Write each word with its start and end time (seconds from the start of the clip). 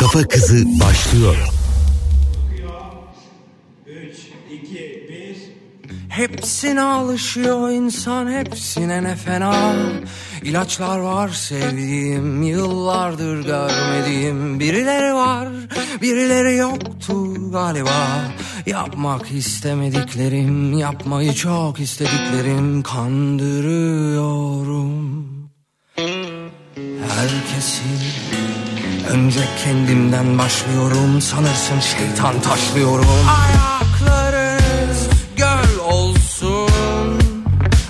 Kafa 0.00 0.28
Kızı 0.28 0.64
başlıyor. 0.80 1.36
Hepsine 6.08 6.82
alışıyor 6.82 7.70
insan 7.70 8.32
hepsine 8.32 9.04
ne 9.04 9.16
fena. 9.16 9.74
İlaçlar 10.42 10.98
var 10.98 11.28
sevdiğim 11.28 12.42
yıllardır 12.42 13.44
görmediğim. 13.44 14.60
Birileri 14.60 15.14
var 15.14 15.48
birileri 16.02 16.56
yoktu 16.56 17.50
galiba. 17.52 18.32
Yapmak 18.66 19.32
istemediklerim 19.32 20.78
yapmayı 20.78 21.34
çok 21.34 21.80
istediklerim. 21.80 22.82
Kandırıyorum. 22.82 24.90
Herkesi 27.08 27.82
Önce 29.08 29.40
kendimden 29.64 30.38
başlıyorum 30.38 31.20
sanırsın 31.20 31.80
şeytan 31.80 32.40
taşlıyorum. 32.40 33.06
Ayaklarınız 33.40 35.08
göl 35.36 35.84
olsun 35.84 37.20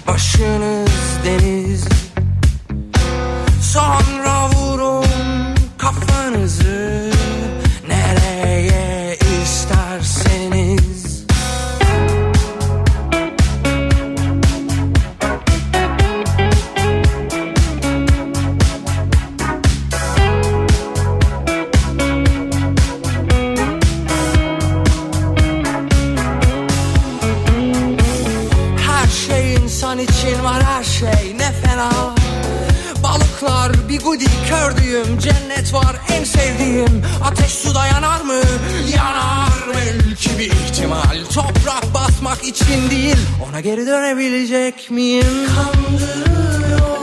Başınız 0.06 0.90
deniz. 1.24 1.84
Sonra 3.72 4.19
Basmak 42.40 42.56
için 42.56 42.90
değil 42.90 43.16
ona 43.48 43.60
geri 43.60 43.86
dönebilecek 43.86 44.90
miyim? 44.90 45.24
Kandırıyorum 45.56 46.99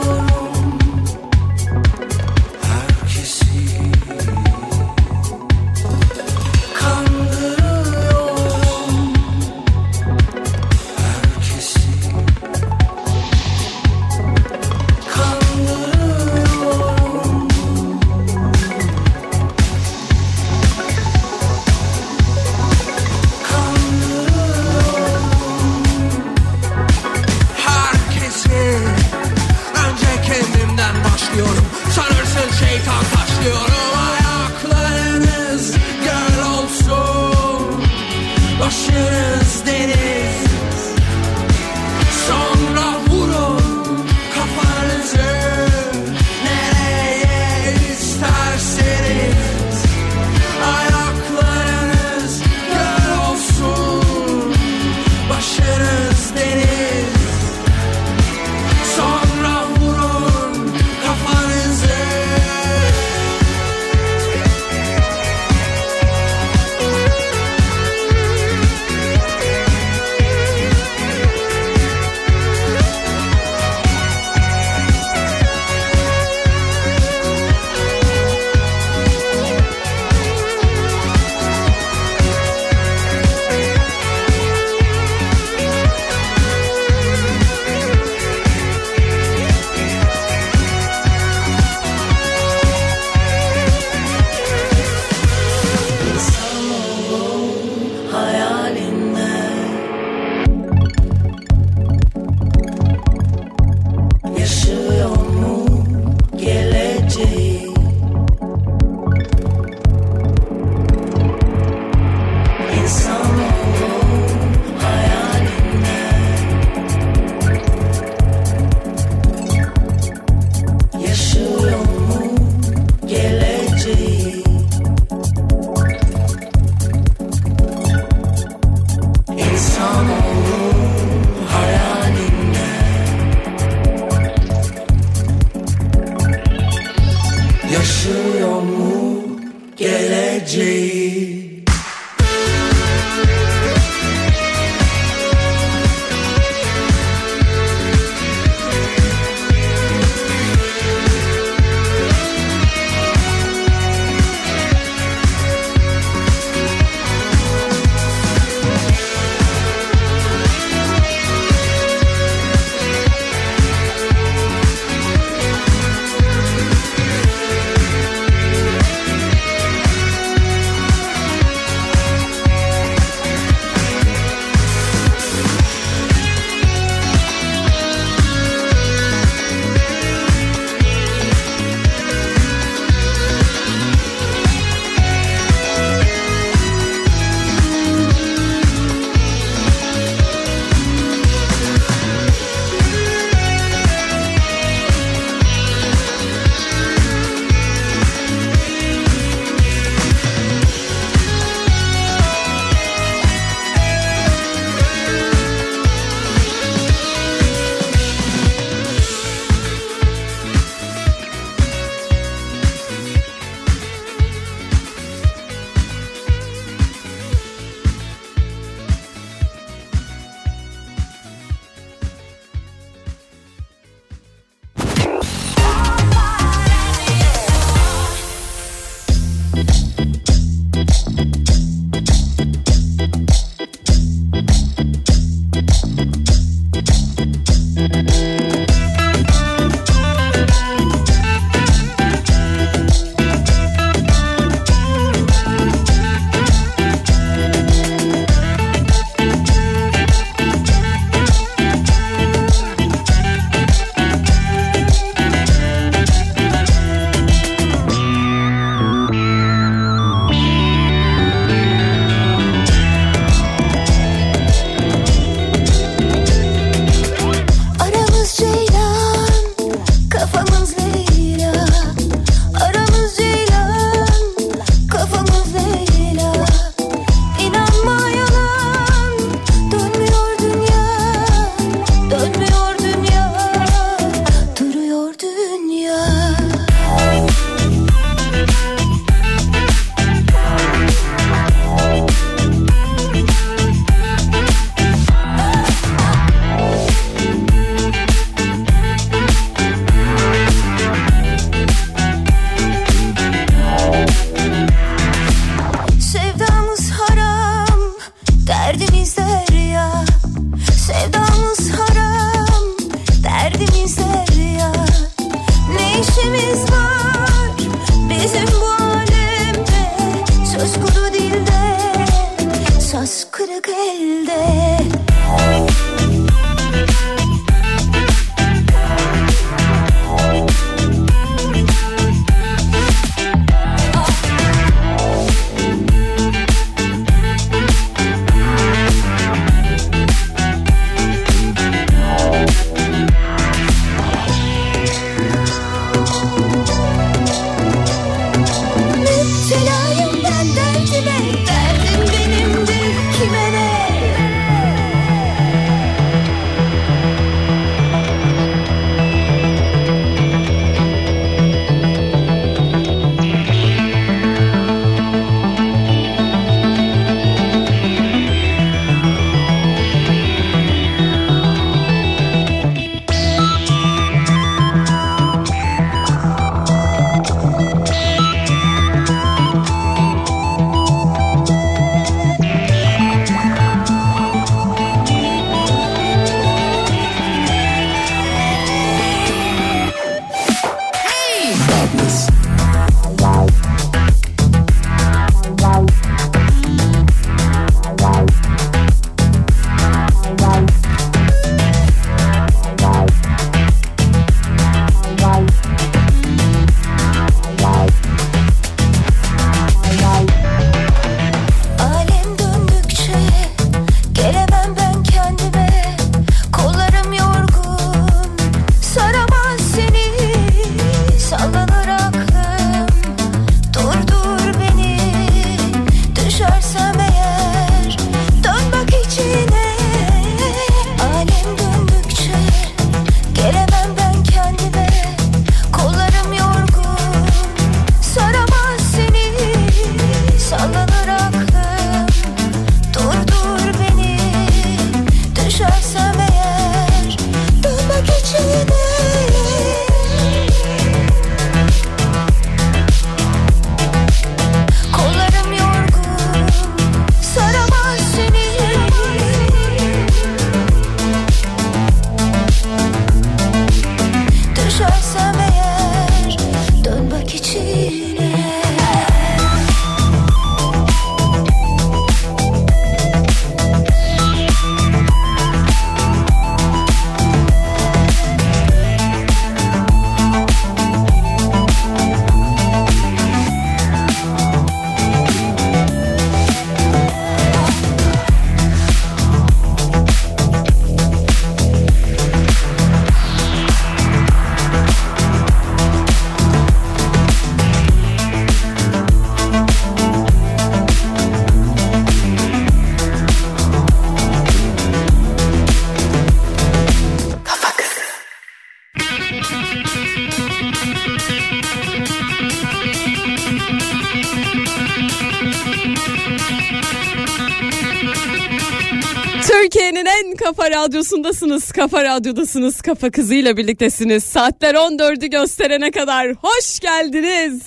Radyosu'ndasınız. 520.88 521.72
Kafa 521.72 522.04
Radyo'dasınız. 522.04 522.80
Kafa 522.80 523.10
kızıyla 523.10 523.56
birliktesiniz. 523.56 524.24
Saatler 524.24 524.74
14'ü 524.74 525.26
gösterene 525.26 525.90
kadar 525.90 526.32
hoş 526.32 526.80
geldiniz. 526.80 527.62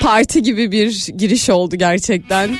parti 0.00 0.42
gibi 0.42 0.72
bir 0.72 1.06
giriş 1.16 1.50
oldu 1.50 1.76
gerçekten. 1.76 2.50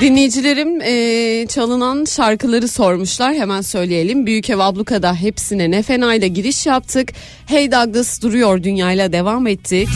Dinleyicilerim 0.00 0.80
e, 0.80 1.46
çalınan 1.46 2.04
şarkıları 2.04 2.68
sormuşlar 2.68 3.34
hemen 3.34 3.60
söyleyelim. 3.60 4.26
Büyük 4.26 4.50
Ev 4.50 4.58
Abluka'da 4.58 5.14
hepsine 5.14 5.70
ne 5.70 5.82
fena 5.82 6.14
ile 6.14 6.28
giriş 6.28 6.66
yaptık. 6.66 7.12
Hey 7.46 7.72
Douglas 7.72 8.22
duruyor 8.22 8.62
dünyayla 8.62 9.12
devam 9.12 9.46
ettik. 9.46 9.88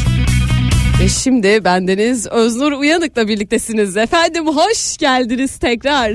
Ve 1.01 1.09
şimdi 1.09 1.65
bendeniz 1.65 2.27
Öznur 2.27 2.73
Uyanık'la 2.73 3.29
birliktesiniz. 3.29 3.97
Efendim 3.97 4.47
hoş 4.47 4.97
geldiniz 4.97 5.57
tekrar. 5.59 6.11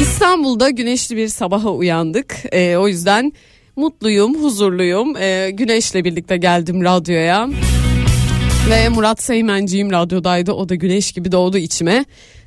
İstanbul'da 0.00 0.70
güneşli 0.70 1.16
bir 1.16 1.28
sabaha 1.28 1.70
uyandık. 1.70 2.36
E, 2.52 2.76
o 2.76 2.88
yüzden 2.88 3.32
mutluyum, 3.76 4.42
huzurluyum. 4.42 5.16
E, 5.16 5.50
güneşle 5.50 6.04
birlikte 6.04 6.36
geldim 6.36 6.84
radyoya. 6.84 7.48
Ve 8.70 8.88
Murat 8.88 9.22
Seymenciğim 9.22 9.90
radyodaydı. 9.90 10.52
O 10.52 10.68
da 10.68 10.74
güneş 10.74 11.12
gibi 11.12 11.32
doğdu 11.32 11.58
içime. 11.58 12.04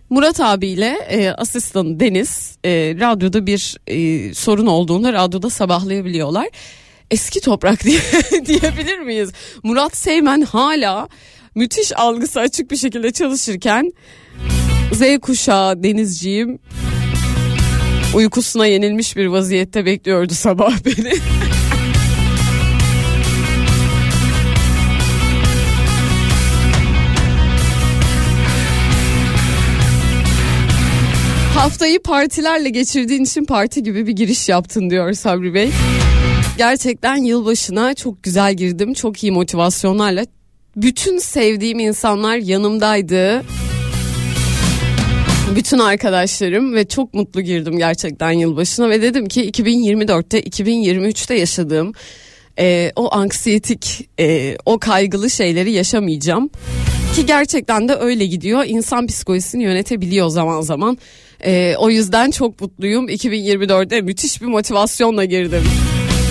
Murat 0.10 0.40
abiyle 0.40 0.98
e, 1.10 1.30
asistan 1.30 2.00
Deniz 2.00 2.58
e, 2.66 2.70
radyoda 3.00 3.46
bir 3.48 3.78
e, 3.88 4.34
sorun 4.34 4.66
olduğunda 4.66 5.14
radyoda 5.14 5.50
sabahlayabiliyorlar. 5.50 6.48
Eski 7.12 7.42
toprak 7.42 7.84
diye 7.84 8.02
diyebilir 8.46 9.00
miyiz? 9.00 9.32
Murat 9.64 9.98
Seymen 9.98 10.42
hala 10.42 11.08
müthiş 11.56 11.92
algısı 12.00 12.40
açık 12.40 12.72
bir 12.72 12.78
şekilde 12.78 13.12
çalışırken 13.12 13.92
Z 14.94 15.20
kuşağı 15.22 15.84
denizciğim 15.84 16.60
uykusuna 18.16 18.66
yenilmiş 18.66 19.16
bir 19.16 19.26
vaziyette 19.26 19.86
bekliyordu 19.86 20.34
sabah 20.34 20.74
beni. 20.86 21.14
Haftayı 31.62 32.02
partilerle 32.02 32.70
geçirdiğin 32.70 33.24
için 33.24 33.46
parti 33.46 33.84
gibi 33.84 34.08
bir 34.08 34.12
giriş 34.12 34.50
yaptın 34.50 34.90
diyor 34.90 35.14
Sabri 35.14 35.54
Bey. 35.54 35.70
Gerçekten 36.58 37.16
yılbaşına 37.16 37.94
çok 37.94 38.24
güzel 38.24 38.54
girdim. 38.54 38.94
Çok 38.94 39.24
iyi 39.24 39.32
motivasyonlarla. 39.32 40.26
Bütün 40.76 41.18
sevdiğim 41.18 41.80
insanlar 41.80 42.38
yanımdaydı. 42.38 43.44
Bütün 45.56 45.80
arkadaşlarım 45.80 46.74
ve 46.76 46.88
çok 46.88 47.14
mutlu 47.14 47.42
girdim 47.42 47.78
gerçekten 47.78 48.32
yılbaşına 48.32 48.90
ve 48.90 49.02
dedim 49.02 49.28
ki 49.28 49.52
2024'te 49.52 50.40
2023'te 50.40 51.36
yaşadığım 51.36 51.94
e, 52.60 52.92
o 52.96 53.16
anksiyetik 53.16 54.10
e, 54.20 54.58
o 54.66 54.80
kaygılı 54.80 55.30
şeyleri 55.30 55.72
yaşamayacağım. 55.72 56.50
Ki 57.16 57.26
gerçekten 57.26 57.88
de 57.88 57.96
öyle 57.96 58.26
gidiyor. 58.26 58.64
İnsan 58.68 59.08
psikolojisini 59.08 59.64
yönetebiliyor 59.64 60.30
zaman 60.30 60.62
zaman. 60.62 60.98
E, 61.46 61.76
o 61.78 61.90
yüzden 61.90 62.32
çok 62.32 62.62
mutluyum. 62.62 63.10
2024'de 63.10 64.02
müthiş 64.02 64.42
bir 64.42 64.48
motivasyonla 64.48 65.26
girdim. 65.26 65.64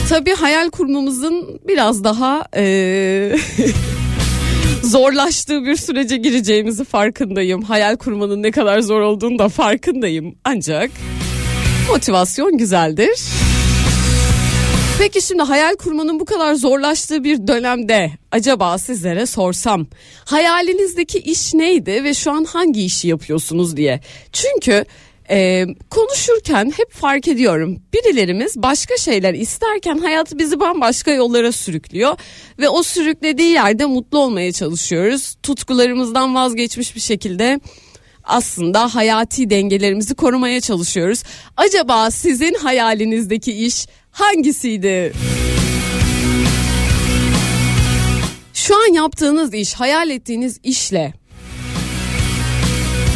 Tabii 0.09 0.35
hayal 0.35 0.71
kurmamızın 0.71 1.61
biraz 1.69 2.05
daha 2.05 2.45
e, 2.57 3.37
zorlaştığı 4.83 5.65
bir 5.65 5.77
sürece 5.77 6.17
gireceğimizi 6.17 6.85
farkındayım. 6.85 7.63
Hayal 7.63 7.97
kurmanın 7.97 8.43
ne 8.43 8.51
kadar 8.51 8.81
zor 8.81 9.01
olduğunu 9.01 9.39
da 9.39 9.49
farkındayım. 9.49 10.35
Ancak 10.45 10.91
motivasyon 11.89 12.59
güzeldir. 12.59 13.19
Peki 15.01 15.23
şimdi 15.23 15.43
hayal 15.43 15.77
kurmanın 15.77 16.21
bu 16.21 16.25
kadar 16.25 16.55
zorlaştığı 16.55 17.25
bir 17.25 17.47
dönemde 17.47 18.11
acaba 18.31 18.79
sizlere 18.79 19.27
sorsam 19.27 19.87
hayalinizdeki 20.25 21.19
iş 21.19 21.55
neydi 21.55 22.05
ve 22.05 22.15
şu 22.15 22.33
an 22.33 22.45
hangi 22.45 22.85
işi 22.85 23.09
yapıyorsunuz 23.09 23.77
diye. 23.77 24.01
Çünkü 24.33 24.85
e, 25.31 25.67
konuşurken 25.91 26.73
hep 26.77 26.93
fark 26.93 27.29
ediyorum 27.29 27.83
birilerimiz 27.95 28.57
başka 28.57 28.97
şeyler 28.97 29.35
isterken 29.35 29.99
hayat 29.99 30.39
bizi 30.39 30.61
bambaşka 30.61 31.11
yollara 31.11 31.53
sürüklüyor 31.53 32.17
ve 32.59 32.69
o 32.69 32.83
sürüklediği 32.83 33.51
yerde 33.51 33.87
mutlu 33.87 34.19
olmaya 34.19 34.53
çalışıyoruz. 34.53 35.37
Tutkularımızdan 35.43 36.35
vazgeçmiş 36.35 36.95
bir 36.97 37.01
şekilde 37.01 37.61
aslında 38.25 38.95
hayati 38.95 39.51
dengelerimizi 39.51 40.15
korumaya 40.15 40.61
çalışıyoruz. 40.61 41.23
Acaba 41.57 42.11
sizin 42.11 42.55
hayalinizdeki 42.55 43.53
iş 43.53 43.87
hangisiydi? 44.11 45.13
Şu 48.55 48.77
an 48.77 48.95
yaptığınız 48.95 49.55
iş, 49.55 49.75
hayal 49.75 50.11
ettiğiniz 50.11 50.61
işle 50.63 51.13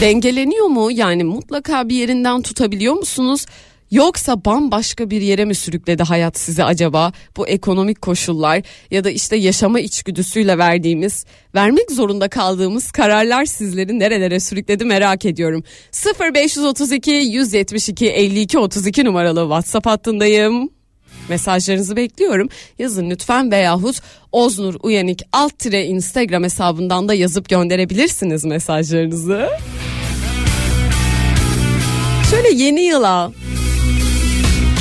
dengeleniyor 0.01 0.67
mu? 0.67 0.91
Yani 0.93 1.25
mutlaka 1.25 1.89
bir 1.89 1.95
yerinden 1.95 2.43
tutabiliyor 2.43 2.95
musunuz? 2.95 3.47
Yoksa 3.91 4.45
bambaşka 4.45 5.11
bir 5.11 5.21
yere 5.21 5.45
mi 5.45 5.55
sürükledi 5.55 6.03
hayat 6.03 6.39
sizi 6.39 6.65
acaba? 6.65 7.13
Bu 7.37 7.49
ekonomik 7.49 8.03
koşullar 8.03 8.63
ya 8.91 9.05
da 9.05 9.11
işte 9.11 9.37
yaşama 9.37 9.81
içgüdüsüyle 9.81 10.59
verdiğimiz, 10.59 11.25
vermek 11.55 11.91
zorunda 11.91 12.29
kaldığımız 12.29 12.93
kararlar 12.93 13.45
sizleri 13.45 13.99
nerelere 13.99 14.41
sürükledi 14.41 14.85
merak 14.85 15.25
ediyorum. 15.25 15.65
0532 16.21 17.11
172 17.11 18.07
52 18.07 18.59
32 18.59 19.05
numaralı 19.05 19.41
WhatsApp 19.41 19.87
hattındayım. 19.87 20.71
Mesajlarınızı 21.28 21.97
bekliyorum. 21.97 22.49
Yazın 22.78 23.11
lütfen 23.11 23.50
veyahut 23.50 24.00
Oznur 24.33 24.75
Uyanık 24.83 25.21
alt 25.33 25.59
tire 25.59 25.85
Instagram 25.87 26.45
hesabından 26.45 27.09
da 27.09 27.14
yazıp 27.14 27.49
gönderebilirsiniz 27.49 28.45
mesajlarınızı. 28.45 29.49
Şöyle 32.31 32.62
yeni 32.62 32.81
yıla 32.81 33.33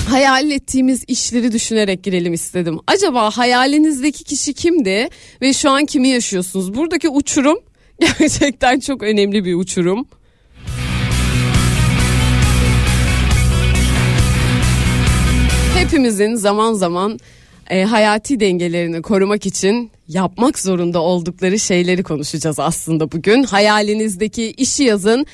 hayal 0.10 0.52
ettiğimiz 0.52 1.04
işleri 1.08 1.52
düşünerek 1.52 2.04
girelim 2.04 2.34
istedim. 2.34 2.80
Acaba 2.88 3.30
hayalinizdeki 3.30 4.24
kişi 4.24 4.54
kimdi 4.54 5.10
ve 5.42 5.54
şu 5.54 5.70
an 5.70 5.86
kimi 5.86 6.10
yaşıyorsunuz? 6.10 6.76
Buradaki 6.76 7.10
uçurum 7.10 7.60
gerçekten 8.00 8.80
çok 8.80 9.04
önemli 9.04 9.46
bir 9.46 9.56
uçurum. 9.56 10.08
Hepimizin 15.84 16.36
zaman 16.36 16.74
zaman 16.74 17.20
e, 17.70 17.84
hayati 17.84 18.40
dengelerini 18.40 19.02
korumak 19.02 19.46
için 19.46 19.92
yapmak 20.08 20.60
zorunda 20.60 21.02
oldukları 21.02 21.60
şeyleri 21.60 22.04
konuşacağız 22.04 22.60
aslında 22.60 23.12
bugün. 23.12 23.44
Hayalinizdeki 23.44 24.52
işi 24.52 24.84
yazın 24.84 25.26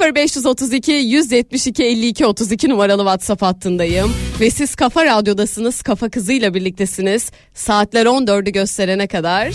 0532 0.00 0.92
172 0.92 1.84
52 1.84 2.26
32 2.26 2.68
numaralı 2.68 3.02
WhatsApp 3.02 3.42
hattındayım 3.42 4.12
ve 4.40 4.50
siz 4.50 4.74
Kafa 4.74 5.04
Radyo'dasınız. 5.04 5.82
Kafa 5.82 6.08
Kızı'yla 6.08 6.54
birliktesiniz. 6.54 7.30
Saatler 7.54 8.06
14'ü 8.06 8.50
gösterene 8.50 9.06
kadar. 9.06 9.54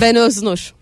Ben 0.00 0.16
Öznur. 0.16 0.74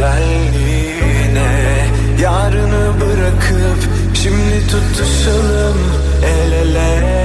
Güzelliğine. 0.00 1.50
Yarını 2.22 3.00
bırakıp 3.00 3.88
şimdi 4.14 4.66
tutuşalım 4.66 5.78
el 6.24 6.52
ele 6.52 7.19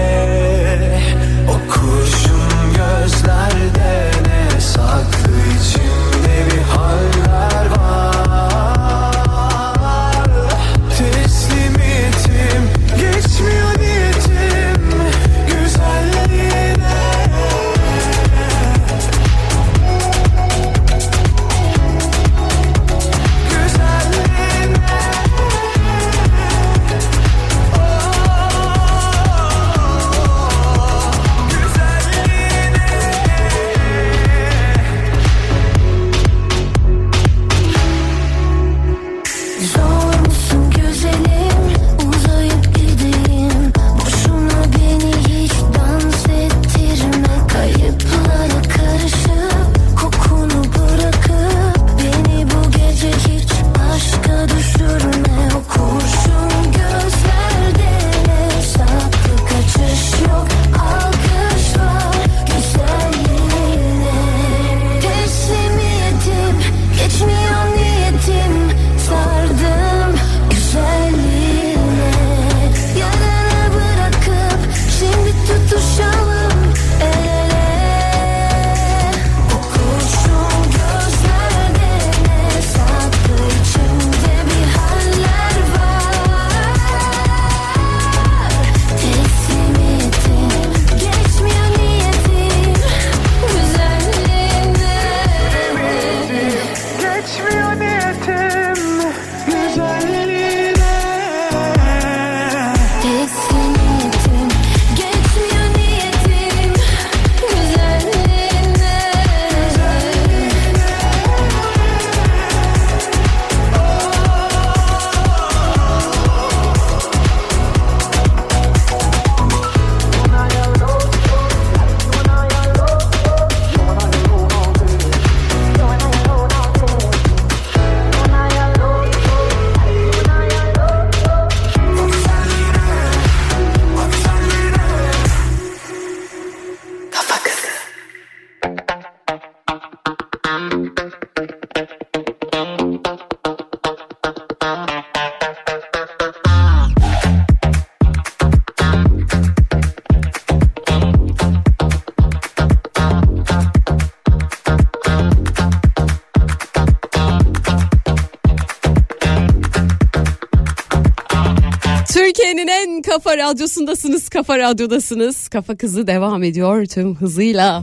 kafa 163.25 163.38
radyosundasınız, 163.38 164.29
kafa 164.29 164.57
radyodasınız. 164.59 165.47
Kafa 165.47 165.75
kızı 165.75 166.07
devam 166.07 166.43
ediyor 166.43 166.85
tüm 166.85 167.15
hızıyla. 167.15 167.81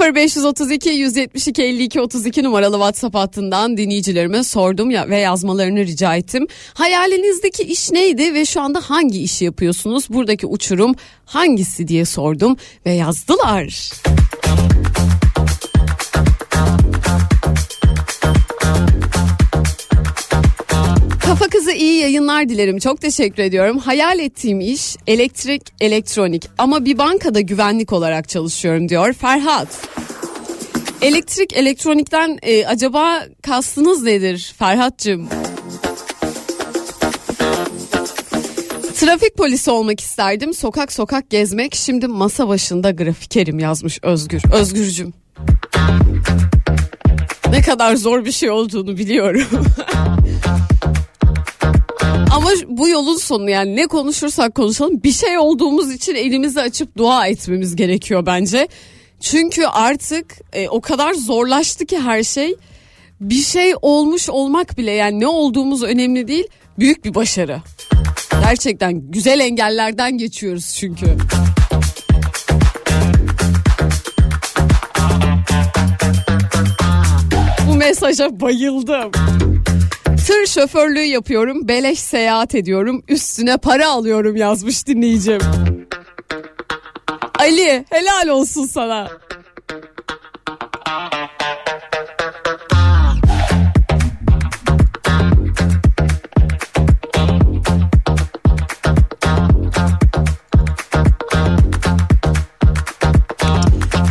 0532 0.00 0.90
172 0.90 1.62
52 1.62 2.00
32 2.00 2.42
numaralı 2.42 2.74
WhatsApp 2.74 3.14
hattından 3.14 3.76
dinleyicilerime 3.76 4.44
sordum 4.44 4.90
ya 4.90 5.08
ve 5.08 5.18
yazmalarını 5.18 5.80
rica 5.80 6.16
ettim. 6.16 6.46
Hayalinizdeki 6.74 7.62
iş 7.62 7.90
neydi 7.90 8.34
ve 8.34 8.44
şu 8.44 8.60
anda 8.60 8.80
hangi 8.80 9.22
işi 9.22 9.44
yapıyorsunuz? 9.44 10.08
Buradaki 10.08 10.46
uçurum 10.46 10.94
hangisi 11.24 11.88
diye 11.88 12.04
sordum 12.04 12.56
ve 12.86 12.92
yazdılar. 12.92 13.92
Kafa 21.42 21.58
kızı 21.58 21.72
iyi 21.72 22.00
yayınlar 22.00 22.48
dilerim. 22.48 22.78
Çok 22.78 23.00
teşekkür 23.00 23.42
ediyorum. 23.42 23.78
Hayal 23.78 24.18
ettiğim 24.18 24.60
iş 24.60 24.96
elektrik, 25.06 25.62
elektronik 25.80 26.48
ama 26.58 26.84
bir 26.84 26.98
bankada 26.98 27.40
güvenlik 27.40 27.92
olarak 27.92 28.28
çalışıyorum 28.28 28.88
diyor 28.88 29.12
Ferhat. 29.12 29.88
Elektrik, 31.00 31.56
elektronikten 31.56 32.38
e, 32.42 32.66
acaba 32.66 33.22
kastınız 33.42 34.02
nedir 34.02 34.54
Ferhat'cığım? 34.58 35.28
Trafik 38.94 39.36
polisi 39.36 39.70
olmak 39.70 40.00
isterdim. 40.00 40.54
Sokak 40.54 40.92
sokak 40.92 41.30
gezmek. 41.30 41.74
Şimdi 41.74 42.06
masa 42.06 42.48
başında 42.48 42.90
grafikerim 42.90 43.58
yazmış 43.58 43.98
Özgür. 44.02 44.42
Özgürcüm. 44.52 45.12
Ne 47.50 47.62
kadar 47.62 47.96
zor 47.96 48.24
bir 48.24 48.32
şey 48.32 48.50
olduğunu 48.50 48.96
biliyorum. 48.96 49.48
Ama 52.42 52.50
bu 52.68 52.88
yolun 52.88 53.16
sonu 53.16 53.50
yani 53.50 53.76
ne 53.76 53.86
konuşursak 53.86 54.54
konuşalım 54.54 55.02
bir 55.02 55.12
şey 55.12 55.38
olduğumuz 55.38 55.92
için 55.92 56.14
elimizi 56.14 56.60
açıp 56.60 56.96
dua 56.96 57.26
etmemiz 57.26 57.76
gerekiyor 57.76 58.26
bence. 58.26 58.68
Çünkü 59.20 59.66
artık 59.66 60.38
e, 60.52 60.68
o 60.68 60.80
kadar 60.80 61.14
zorlaştı 61.14 61.86
ki 61.86 61.98
her 61.98 62.22
şey. 62.22 62.54
Bir 63.20 63.42
şey 63.42 63.74
olmuş 63.82 64.28
olmak 64.28 64.78
bile 64.78 64.90
yani 64.90 65.20
ne 65.20 65.26
olduğumuz 65.26 65.82
önemli 65.82 66.28
değil 66.28 66.46
büyük 66.78 67.04
bir 67.04 67.14
başarı. 67.14 67.62
Gerçekten 68.44 69.10
güzel 69.10 69.40
engellerden 69.40 70.18
geçiyoruz 70.18 70.74
çünkü. 70.78 71.06
Bu 77.68 77.74
mesaja 77.74 78.40
bayıldım. 78.40 79.12
Tır 80.26 80.46
şoförlüğü 80.46 81.00
yapıyorum, 81.00 81.68
beleş 81.68 81.98
seyahat 81.98 82.54
ediyorum, 82.54 83.02
üstüne 83.08 83.56
para 83.56 83.88
alıyorum 83.88 84.36
yazmış 84.36 84.86
dinleyicim. 84.86 85.40
Ali 87.38 87.84
helal 87.90 88.28
olsun 88.28 88.66
sana. 88.66 89.10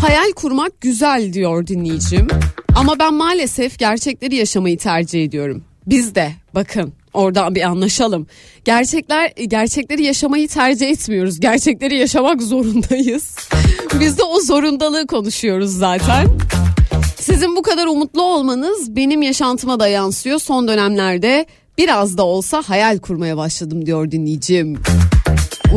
Hayal 0.02 0.32
kurmak 0.36 0.82
güzel 0.82 1.34
diyor 1.34 1.68
dinleyicim. 1.68 2.28
Ama 2.76 3.00
ben 3.00 3.14
maalesef 3.14 3.80
gerçekleri 3.80 4.36
yaşamayı 4.36 4.78
tercih 4.78 5.24
ediyorum. 5.24 5.71
Biz 5.88 6.16
de 6.16 6.32
bakın 6.56 6.94
oradan 7.14 7.56
bir 7.56 7.62
anlaşalım. 7.62 8.28
Gerçekler 8.66 9.32
gerçekleri 9.48 10.04
yaşamayı 10.04 10.48
tercih 10.48 10.90
etmiyoruz. 10.90 11.40
Gerçekleri 11.40 11.96
yaşamak 11.98 12.42
zorundayız. 12.42 13.36
Biz 14.00 14.18
de 14.18 14.24
o 14.24 14.40
zorundalığı 14.40 15.08
konuşuyoruz 15.08 15.72
zaten. 15.72 16.28
Sizin 17.20 17.56
bu 17.56 17.62
kadar 17.62 17.88
umutlu 17.88 18.22
olmanız 18.22 18.96
benim 18.96 19.22
yaşantıma 19.22 19.80
da 19.80 19.88
yansıyor. 19.88 20.40
Son 20.40 20.68
dönemlerde 20.68 21.46
biraz 21.78 22.18
da 22.18 22.24
olsa 22.24 22.62
hayal 22.66 23.00
kurmaya 23.00 23.38
başladım 23.38 23.86
diyor 23.86 24.12
dinleyicim. 24.12 24.80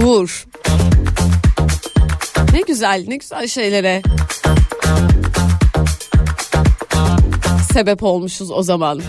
Uğur. 0.04 0.46
Ne 2.52 2.60
güzel, 2.60 3.04
ne 3.08 3.16
güzel 3.16 3.46
şeylere 3.46 4.02
sebep 7.72 8.02
olmuşuz 8.02 8.50
o 8.50 8.62
zaman. 8.62 9.00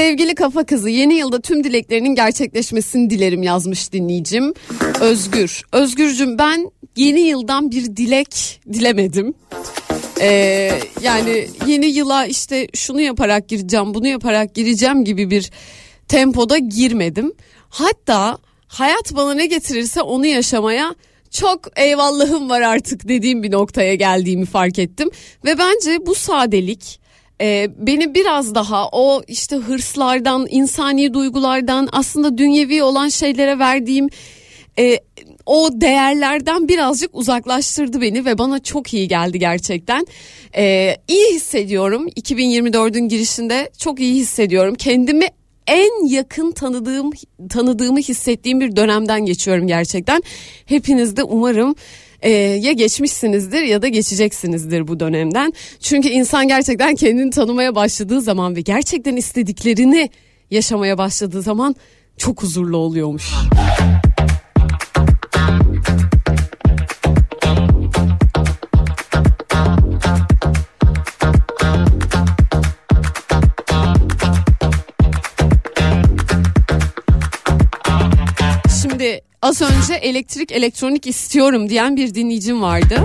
Sevgili 0.00 0.34
kafa 0.34 0.64
kızı 0.64 0.90
yeni 0.90 1.14
yılda 1.14 1.40
tüm 1.40 1.64
dileklerinin 1.64 2.14
gerçekleşmesini 2.14 3.10
dilerim 3.10 3.42
yazmış 3.42 3.92
dinleyicim. 3.92 4.54
Özgür. 5.00 5.62
Özgürcüm 5.72 6.38
ben 6.38 6.70
yeni 6.96 7.20
yıldan 7.20 7.70
bir 7.70 7.96
dilek 7.96 8.60
dilemedim. 8.72 9.34
Ee, 10.20 10.72
yani 11.02 11.48
yeni 11.66 11.86
yıla 11.86 12.26
işte 12.26 12.68
şunu 12.74 13.00
yaparak 13.00 13.48
gireceğim 13.48 13.94
bunu 13.94 14.06
yaparak 14.06 14.54
gireceğim 14.54 15.04
gibi 15.04 15.30
bir 15.30 15.50
tempoda 16.08 16.58
girmedim. 16.58 17.32
Hatta 17.68 18.38
hayat 18.68 19.16
bana 19.16 19.34
ne 19.34 19.46
getirirse 19.46 20.02
onu 20.02 20.26
yaşamaya 20.26 20.94
çok 21.30 21.60
eyvallahım 21.76 22.50
var 22.50 22.60
artık 22.60 23.08
dediğim 23.08 23.42
bir 23.42 23.52
noktaya 23.52 23.94
geldiğimi 23.94 24.46
fark 24.46 24.78
ettim. 24.78 25.10
Ve 25.44 25.58
bence 25.58 26.06
bu 26.06 26.14
sadelik 26.14 26.99
e, 27.40 27.68
beni 27.78 28.14
biraz 28.14 28.54
daha 28.54 28.88
o 28.92 29.22
işte 29.28 29.56
hırslardan, 29.56 30.46
insani 30.50 31.14
duygulardan 31.14 31.88
aslında 31.92 32.38
dünyevi 32.38 32.82
olan 32.82 33.08
şeylere 33.08 33.58
verdiğim 33.58 34.08
e, 34.78 34.98
o 35.46 35.68
değerlerden 35.72 36.68
birazcık 36.68 37.14
uzaklaştırdı 37.14 38.00
beni 38.00 38.24
ve 38.24 38.38
bana 38.38 38.58
çok 38.58 38.94
iyi 38.94 39.08
geldi 39.08 39.38
gerçekten. 39.38 40.06
E, 40.56 40.96
iyi 41.08 41.34
hissediyorum 41.34 42.08
2024'ün 42.08 43.08
girişinde 43.08 43.70
çok 43.78 44.00
iyi 44.00 44.14
hissediyorum. 44.14 44.74
Kendimi 44.74 45.26
en 45.66 46.06
yakın 46.06 46.52
tanıdığım 46.52 47.10
tanıdığımı 47.48 47.98
hissettiğim 47.98 48.60
bir 48.60 48.76
dönemden 48.76 49.26
geçiyorum 49.26 49.66
gerçekten. 49.66 50.22
Hepiniz 50.66 51.16
de 51.16 51.22
umarım 51.22 51.74
e, 52.22 52.30
ya 52.30 52.72
geçmişsinizdir 52.72 53.62
ya 53.62 53.82
da 53.82 53.88
geçeceksinizdir 53.88 54.88
bu 54.88 55.00
dönemden. 55.00 55.52
Çünkü 55.80 56.08
insan 56.08 56.48
gerçekten 56.48 56.94
kendini 56.94 57.30
tanımaya 57.30 57.74
başladığı 57.74 58.20
zaman 58.20 58.56
ve 58.56 58.60
gerçekten 58.60 59.16
istediklerini 59.16 60.10
yaşamaya 60.50 60.98
başladığı 60.98 61.42
zaman 61.42 61.76
çok 62.16 62.42
huzurlu 62.42 62.76
oluyormuş. 62.76 63.32
Az 79.42 79.62
önce 79.62 79.94
elektrik 79.94 80.52
elektronik 80.52 81.06
istiyorum 81.06 81.68
diyen 81.68 81.96
bir 81.96 82.14
dinleyicim 82.14 82.62
vardı. 82.62 83.04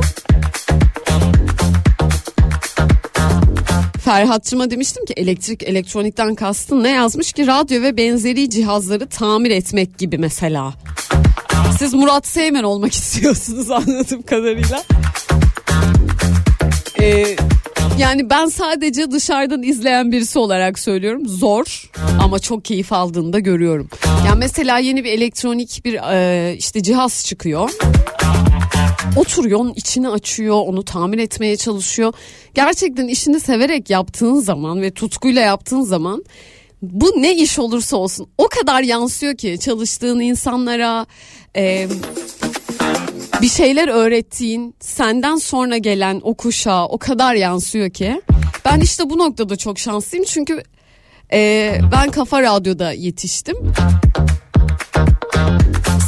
Ferhatçıma 4.06 4.71
demiştim 4.71 5.06
ki 5.06 5.13
elektrik 5.13 5.63
elektronikten 5.63 6.36
kastın 6.36 6.84
ne 6.84 6.89
yazmış 6.89 7.34
ki 7.34 7.48
radyo 7.48 7.82
ve 7.82 7.98
benzeri 7.98 8.50
cihazları 8.50 9.08
tamir 9.08 9.52
etmek 9.52 9.98
gibi 9.98 10.17
mesela. 10.17 10.74
Siz 11.80 11.93
Murat 11.93 12.28
Seymen 12.28 12.63
olmak 12.63 12.93
istiyorsunuz 12.93 13.71
anladığım 13.71 14.21
kadarıyla. 14.21 14.84
Ee, 17.02 17.36
yani 17.97 18.29
ben 18.29 18.45
sadece 18.45 19.12
dışarıdan 19.12 19.63
izleyen 19.63 20.12
birisi 20.12 20.39
olarak 20.39 20.79
söylüyorum. 20.79 21.27
Zor 21.27 21.91
ama 22.21 22.39
çok 22.39 22.65
keyif 22.65 22.93
aldığını 22.93 23.34
da 23.34 23.39
görüyorum. 23.39 23.89
Yani 24.27 24.39
mesela 24.39 24.77
yeni 24.79 25.03
bir 25.03 25.12
elektronik 25.12 25.81
bir 25.86 25.93
e, 25.93 26.55
işte 26.58 26.84
cihaz 26.84 27.25
çıkıyor. 27.25 27.71
Oturuyor 29.15 29.60
onun 29.60 29.73
içini 29.73 30.10
açıyor 30.10 30.55
onu 30.55 30.86
tamir 30.86 31.17
etmeye 31.17 31.58
çalışıyor. 31.58 32.13
Gerçekten 32.53 33.08
işini 33.08 33.39
severek 33.39 33.89
yaptığın 33.89 34.39
zaman 34.39 34.81
ve 34.81 34.91
tutkuyla 34.91 35.41
yaptığın 35.41 35.81
zaman 35.81 36.23
bu 36.81 37.13
ne 37.17 37.36
iş 37.36 37.60
olursa 37.60 37.97
olsun 37.97 38.27
o 38.38 38.47
kadar 38.47 38.81
yansıyor 38.81 39.36
ki 39.36 39.58
çalıştığın 39.60 40.19
insanlara 40.19 41.05
e, 41.55 41.88
bir 43.41 43.48
şeyler 43.50 43.88
öğrettiğin 43.88 44.76
senden 44.80 45.36
sonra 45.36 45.78
gelen 45.78 46.21
o 46.24 46.34
kuşağa 46.34 46.86
o 46.88 46.98
kadar 46.98 47.36
yansıyor 47.36 47.89
ki. 47.89 48.21
Ben 48.65 48.80
işte 48.80 49.10
bu 49.10 49.17
noktada 49.17 49.56
çok 49.56 49.80
şanslıyım 49.80 50.26
çünkü 50.26 50.63
e, 51.34 51.71
ben 51.91 52.12
Kafa 52.12 52.41
Radyo'da 52.41 52.91
yetiştim. 52.91 53.56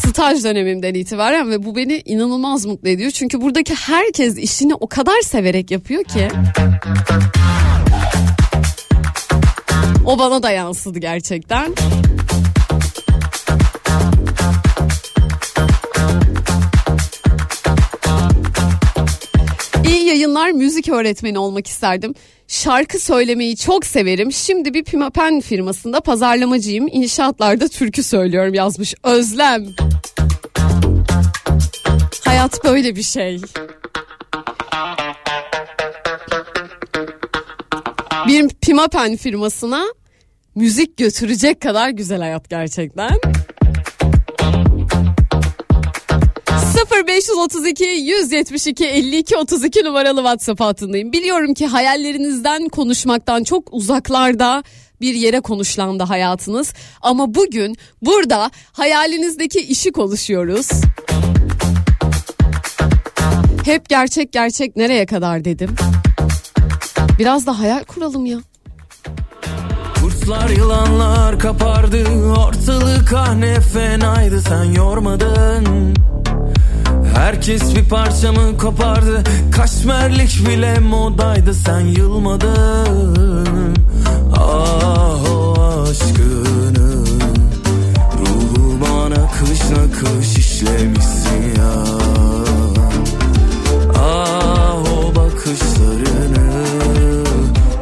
Staj 0.07 0.43
dönemimden 0.43 0.93
itibaren 0.93 1.49
ve 1.49 1.65
bu 1.65 1.75
beni 1.75 2.01
inanılmaz 2.05 2.65
mutlu 2.65 2.89
ediyor. 2.89 3.11
Çünkü 3.11 3.41
buradaki 3.41 3.75
herkes 3.75 4.37
işini 4.37 4.75
o 4.75 4.87
kadar 4.87 5.21
severek 5.21 5.71
yapıyor 5.71 6.03
ki. 6.03 6.27
O 10.05 10.19
bana 10.19 10.43
da 10.43 10.51
yansıdı 10.51 10.99
gerçekten. 10.99 11.73
İyi 19.87 20.05
yayınlar 20.05 20.51
müzik 20.51 20.89
öğretmeni 20.89 21.39
olmak 21.39 21.67
isterdim. 21.67 22.13
Şarkı 22.47 22.99
söylemeyi 22.99 23.57
çok 23.57 23.85
severim. 23.85 24.31
Şimdi 24.31 24.73
bir 24.73 24.83
pimapen 24.83 25.41
firmasında 25.41 26.01
pazarlamacıyım. 26.01 26.87
İnşaatlarda 26.91 27.67
türkü 27.67 28.03
söylüyorum 28.03 28.53
yazmış 28.53 28.95
Özlem. 29.03 29.65
Hayat 32.25 32.63
böyle 32.63 32.95
bir 32.95 33.03
şey. 33.03 33.41
Bir 38.27 38.49
pimapen 38.49 39.15
firmasına 39.15 39.83
müzik 40.55 40.97
götürecek 40.97 41.61
kadar 41.61 41.89
güzel 41.89 42.19
hayat 42.19 42.49
gerçekten. 42.49 43.19
0532 46.77 47.83
172 47.85 48.85
52 48.85 49.37
32 49.37 49.83
numaralı 49.83 50.17
WhatsApp 50.17 50.61
hattındayım. 50.61 51.11
Biliyorum 51.11 51.53
ki 51.53 51.67
hayallerinizden 51.67 52.69
konuşmaktan 52.69 53.43
çok 53.43 53.73
uzaklarda 53.73 54.63
bir 55.01 55.13
yere 55.13 55.39
konuşlandı 55.39 56.03
hayatınız. 56.03 56.73
Ama 57.01 57.35
bugün 57.35 57.77
burada 58.01 58.51
hayalinizdeki 58.71 59.59
işi 59.59 59.91
konuşuyoruz. 59.91 60.69
Hep 63.65 63.89
gerçek 63.89 64.31
gerçek 64.31 64.75
nereye 64.75 65.05
kadar 65.05 65.45
dedim. 65.45 65.75
Biraz 67.19 67.45
da 67.47 67.59
hayal 67.59 67.83
kuralım 67.83 68.25
ya. 68.25 68.37
Kurtlar 70.01 70.49
yılanlar 70.49 71.39
kapardı 71.39 72.03
ortalık 72.39 73.13
ah 73.13 73.61
fenaydı 73.73 74.41
sen 74.41 74.63
yormadın 74.63 75.93
Herkes 77.17 77.75
bir 77.75 77.89
parçamı 77.89 78.57
kopardı. 78.57 79.23
Kaşmerlik 79.51 80.47
bile 80.47 80.79
modaydı. 80.79 81.53
Sen 81.53 81.79
yılmadın. 81.79 83.75
Ah 84.33 85.31
o 85.31 85.53
aşkını 85.81 87.05
Ruhuma 88.19 89.09
nakış 89.09 89.59
nakış 89.69 90.37
işlemişsin 90.37 91.55
ya. 91.57 91.73
Ah 93.95 94.75
o 94.75 95.15
bakışlarını 95.15 96.63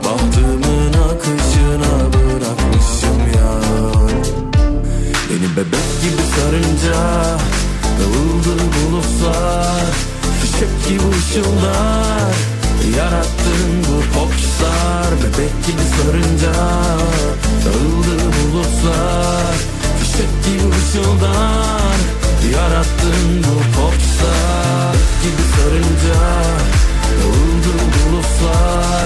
Bahtımın 0.04 0.94
akışına 0.94 2.14
bırakmışım 2.14 3.20
ya. 3.36 3.52
Beni 5.30 5.52
bebek 5.56 6.02
gibi 6.02 6.22
sarınca 6.36 7.38
Dağıldı 8.00 8.56
bulutlar 8.76 9.86
Fişek 10.42 10.88
gibi 10.88 11.16
ışıldar 11.18 12.36
Yarattın 12.98 13.84
bu 13.88 14.20
popstar 14.20 15.12
Bebek 15.24 15.66
gibi 15.68 15.86
sarınca. 15.96 16.54
Dağıldı 17.66 18.18
bulutlar 18.36 19.56
Fişek 20.00 20.46
gibi 20.46 20.68
ışıldar 20.76 21.98
Yarattın 22.54 23.44
bu 23.44 23.78
popstar 23.78 24.96
Gibi 25.24 25.44
sarınca. 25.56 26.22
Dağıldı 27.10 27.74
bulutlar 27.96 29.06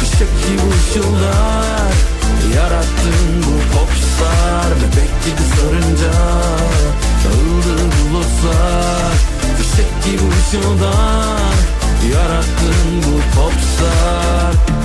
Fişek 0.00 0.32
gibi 0.46 0.62
ışıldar 0.74 1.94
Yarattın 2.56 3.42
bu 3.46 3.76
popstar 3.76 4.03
bulutlar 4.14 4.66
Bebek 4.76 5.24
gibi 5.24 5.42
sarınca 5.56 6.12
Dağıldı 7.24 7.82
bulutlar 7.82 9.12
Fişek 9.58 10.04
gibi 10.04 10.22
ışıldan 10.28 11.54
Yarattın 12.12 13.02
bu 13.02 13.40
popstar. 13.40 14.83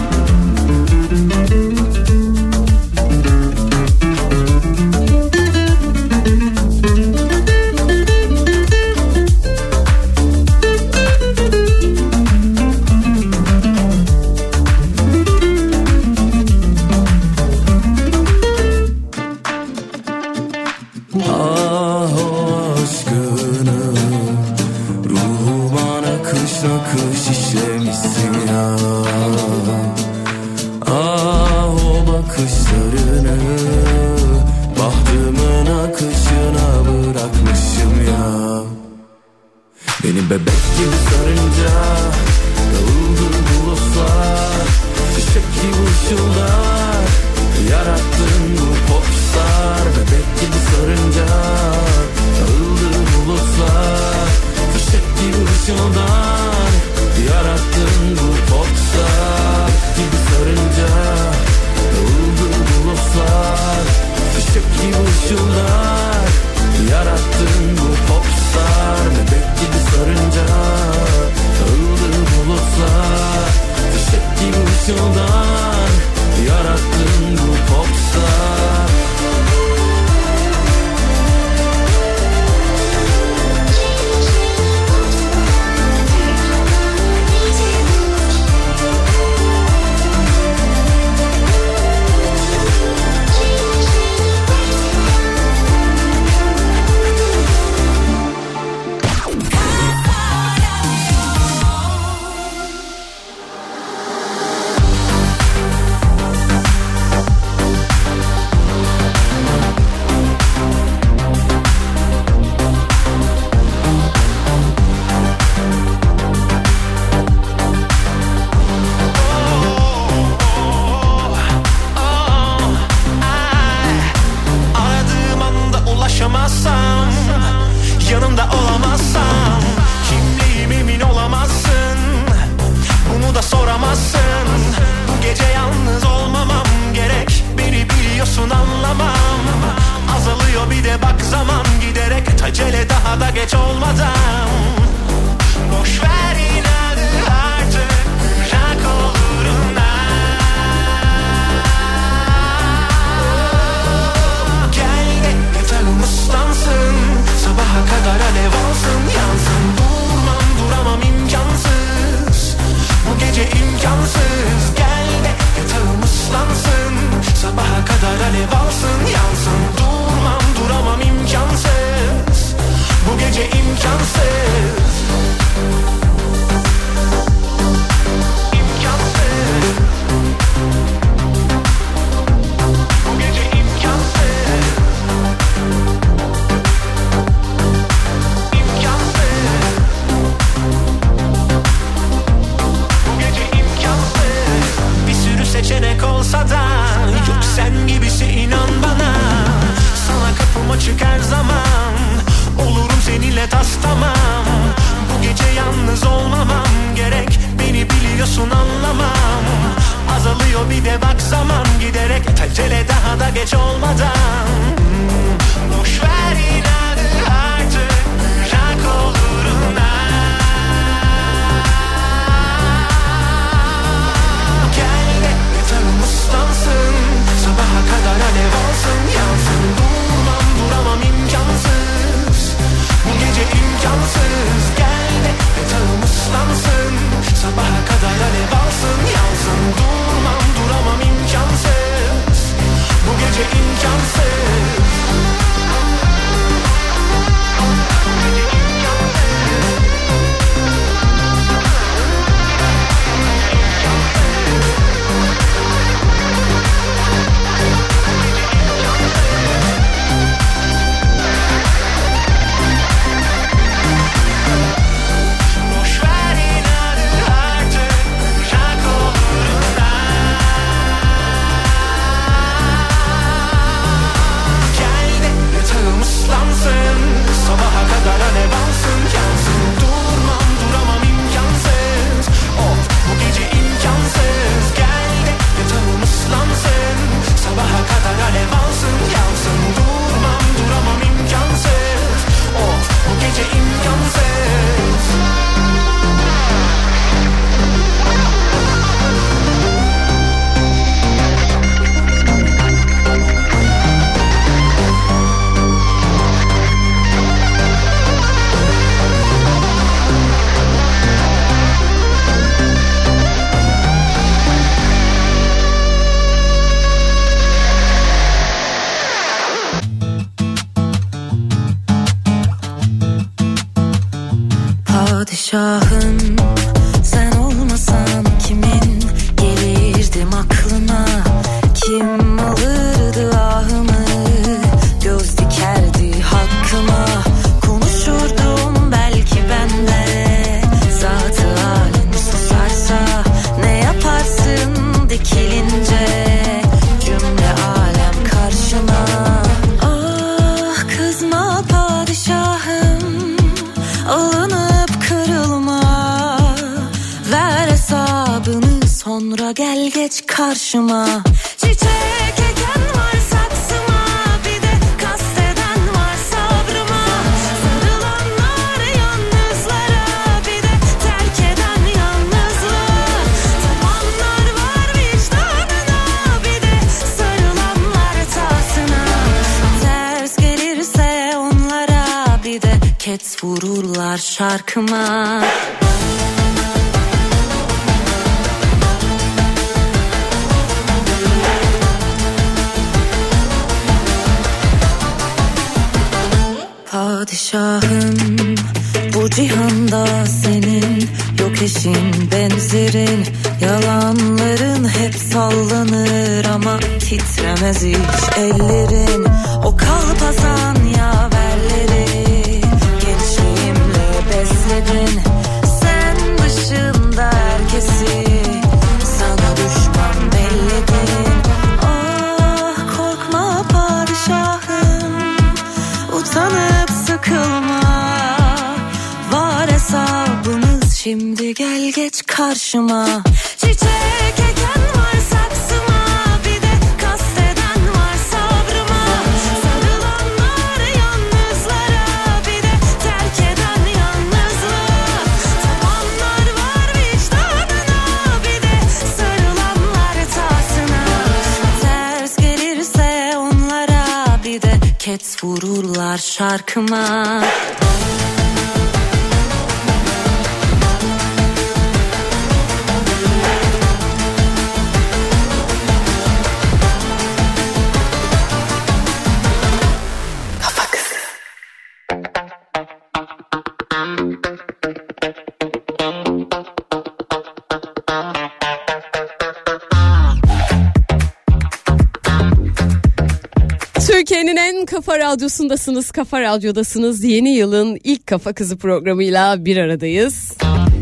Kafa 485.10 485.20
radyosundasınız, 485.20 486.12
kafa 486.12 486.42
radyodasınız. 486.42 487.24
Yeni 487.24 487.50
yılın 487.50 488.00
ilk 488.04 488.28
kafa 488.28 488.54
kızı 488.54 488.78
programıyla 488.78 489.66
bir 489.66 489.78
aradayız. 489.78 490.54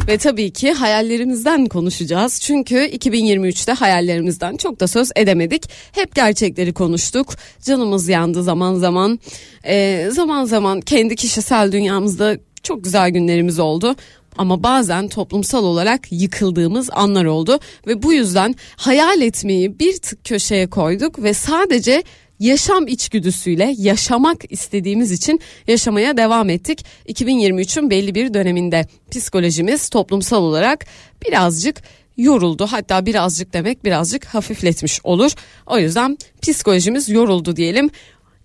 Ve 0.08 0.18
tabii 0.18 0.52
ki 0.52 0.74
hayallerimizden 0.74 1.66
konuşacağız. 1.66 2.42
Çünkü 2.42 2.76
2023'te 2.76 3.72
hayallerimizden 3.72 4.58
çok 4.58 4.80
da 4.80 4.88
söz 4.88 5.12
edemedik. 5.16 5.64
Hep 5.92 6.16
gerçekleri 6.16 6.74
konuştuk. 6.74 7.34
Canımız 7.62 8.10
yandı 8.10 8.44
zaman 8.44 8.76
zaman. 8.76 9.20
Ee, 9.66 10.10
zaman 10.12 10.46
zaman 10.46 10.82
kendi 10.82 11.16
kişisel 11.16 11.72
dünyamızda 11.72 12.38
çok 12.64 12.84
güzel 12.84 13.10
günlerimiz 13.10 13.60
oldu. 13.60 13.96
Ama 14.38 14.64
bazen 14.64 15.08
toplumsal 15.08 15.64
olarak 15.64 16.12
yıkıldığımız 16.12 16.90
anlar 16.92 17.26
oldu 17.26 17.60
ve 17.88 18.04
bu 18.04 18.14
yüzden 18.14 18.56
hayal 18.76 19.22
etmeyi 19.22 19.80
bir 19.80 19.98
tık 19.98 20.26
köşeye 20.26 20.70
koyduk 20.70 21.24
ve 21.24 21.34
sadece 21.34 22.04
yaşam 22.40 22.88
içgüdüsüyle 22.88 23.76
yaşamak 23.78 24.52
istediğimiz 24.52 25.12
için 25.12 25.40
yaşamaya 25.68 26.18
devam 26.18 26.50
ettik. 26.50 26.86
2023'ün 27.10 27.90
belli 27.90 28.16
bir 28.16 28.34
döneminde 28.34 28.88
psikolojimiz 29.12 29.90
toplumsal 29.90 30.44
olarak 30.44 30.86
birazcık 31.28 31.82
yoruldu. 32.18 32.68
Hatta 32.70 33.06
birazcık 33.06 33.54
demek 33.54 33.84
birazcık 33.84 34.26
hafifletmiş 34.26 35.00
olur. 35.04 35.32
O 35.66 35.80
yüzden 35.80 36.18
psikolojimiz 36.42 37.10
yoruldu 37.10 37.56
diyelim. 37.56 37.90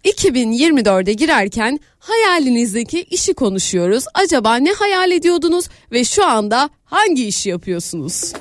2024'e 0.05 1.13
girerken 1.13 1.81
hayalinizdeki 1.99 3.03
işi 3.03 3.35
konuşuyoruz. 3.35 4.05
Acaba 4.15 4.57
ne 4.57 4.73
hayal 4.73 5.11
ediyordunuz 5.11 5.69
ve 5.93 6.05
şu 6.05 6.27
anda 6.27 6.71
hangi 6.85 7.27
işi 7.27 7.49
yapıyorsunuz? 7.49 8.33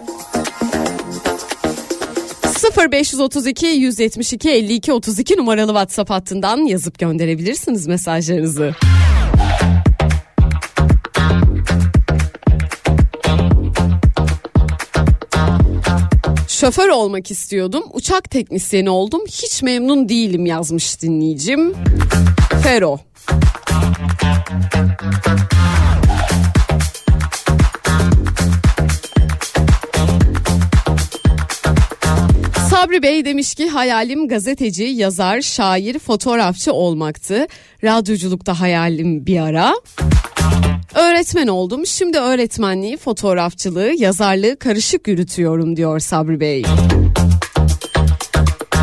0532 2.78 3.68
172 3.68 4.50
52 4.50 4.94
32 4.94 5.38
numaralı 5.38 5.68
WhatsApp 5.68 6.10
hattından 6.10 6.58
yazıp 6.58 7.00
gönderebilirsiniz 7.00 7.88
mesajlarınızı. 7.88 8.76
Şoför 16.48 16.90
olmak 16.90 17.32
istiyordum. 17.32 17.84
Uçak 17.94 18.32
teknisyeni 18.32 18.90
oldum. 18.90 19.22
Hiç 19.28 19.64
memnun 19.64 20.10
değilim 20.10 20.46
yazmış 20.46 21.02
dinleyicim. 21.02 21.74
Fero. 22.64 23.00
Sabri 32.82 33.04
Bey 33.04 33.26
demiş 33.26 33.56
ki 33.56 33.70
hayalim 33.70 34.28
gazeteci, 34.28 34.84
yazar, 34.84 35.42
şair, 35.42 36.00
fotoğrafçı 36.00 36.74
olmaktı. 36.74 37.48
Radyoculukta 37.84 38.60
hayalim 38.60 39.26
bir 39.26 39.40
ara. 39.40 39.74
Öğretmen 40.96 41.48
oldum. 41.48 41.86
Şimdi 41.86 42.18
öğretmenliği, 42.18 42.98
fotoğrafçılığı, 42.98 43.94
yazarlığı 43.98 44.60
karışık 44.60 45.08
yürütüyorum 45.08 45.76
diyor 45.76 46.00
Sabri 46.00 46.40
Bey. 46.40 46.64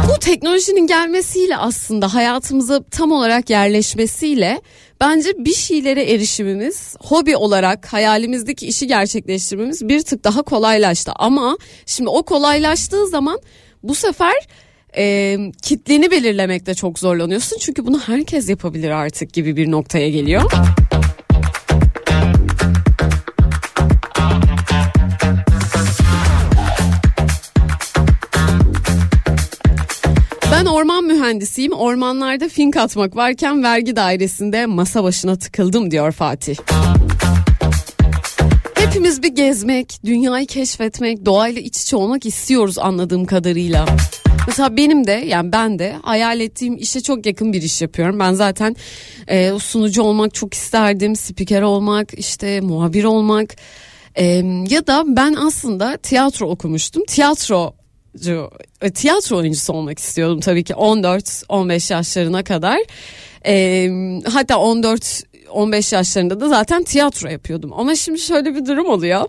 Bu 0.09 0.19
teknolojinin 0.21 0.87
gelmesiyle 0.87 1.57
aslında 1.57 2.15
hayatımıza 2.15 2.83
tam 2.83 3.13
olarak 3.13 3.51
yerleşmesiyle 3.51 4.61
bence 5.01 5.31
bir 5.39 5.55
şeylere 5.55 6.13
erişimimiz, 6.13 6.97
hobi 7.01 7.37
olarak 7.37 7.93
hayalimizdeki 7.93 8.67
işi 8.67 8.87
gerçekleştirmemiz 8.87 9.89
bir 9.89 10.03
tık 10.03 10.25
daha 10.25 10.43
kolaylaştı. 10.43 11.13
Ama 11.17 11.59
şimdi 11.87 12.11
o 12.11 12.23
kolaylaştığı 12.23 13.07
zaman 13.07 13.41
bu 13.83 13.95
sefer 13.95 14.35
e, 14.97 15.37
kitleni 15.63 16.11
belirlemekte 16.11 16.75
çok 16.75 16.99
zorlanıyorsun. 16.99 17.59
Çünkü 17.59 17.87
bunu 17.87 18.01
herkes 18.01 18.49
yapabilir 18.49 18.91
artık 18.91 19.33
gibi 19.33 19.57
bir 19.57 19.71
noktaya 19.71 20.11
geliyor. 20.11 20.51
Ben 30.53 30.65
orman 30.67 31.05
mühendisiyim. 31.05 31.73
Ormanlarda 31.73 32.49
fink 32.49 32.77
atmak 32.77 33.17
varken 33.17 33.63
vergi 33.63 33.97
dairesinde 33.97 34.67
masa 34.67 35.05
başına 35.05 35.37
tıkıldım 35.37 35.91
diyor 35.91 36.13
Fatih. 36.13 36.57
Hepimiz 39.09 39.23
bir 39.23 39.37
gezmek, 39.37 40.01
dünyayı 40.05 40.47
keşfetmek, 40.47 41.25
doğayla 41.27 41.61
iç 41.61 41.83
içe 41.83 41.97
olmak 41.97 42.27
istiyoruz 42.27 42.79
anladığım 42.79 43.25
kadarıyla. 43.25 43.87
Mesela 44.47 44.77
benim 44.77 45.07
de 45.07 45.13
yani 45.13 45.53
ben 45.53 45.79
de 45.79 45.97
hayal 46.03 46.41
ettiğim 46.41 46.77
işe 46.77 47.01
çok 47.01 47.27
yakın 47.27 47.53
bir 47.53 47.63
iş 47.63 47.83
yapıyorum. 47.83 48.19
Ben 48.19 48.33
zaten 48.33 48.77
e, 49.29 49.53
sunucu 49.59 50.03
olmak 50.03 50.35
çok 50.35 50.55
isterdim, 50.55 51.17
spiker 51.17 51.63
olmak, 51.63 52.15
işte 52.19 52.61
muhabir 52.61 53.05
olmak. 53.05 53.57
E, 54.15 54.25
ya 54.71 54.87
da 54.87 55.05
ben 55.07 55.35
aslında 55.35 55.97
tiyatro 55.97 56.47
okumuştum. 56.47 57.05
Tiyatro 57.05 57.75
e, 58.83 58.91
tiyatro 58.91 59.37
oyuncusu 59.37 59.73
olmak 59.73 59.99
istiyordum 59.99 60.41
tabii 60.41 60.65
ki 60.65 60.73
14-15 60.73 61.93
yaşlarına 61.93 62.45
kadar. 62.45 62.79
E, 63.47 63.89
hatta 64.33 64.59
14 64.59 65.23
15 65.51 65.93
yaşlarında 65.93 66.41
da 66.41 66.49
zaten 66.49 66.85
tiyatro 66.85 67.29
yapıyordum. 67.29 67.73
Ama 67.73 67.95
şimdi 67.95 68.19
şöyle 68.19 68.55
bir 68.55 68.67
durum 68.67 68.89
oluyor. 68.89 69.25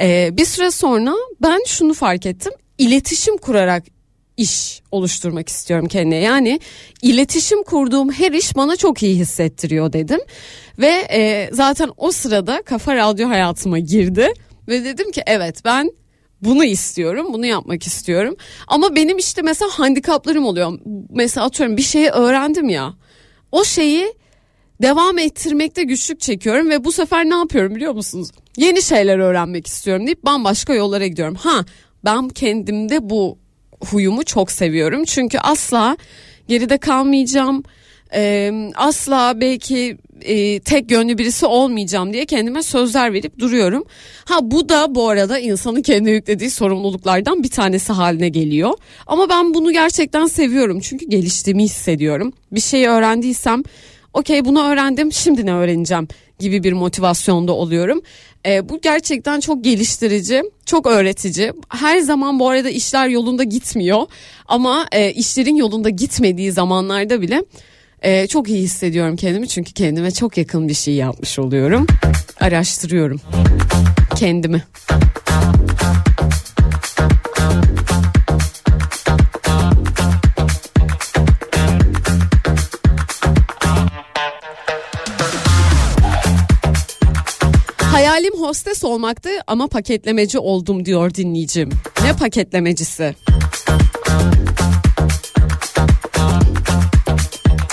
E, 0.00 0.30
bir 0.32 0.44
süre 0.44 0.70
sonra 0.70 1.14
ben 1.42 1.60
şunu 1.66 1.94
fark 1.94 2.26
ettim. 2.26 2.52
İletişim 2.78 3.36
kurarak 3.36 3.84
iş 4.36 4.82
oluşturmak 4.90 5.48
istiyorum 5.48 5.88
kendine. 5.88 6.16
Yani 6.16 6.60
iletişim 7.02 7.62
kurduğum 7.62 8.12
her 8.12 8.32
iş 8.32 8.56
bana 8.56 8.76
çok 8.76 9.02
iyi 9.02 9.18
hissettiriyor 9.18 9.92
dedim. 9.92 10.20
Ve 10.78 11.06
e, 11.10 11.50
zaten 11.52 11.90
o 11.96 12.10
sırada 12.10 12.62
Kafa 12.62 12.96
Radyo 12.96 13.28
hayatıma 13.28 13.78
girdi. 13.78 14.32
Ve 14.68 14.84
dedim 14.84 15.10
ki 15.10 15.22
evet 15.26 15.64
ben 15.64 15.90
bunu 16.42 16.64
istiyorum, 16.64 17.26
bunu 17.32 17.46
yapmak 17.46 17.82
istiyorum. 17.86 18.36
Ama 18.66 18.94
benim 18.96 19.18
işte 19.18 19.42
mesela 19.42 19.70
handikaplarım 19.70 20.46
oluyor. 20.46 20.78
Mesela 21.10 21.46
atıyorum 21.46 21.76
bir 21.76 21.82
şeyi 21.82 22.08
öğrendim 22.08 22.68
ya. 22.68 22.94
O 23.52 23.64
şeyi 23.64 24.14
devam 24.82 25.18
ettirmekte 25.18 25.82
güçlük 25.82 26.20
çekiyorum 26.20 26.70
ve 26.70 26.84
bu 26.84 26.92
sefer 26.92 27.24
ne 27.24 27.34
yapıyorum 27.34 27.74
biliyor 27.74 27.92
musunuz? 27.92 28.30
Yeni 28.56 28.82
şeyler 28.82 29.18
öğrenmek 29.18 29.66
istiyorum 29.66 30.06
deyip 30.06 30.24
bambaşka 30.24 30.74
yollara 30.74 31.06
gidiyorum. 31.06 31.34
Ha 31.34 31.64
ben 32.04 32.28
kendimde 32.28 33.10
bu 33.10 33.38
huyumu 33.80 34.24
çok 34.24 34.52
seviyorum. 34.52 35.04
Çünkü 35.04 35.38
asla 35.38 35.96
geride 36.48 36.78
kalmayacağım. 36.78 37.62
Ee, 38.14 38.52
asla 38.76 39.40
belki 39.40 39.98
e, 40.22 40.60
tek 40.60 40.90
yönlü 40.90 41.18
birisi 41.18 41.46
olmayacağım 41.46 42.12
diye 42.12 42.26
kendime 42.26 42.62
sözler 42.62 43.12
verip 43.12 43.38
duruyorum. 43.38 43.84
Ha 44.24 44.38
bu 44.42 44.68
da 44.68 44.94
bu 44.94 45.08
arada 45.08 45.38
insanın 45.38 45.82
kendine 45.82 46.10
yüklediği 46.10 46.50
sorumluluklardan 46.50 47.42
bir 47.42 47.48
tanesi 47.48 47.92
haline 47.92 48.28
geliyor. 48.28 48.72
Ama 49.06 49.28
ben 49.28 49.54
bunu 49.54 49.72
gerçekten 49.72 50.26
seviyorum 50.26 50.80
çünkü 50.80 51.06
geliştiğimi 51.08 51.62
hissediyorum. 51.62 52.32
Bir 52.52 52.60
şeyi 52.60 52.88
öğrendiysem 52.88 53.62
okey 54.14 54.44
bunu 54.44 54.62
öğrendim 54.68 55.12
şimdi 55.12 55.46
ne 55.46 55.54
öğreneceğim 55.54 56.08
gibi 56.38 56.62
bir 56.62 56.72
motivasyonda 56.72 57.52
oluyorum. 57.52 58.02
E, 58.46 58.68
bu 58.68 58.80
gerçekten 58.80 59.40
çok 59.40 59.64
geliştirici, 59.64 60.42
çok 60.66 60.86
öğretici. 60.86 61.52
Her 61.68 61.98
zaman 61.98 62.38
bu 62.38 62.48
arada 62.48 62.70
işler 62.70 63.08
yolunda 63.08 63.44
gitmiyor 63.44 64.06
ama 64.46 64.86
e, 64.92 65.12
işlerin 65.12 65.56
yolunda 65.56 65.90
gitmediği 65.90 66.52
zamanlarda 66.52 67.20
bile 67.20 67.44
e, 68.02 68.26
çok 68.26 68.48
iyi 68.48 68.62
hissediyorum 68.62 69.16
kendimi 69.16 69.48
çünkü 69.48 69.72
kendime 69.72 70.10
çok 70.10 70.38
yakın 70.38 70.68
bir 70.68 70.74
şey 70.74 70.94
yapmış 70.94 71.38
oluyorum. 71.38 71.86
Araştırıyorum 72.40 73.20
kendimi. 74.16 74.62
Hayalim 87.94 88.34
hostes 88.34 88.84
olmaktı 88.84 89.30
ama 89.46 89.66
paketlemeci 89.66 90.38
oldum 90.38 90.84
diyor 90.84 91.14
dinleyicim. 91.14 91.70
Ne 92.02 92.16
paketlemecisi? 92.16 93.14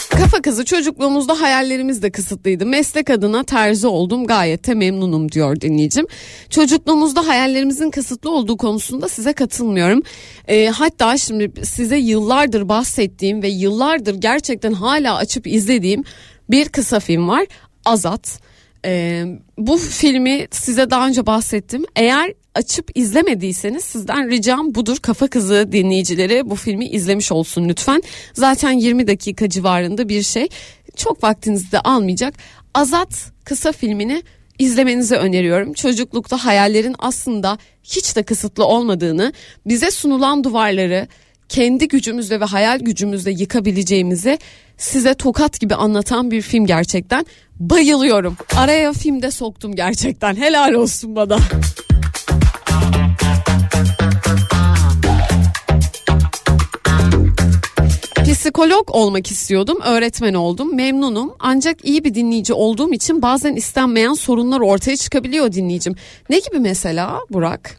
Kafa 0.09 0.41
kızı 0.41 0.65
çocukluğumuzda 0.65 1.41
hayallerimiz 1.41 2.03
de 2.03 2.11
kısıtlıydı. 2.11 2.65
Meslek 2.65 3.09
adına 3.09 3.43
terzi 3.43 3.87
oldum 3.87 4.27
gayet 4.27 4.67
de 4.67 4.73
memnunum 4.73 5.31
diyor 5.31 5.61
dinleyicim. 5.61 6.07
Çocukluğumuzda 6.49 7.27
hayallerimizin 7.27 7.91
kısıtlı 7.91 8.31
olduğu 8.31 8.57
konusunda 8.57 9.09
size 9.09 9.33
katılmıyorum. 9.33 10.01
Ee, 10.47 10.67
hatta 10.67 11.17
şimdi 11.17 11.65
size 11.65 11.97
yıllardır 11.97 12.69
bahsettiğim 12.69 13.41
ve 13.41 13.47
yıllardır 13.47 14.15
gerçekten 14.15 14.73
hala 14.73 15.15
açıp 15.15 15.47
izlediğim 15.47 16.03
bir 16.49 16.69
kısa 16.69 16.99
film 16.99 17.27
var. 17.27 17.45
Azat. 17.85 18.50
Ee, 18.85 19.25
bu 19.57 19.77
filmi 19.77 20.47
size 20.51 20.89
daha 20.89 21.07
önce 21.07 21.25
bahsettim. 21.25 21.85
Eğer 21.95 22.33
açıp 22.55 22.91
izlemediyseniz 22.95 23.83
sizden 23.83 24.29
ricam 24.29 24.75
budur. 24.75 24.97
Kafa 24.97 25.27
Kızı 25.27 25.71
dinleyicileri 25.71 26.49
bu 26.49 26.55
filmi 26.55 26.87
izlemiş 26.87 27.31
olsun 27.31 27.69
lütfen. 27.69 28.03
Zaten 28.33 28.71
20 28.71 29.07
dakika 29.07 29.49
civarında 29.49 30.09
bir 30.09 30.21
şey. 30.21 30.47
Çok 30.95 31.23
vaktinizi 31.23 31.71
de 31.71 31.79
almayacak. 31.79 32.33
Azat 32.73 33.31
kısa 33.45 33.71
filmini 33.71 34.23
izlemenizi 34.59 35.15
öneriyorum. 35.15 35.73
Çocuklukta 35.73 36.45
hayallerin 36.45 36.95
aslında 36.99 37.57
hiç 37.83 38.15
de 38.15 38.23
kısıtlı 38.23 38.65
olmadığını, 38.65 39.33
bize 39.65 39.91
sunulan 39.91 40.43
duvarları 40.43 41.07
kendi 41.49 41.87
gücümüzle 41.87 42.39
ve 42.39 42.45
hayal 42.45 42.79
gücümüzle 42.79 43.31
yıkabileceğimizi 43.31 44.39
size 44.81 45.13
tokat 45.13 45.59
gibi 45.59 45.75
anlatan 45.75 46.31
bir 46.31 46.41
film 46.41 46.65
gerçekten. 46.65 47.25
Bayılıyorum. 47.59 48.37
Araya 48.55 48.93
filmde 48.93 49.31
soktum 49.31 49.75
gerçekten. 49.75 50.35
Helal 50.35 50.73
olsun 50.73 51.15
bana. 51.15 51.37
Psikolog 58.25 58.89
olmak 58.95 59.31
istiyordum, 59.31 59.77
öğretmen 59.85 60.33
oldum, 60.33 60.75
memnunum. 60.75 61.33
Ancak 61.39 61.85
iyi 61.85 62.03
bir 62.03 62.13
dinleyici 62.13 62.53
olduğum 62.53 62.93
için 62.93 63.21
bazen 63.21 63.55
istenmeyen 63.55 64.13
sorunlar 64.13 64.59
ortaya 64.59 64.97
çıkabiliyor 64.97 65.51
dinleyicim. 65.51 65.95
Ne 66.29 66.39
gibi 66.39 66.59
mesela 66.59 67.19
Burak? 67.29 67.77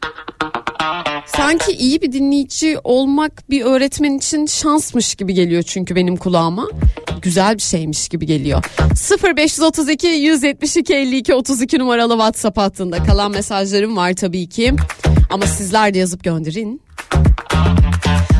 Sanki 1.25 1.71
iyi 1.71 2.01
bir 2.01 2.11
dinleyici 2.11 2.77
olmak 2.83 3.49
bir 3.49 3.61
öğretmen 3.61 4.17
için 4.17 4.45
şansmış 4.45 5.15
gibi 5.15 5.33
geliyor 5.33 5.63
çünkü 5.63 5.95
benim 5.95 6.17
kulağıma. 6.17 6.67
Güzel 7.21 7.55
bir 7.55 7.61
şeymiş 7.61 8.09
gibi 8.09 8.25
geliyor. 8.25 8.65
0532 9.37 10.07
172 10.07 10.93
52 10.93 11.33
32 11.33 11.79
numaralı 11.79 12.13
WhatsApp 12.13 12.57
hattında 12.57 13.03
kalan 13.03 13.31
mesajlarım 13.31 13.97
var 13.97 14.13
tabii 14.13 14.49
ki. 14.49 14.73
Ama 15.29 15.47
sizler 15.47 15.93
de 15.93 15.97
yazıp 15.97 16.23
gönderin. 16.23 16.81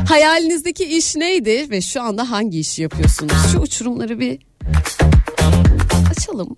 Hayalinizdeki 0.08 0.84
iş 0.84 1.16
neydi 1.16 1.70
ve 1.70 1.80
şu 1.80 2.02
anda 2.02 2.30
hangi 2.30 2.60
işi 2.60 2.82
yapıyorsunuz? 2.82 3.32
Şu 3.52 3.58
uçurumları 3.58 4.20
bir 4.20 4.38
açalım. 6.10 6.56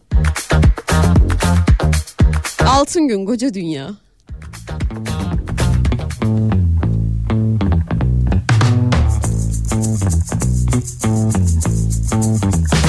Altın 2.67 3.09
gün 3.09 3.27
koca 3.27 3.55
dünya. 3.55 3.91
thank 6.27 6.53
you 12.75 12.86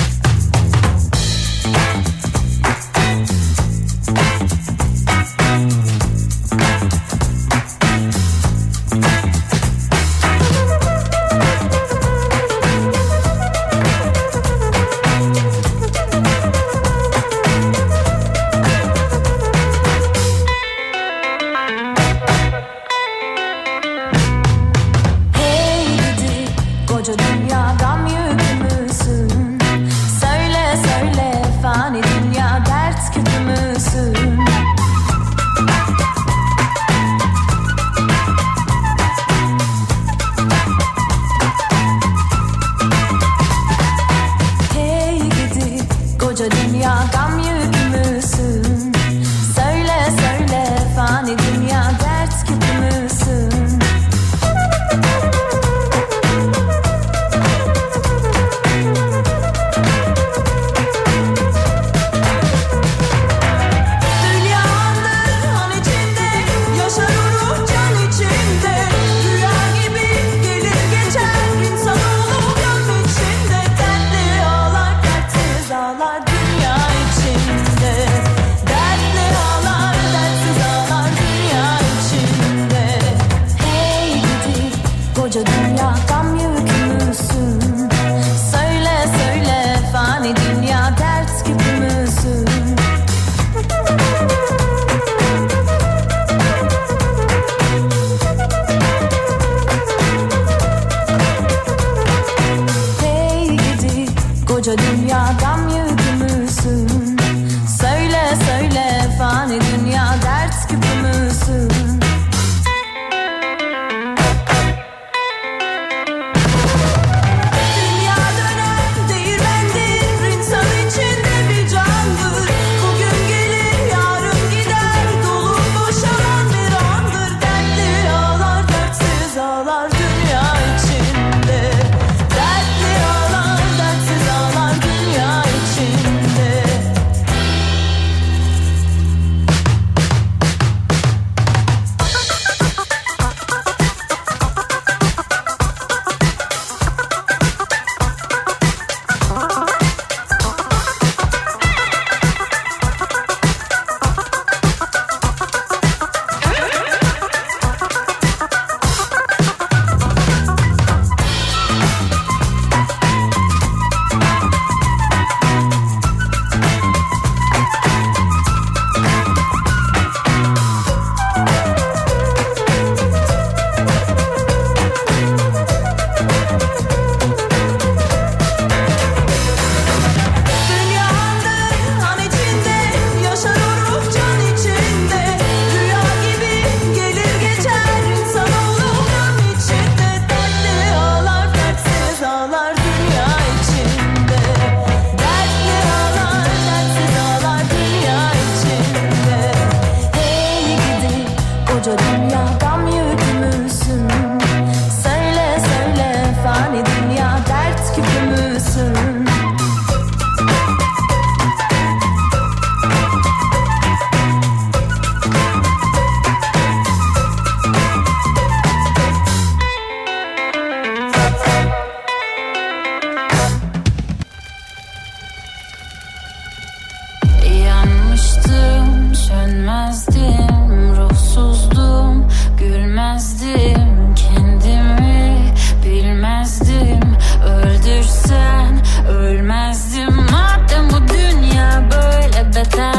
Üşenmezdim, 229.28 230.96
ruhsuzdum, 230.98 232.28
gülmezdim 232.60 234.16
Kendimi. 234.16 235.54
Bilmezdim, 235.86 237.18
öldürsen 237.46 238.82
ölmezdim. 239.10 240.16
Madem 240.16 240.90
bu 240.90 241.08
dünya 241.14 241.84
böyle 241.92 242.48
beter 242.56 242.97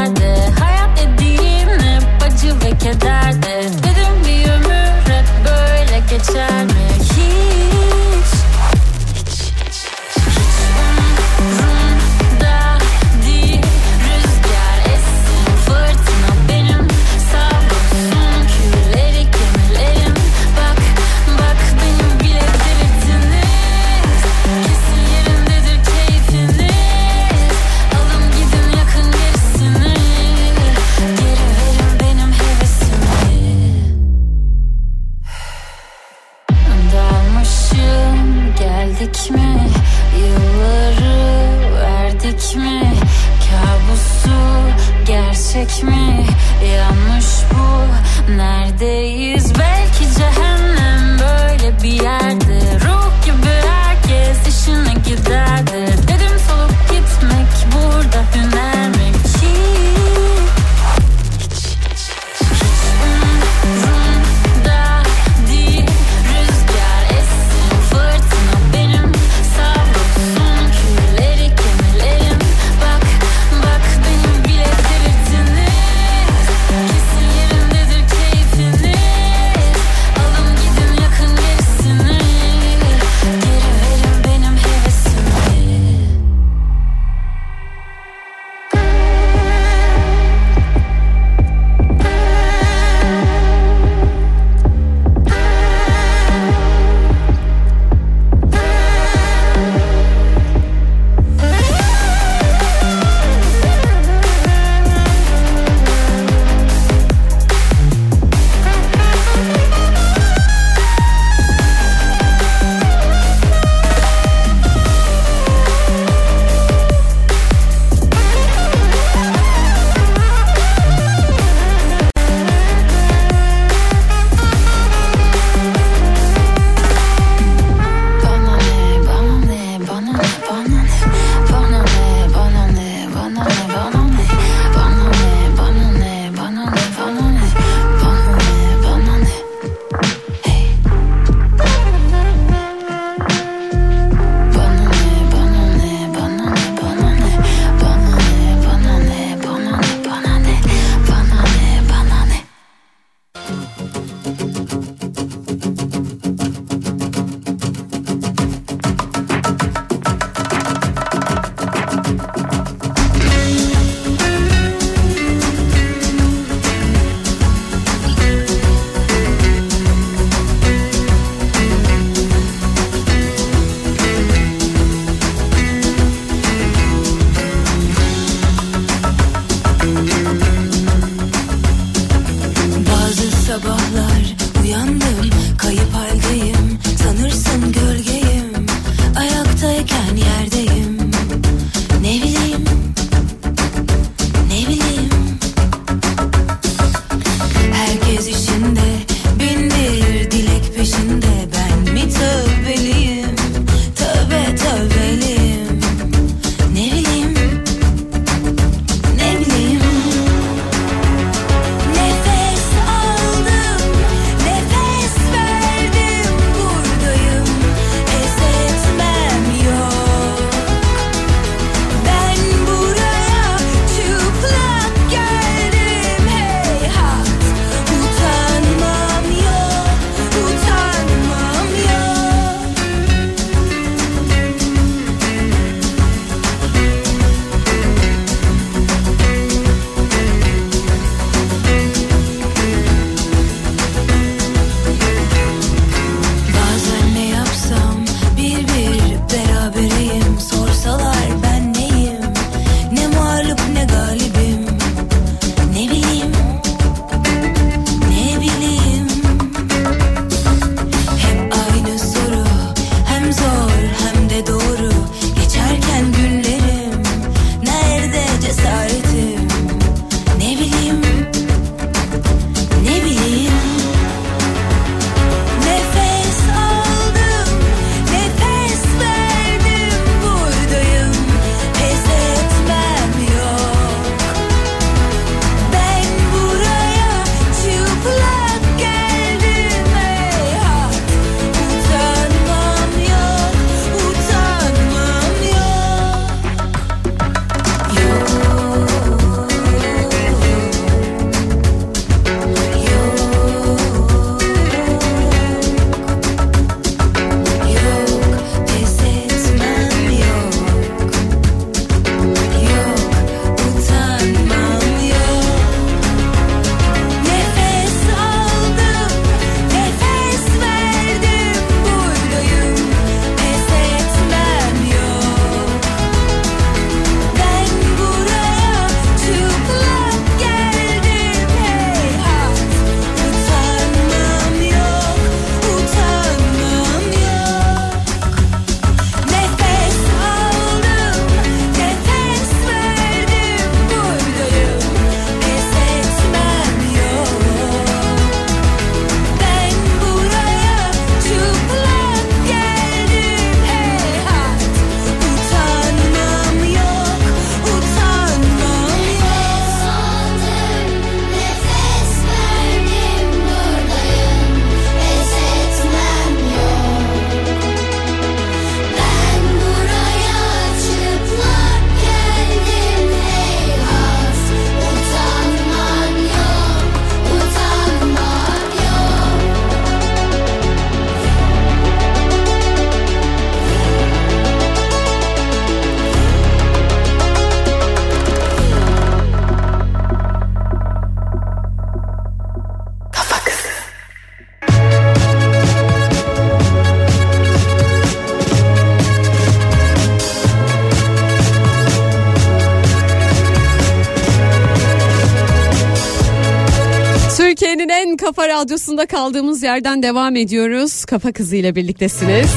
Radyosu'nda 408.59 409.05
kaldığımız 409.05 409.63
yerden 409.63 410.03
devam 410.03 410.35
ediyoruz. 410.35 411.05
Kafa 411.05 411.31
Kızı 411.31 411.55
ile 411.55 411.75
birliktesiniz. 411.75 412.49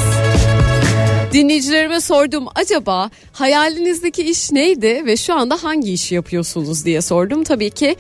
Dinleyicilerime 1.33 2.01
sordum 2.01 2.47
acaba 2.55 3.11
hayalinizdeki 3.33 4.23
iş 4.23 4.53
neydi 4.53 5.03
ve 5.07 5.17
şu 5.17 5.35
anda 5.35 5.57
hangi 5.63 5.93
işi 5.93 6.15
yapıyorsunuz 6.15 6.85
diye 6.85 7.01
sordum. 7.03 7.45
Tabii 7.45 7.71
ki 7.71 7.97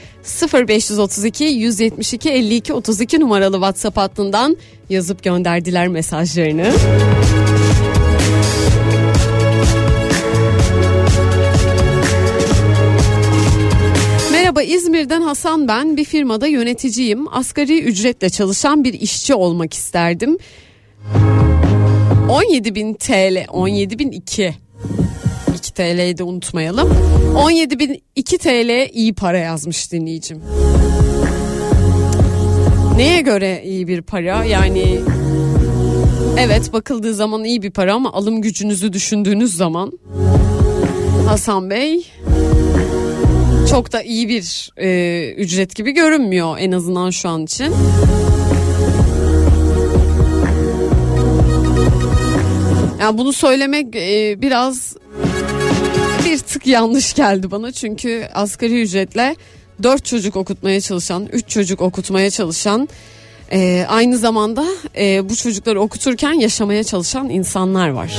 0532 0.53 1.45
172 1.45 2.31
52 2.31 2.73
32 2.73 3.21
numaralı 3.21 3.57
WhatsApp 3.57 3.97
hattından 3.97 4.57
yazıp 4.91 5.23
gönderdiler 5.23 5.89
mesajlarını. 5.89 6.73
Merhaba 14.53 14.75
İzmir'den 14.75 15.23
Hasan 15.23 15.69
ben 15.69 15.97
bir 15.97 16.05
firmada 16.05 16.47
yöneticiyim. 16.47 17.35
Asgari 17.35 17.83
ücretle 17.83 18.31
çalışan 18.31 18.85
bir 18.85 18.93
işçi 18.93 19.35
olmak 19.35 19.75
isterdim. 19.75 20.39
17 22.29 22.75
bin 22.75 22.95
TL 22.95 23.47
17 23.49 23.99
bin 23.99 24.11
2 24.11 24.55
2 25.57 25.75
TL'yi 25.75 26.19
de 26.19 26.23
unutmayalım. 26.23 26.97
17 27.37 27.79
bin 27.79 28.03
2 28.17 28.39
TL 28.39 28.91
iyi 28.93 29.15
para 29.15 29.39
yazmış 29.39 29.93
dinleyicim. 29.93 30.43
Neye 32.97 33.21
göre 33.21 33.63
iyi 33.65 33.89
bir 33.89 34.03
para 34.03 34.45
yani 34.45 35.01
evet 36.39 36.73
bakıldığı 36.73 37.15
zaman 37.15 37.45
iyi 37.45 37.63
bir 37.63 37.71
para 37.71 37.95
ama 37.95 38.13
alım 38.13 38.43
gücünüzü 38.43 38.93
düşündüğünüz 38.93 39.57
zaman 39.57 39.93
Hasan 41.27 41.71
Bey 41.71 42.07
çok 43.73 43.93
da 43.93 44.03
iyi 44.03 44.29
bir 44.29 44.71
e, 44.77 45.33
ücret 45.33 45.75
gibi 45.75 45.93
görünmüyor 45.93 46.57
en 46.59 46.73
azından 46.73 47.11
şu 47.11 47.29
an 47.29 47.45
için. 47.45 47.75
Yani 53.01 53.19
bunu 53.19 53.33
söylemek 53.33 53.97
e, 53.97 54.43
biraz 54.43 54.97
bir 56.25 56.39
tık 56.39 56.67
yanlış 56.67 57.15
geldi 57.15 57.51
bana 57.51 57.73
çünkü 57.73 58.29
asgari 58.35 58.83
ücretle 58.83 59.37
4 59.83 60.05
çocuk 60.05 60.37
okutmaya 60.37 60.81
çalışan, 60.81 61.29
3 61.33 61.49
çocuk 61.49 61.81
okutmaya 61.81 62.31
çalışan, 62.31 62.89
e, 63.53 63.87
aynı 63.89 64.19
zamanda 64.19 64.65
e, 64.97 65.29
bu 65.29 65.37
çocukları 65.37 65.81
okuturken 65.81 66.33
yaşamaya 66.33 66.85
çalışan 66.85 67.29
insanlar 67.29 67.89
var. 67.89 68.19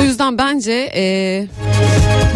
O 0.00 0.02
yüzden 0.02 0.38
bence 0.38 0.92
e, 0.94 1.46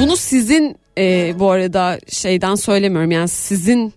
bunu 0.01 0.17
sizin 0.17 0.77
e, 0.99 1.35
bu 1.39 1.51
arada 1.51 1.99
şeyden 2.09 2.55
söylemiyorum 2.55 3.11
yani 3.11 3.29
sizin 3.29 3.95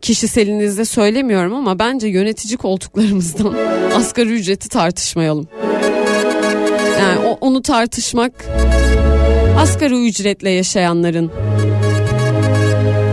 kişiselinizde 0.00 0.84
söylemiyorum 0.84 1.54
ama 1.54 1.78
bence 1.78 2.08
yönetici 2.08 2.56
koltuklarımızdan 2.56 3.54
asgari 3.94 4.28
ücreti 4.28 4.68
tartışmayalım. 4.68 5.48
Yani 7.00 7.18
o, 7.26 7.38
onu 7.40 7.62
tartışmak 7.62 8.32
asgari 9.58 10.08
ücretle 10.08 10.50
yaşayanların 10.50 11.30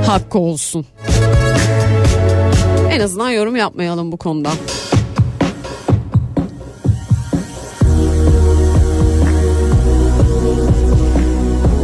hakkı 0.08 0.40
olsun. 0.40 0.86
En 2.92 3.00
azından 3.00 3.30
yorum 3.30 3.56
yapmayalım 3.56 4.12
bu 4.12 4.18
konuda. 4.18 4.52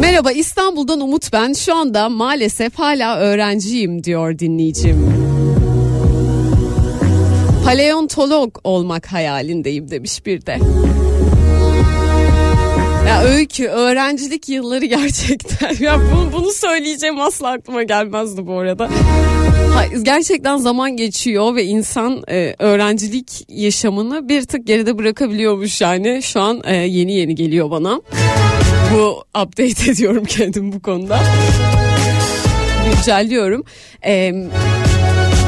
Merhaba 0.08 0.32
İstanbul'dan 0.32 1.01
Umut 1.01 1.34
ben. 1.34 1.53
Şu 1.53 1.76
anda 1.76 2.10
maalesef 2.10 2.80
hala 2.80 3.18
öğrenciyim 3.18 4.03
diyor 4.03 4.39
dinleyicim. 4.39 5.14
Paleontolog 7.66 8.58
olmak 8.64 9.05
hayalindeyim 9.05 9.91
demiş 9.91 10.26
bir 10.26 10.45
de. 10.45 10.60
Ya 13.08 13.24
öykü 13.24 13.68
öğrencilik 13.68 14.49
yılları 14.49 14.86
gerçekten 14.99 15.76
ya 15.80 15.99
bunu, 15.99 16.30
bunu 16.34 16.51
söyleyeceğim 16.51 17.22
asla 17.22 17.51
aklıma 17.51 17.84
gelmezdi 17.84 18.47
bu 18.47 18.60
arada. 18.60 18.89
Gerçekten 20.03 20.58
zaman 20.58 20.97
geçiyor 20.97 21.55
ve 21.55 21.64
insan 21.64 22.24
e, 22.28 22.55
öğrencilik 22.60 23.45
yaşamını 23.49 24.30
bir 24.30 24.41
tık 24.41 24.68
geride 24.68 24.97
bırakabiliyormuş 24.97 25.82
yani 25.82 26.24
şu 26.24 26.41
an 26.41 26.62
e, 26.66 26.76
yeni 26.76 27.14
yeni 27.14 27.36
geliyor 27.36 27.72
bana. 27.72 28.01
Bu 28.94 29.24
update 29.42 29.92
ediyorum 29.92 30.26
kendim 30.26 30.72
bu 30.72 30.82
konuda. 30.82 31.20
Güncelliyorum. 32.86 33.64
Ee, 34.06 34.34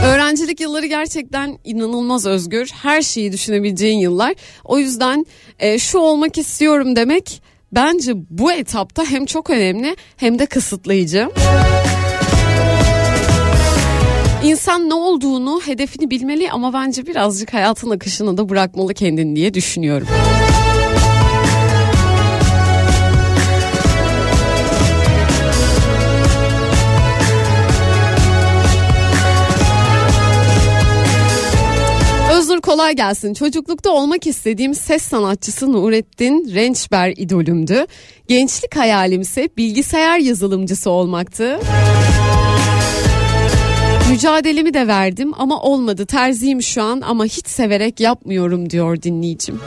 öğrencilik 0.05 0.59
yılları 0.59 0.85
gerçekten 0.85 1.59
inanılmaz 1.63 2.25
özgür. 2.25 2.69
Her 2.81 3.01
şeyi 3.01 3.31
düşünebileceğin 3.31 3.99
yıllar. 3.99 4.35
O 4.63 4.79
yüzden 4.79 5.25
e, 5.59 5.79
şu 5.79 5.97
olmak 5.97 6.37
istiyorum 6.37 6.95
demek 6.95 7.41
bence 7.71 8.13
bu 8.29 8.51
etapta 8.51 9.05
hem 9.05 9.25
çok 9.25 9.49
önemli 9.49 9.95
hem 10.17 10.39
de 10.39 10.45
kısıtlayıcı. 10.45 11.29
İnsan 14.43 14.89
ne 14.89 14.93
olduğunu, 14.93 15.61
hedefini 15.65 16.09
bilmeli 16.09 16.51
ama 16.51 16.73
bence 16.73 17.05
birazcık 17.05 17.53
hayatın 17.53 17.89
akışına 17.89 18.37
da 18.37 18.49
bırakmalı 18.49 18.93
kendini 18.93 19.35
diye 19.35 19.53
düşünüyorum. 19.53 20.07
Kolay 32.69 32.95
gelsin. 32.95 33.33
Çocuklukta 33.33 33.89
olmak 33.89 34.27
istediğim 34.27 34.75
ses 34.75 35.03
sanatçısı 35.03 35.73
Nurettin 35.73 36.51
Rençber 36.55 37.13
idolümdü. 37.17 37.85
Gençlik 38.27 38.75
hayalimse 38.75 39.49
bilgisayar 39.57 40.17
yazılımcısı 40.19 40.89
olmaktı. 40.89 41.59
Mücadelemi 44.09 44.73
de 44.73 44.87
verdim 44.87 45.31
ama 45.37 45.61
olmadı. 45.61 46.05
Terziyim 46.05 46.61
şu 46.61 46.83
an 46.83 47.01
ama 47.01 47.25
hiç 47.25 47.47
severek 47.47 47.99
yapmıyorum 47.99 48.69
diyor 48.69 49.01
dinleyicim. 49.01 49.59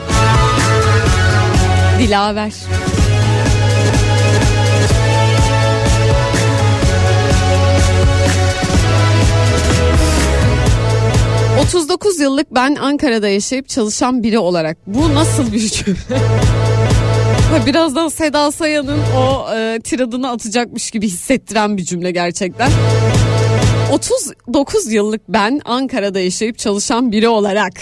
Dilaver. 1.98 2.52
...39 11.62 12.22
yıllık 12.22 12.54
ben 12.54 12.74
Ankara'da 12.74 13.28
yaşayıp 13.28 13.68
çalışan 13.68 14.22
biri 14.22 14.38
olarak... 14.38 14.78
...bu 14.86 15.14
nasıl 15.14 15.52
bir 15.52 15.68
cümle? 15.68 15.98
Birazdan 17.66 18.08
Seda 18.08 18.52
Sayan'ın 18.52 19.00
o 19.16 19.54
e, 19.54 19.80
tiradını 19.84 20.30
atacakmış 20.30 20.90
gibi 20.90 21.06
hissettiren 21.06 21.76
bir 21.76 21.84
cümle 21.84 22.10
gerçekten. 22.10 22.70
39 23.92 24.92
yıllık 24.92 25.20
ben 25.28 25.60
Ankara'da 25.64 26.20
yaşayıp 26.20 26.58
çalışan 26.58 27.12
biri 27.12 27.28
olarak 27.28 27.72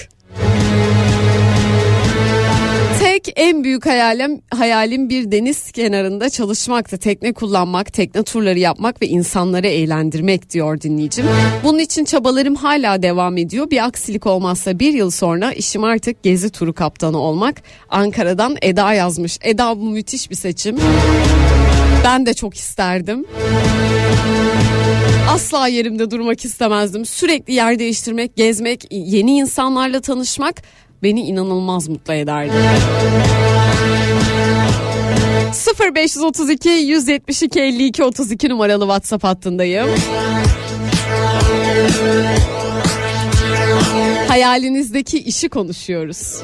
tek 3.22 3.34
en 3.36 3.64
büyük 3.64 3.86
hayalim 3.86 4.42
hayalim 4.50 5.08
bir 5.08 5.32
deniz 5.32 5.72
kenarında 5.72 6.30
çalışmaktı. 6.30 6.98
Tekne 6.98 7.32
kullanmak, 7.32 7.92
tekne 7.92 8.22
turları 8.22 8.58
yapmak 8.58 9.02
ve 9.02 9.06
insanları 9.06 9.66
eğlendirmek 9.66 10.50
diyor 10.50 10.80
dinleyicim. 10.80 11.26
Bunun 11.64 11.78
için 11.78 12.04
çabalarım 12.04 12.54
hala 12.54 13.02
devam 13.02 13.36
ediyor. 13.36 13.70
Bir 13.70 13.84
aksilik 13.84 14.26
olmazsa 14.26 14.78
bir 14.78 14.92
yıl 14.92 15.10
sonra 15.10 15.52
işim 15.52 15.84
artık 15.84 16.22
gezi 16.22 16.50
turu 16.50 16.72
kaptanı 16.72 17.18
olmak. 17.18 17.62
Ankara'dan 17.88 18.56
Eda 18.62 18.92
yazmış. 18.92 19.38
Eda 19.42 19.80
bu 19.80 19.84
müthiş 19.84 20.30
bir 20.30 20.36
seçim. 20.36 20.76
Ben 22.04 22.26
de 22.26 22.34
çok 22.34 22.54
isterdim. 22.54 23.24
Asla 25.30 25.68
yerimde 25.68 26.10
durmak 26.10 26.44
istemezdim. 26.44 27.06
Sürekli 27.06 27.54
yer 27.54 27.78
değiştirmek, 27.78 28.36
gezmek, 28.36 28.86
yeni 28.90 29.36
insanlarla 29.36 30.00
tanışmak 30.00 30.62
beni 31.02 31.20
inanılmaz 31.20 31.88
mutlu 31.88 32.12
ederdi. 32.14 32.52
0532 35.96 36.68
172 36.68 37.60
52 37.60 38.04
32 38.04 38.48
numaralı 38.48 38.84
WhatsApp 38.84 39.24
hattındayım. 39.24 39.88
Hayalinizdeki 44.28 45.18
işi 45.18 45.48
konuşuyoruz. 45.48 46.42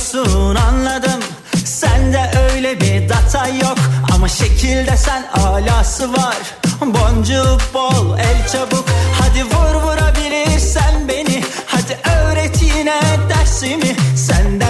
Anlamıyorsun 0.00 0.54
anladım. 0.54 1.20
Sende 1.64 2.30
öyle 2.52 2.80
bir 2.80 3.08
data 3.08 3.48
yok. 3.48 3.78
Ama 4.14 4.28
şekilde 4.28 4.96
sen 4.96 5.24
alası 5.34 6.12
var. 6.12 6.36
Boncuğu 6.80 7.58
bol 7.74 8.18
el 8.18 8.48
çabuk. 8.52 8.84
Hadi 9.20 9.44
vur 9.44 9.82
vurabilirsen 9.82 11.08
beni. 11.08 11.44
Hadi 11.66 11.98
öğret 12.16 12.62
yine 12.62 13.00
dersimi. 13.28 13.96
Senden 14.16 14.69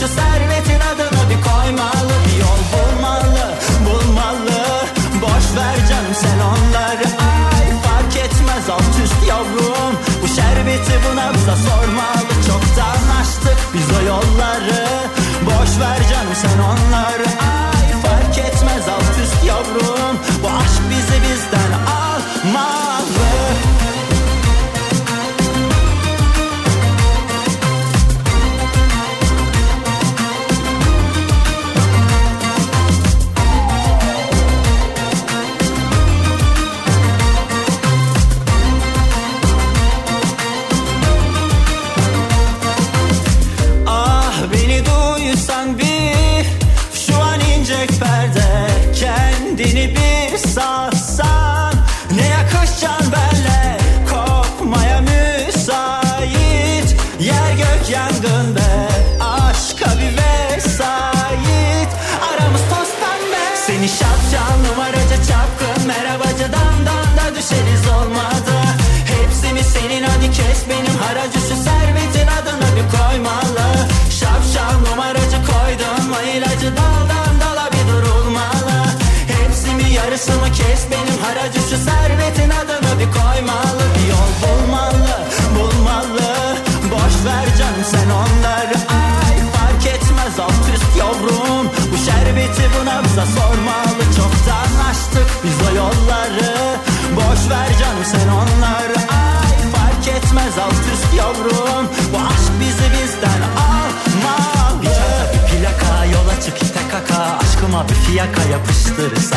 Şu 0.00 0.08
servetin 0.08 0.80
adını 0.80 1.30
bir 1.30 1.40
koymalı 1.48 2.14
Bir 2.26 2.40
yol 2.40 2.60
bulmalı 2.72 3.54
bulmalı. 3.86 4.86
Boş 5.22 5.46
ver 5.56 5.76
canım 5.88 6.14
sen 6.14 6.38
onları 6.38 7.04
Ay 7.04 7.66
fark 7.82 8.16
etmez 8.16 8.70
alt 8.70 8.94
üst 9.04 9.28
yavrum. 9.28 9.94
Bu 10.22 10.28
şerbeti 10.28 10.92
buna 11.04 11.34
bize 11.34 11.56
sormalı 11.68 12.32
Çoktan 12.46 13.00
açtık 13.20 13.58
biz 13.74 13.86
o 13.98 14.06
yolları. 14.06 14.86
Boş 15.46 15.80
ver 15.80 16.00
canım 16.10 16.34
sen 16.42 16.58
onları 16.58 17.28
Ay 17.28 18.02
fark 18.02 18.38
etmez 18.38 18.88
alt 18.88 19.14
üst 19.24 19.44
yavrum. 19.44 20.18
Bu 20.42 20.48
aşk 20.48 20.82
bizi 20.90 21.22
bizden 21.22 21.72
almalı 21.72 23.28
haracı 81.38 81.60
Şu 81.60 81.76
servetin 81.76 82.50
adını 82.50 83.00
bir 83.00 83.10
koymalı. 83.18 83.82
Bir 83.94 84.08
yol 84.14 84.30
bulmalı 84.42 85.16
bulmalı. 85.54 86.56
Boş 86.92 87.14
ver 87.26 87.46
canım 87.58 87.84
sen 87.90 88.10
onları. 88.10 88.76
Ay 89.00 89.36
fark 89.54 89.86
etmez 89.86 90.40
alt 90.40 90.74
üst 90.74 90.96
yavrum. 90.98 91.70
Bu 91.92 91.96
şerbeti 92.06 92.62
buna 92.80 93.04
bize 93.04 93.26
sormalı. 93.38 94.02
Çoktan 94.16 94.70
açtık 94.90 95.28
biz 95.44 95.68
o 95.68 95.76
yolları. 95.76 96.54
Boş 97.16 97.50
ver 97.50 97.68
canım 97.80 98.04
sen 98.04 98.28
onları. 98.28 98.98
Ay 98.98 99.38
geçmez 100.04 100.58
alt 100.58 100.84
üst 100.94 101.14
yavrum. 101.18 101.88
Bu 102.12 102.18
aşk 102.18 102.52
bizi 102.60 102.88
bizden 102.92 103.40
bir 103.54 103.67
plaka 106.38 106.40
yola 106.40 106.40
çık 106.40 106.62
ite 106.62 106.80
kaka 106.90 107.38
Aşkıma 107.38 107.88
bir 107.88 107.94
fiyaka 107.94 108.42
yapıştırırsa. 108.42 109.36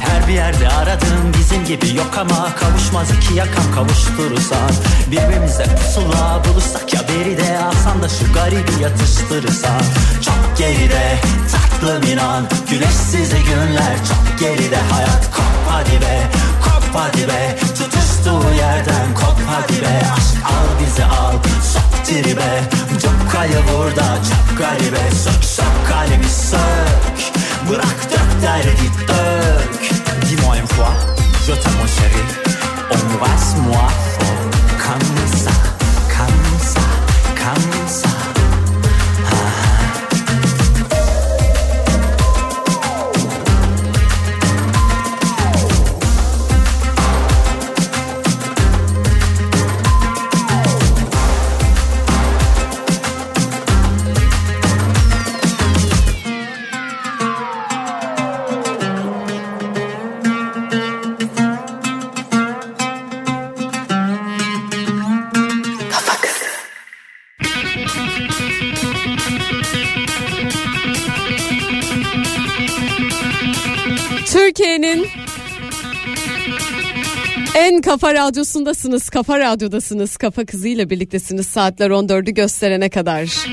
Her 0.00 0.28
bir 0.28 0.32
yerde 0.32 0.68
aradığım 0.68 1.32
bizim 1.38 1.64
gibi 1.64 1.96
yok 1.96 2.18
ama 2.18 2.54
Kavuşmaz 2.56 3.08
iki 3.10 3.34
yakam 3.34 3.64
kavuşturursan 3.74 4.70
Birbirimize 5.10 5.64
pusula 5.64 6.42
bulursak 6.44 6.94
ya 6.94 7.00
beri 7.08 7.36
de 7.36 7.58
Alsan 7.58 8.02
da 8.02 8.08
şu 8.08 8.32
garibi 8.34 8.82
yatıştırırsan 8.82 9.82
Çok 10.24 10.58
geride 10.58 11.18
tatlım 11.52 12.12
inan 12.12 12.44
Güneşsiz 12.70 13.30
günler. 13.30 13.96
Çok 14.08 14.38
geride 14.38 14.76
Hayat 14.76 15.30
kop 15.30 15.44
hadi 15.70 16.00
be 16.00 16.47
kop 16.92 17.00
hadi 17.00 17.28
be 17.28 17.56
Tutuştuğu 17.60 18.54
yerden 18.58 19.14
kop 19.14 19.38
hadi 19.46 19.82
be. 19.82 20.02
Aşk 20.16 20.44
al 20.44 20.80
bizi 20.80 21.04
al 21.04 21.32
sok 21.72 22.04
tribe 22.06 22.62
Çok 23.02 23.32
kayı 23.32 23.58
burada 23.72 24.18
çok 24.28 24.58
garibe. 24.58 25.10
Sök 25.10 25.44
sök 25.44 25.88
kalemi 25.88 26.28
sök. 26.28 27.32
Bırak 27.70 28.10
dök 28.10 28.42
derdi 28.42 28.90
dök. 29.08 29.80
Dis-moi 30.22 30.56
une 30.56 30.66
fois 30.66 30.92
Je 31.46 31.52
t'aime 31.62 31.76
mon 31.78 31.86
chéri. 31.86 32.22
Embrasse-moi 32.90 33.88
fort 34.14 34.52
Comme 34.82 35.38
ça 35.44 35.67
kafa 77.88 78.14
radyosundasınız, 78.14 79.08
kafa 79.10 79.38
radyodasınız, 79.38 80.16
kafa 80.16 80.44
kızıyla 80.44 80.90
birliktesiniz 80.90 81.46
saatler 81.46 81.90
14'ü 81.90 82.30
gösterene 82.30 82.88
kadar. 82.88 83.46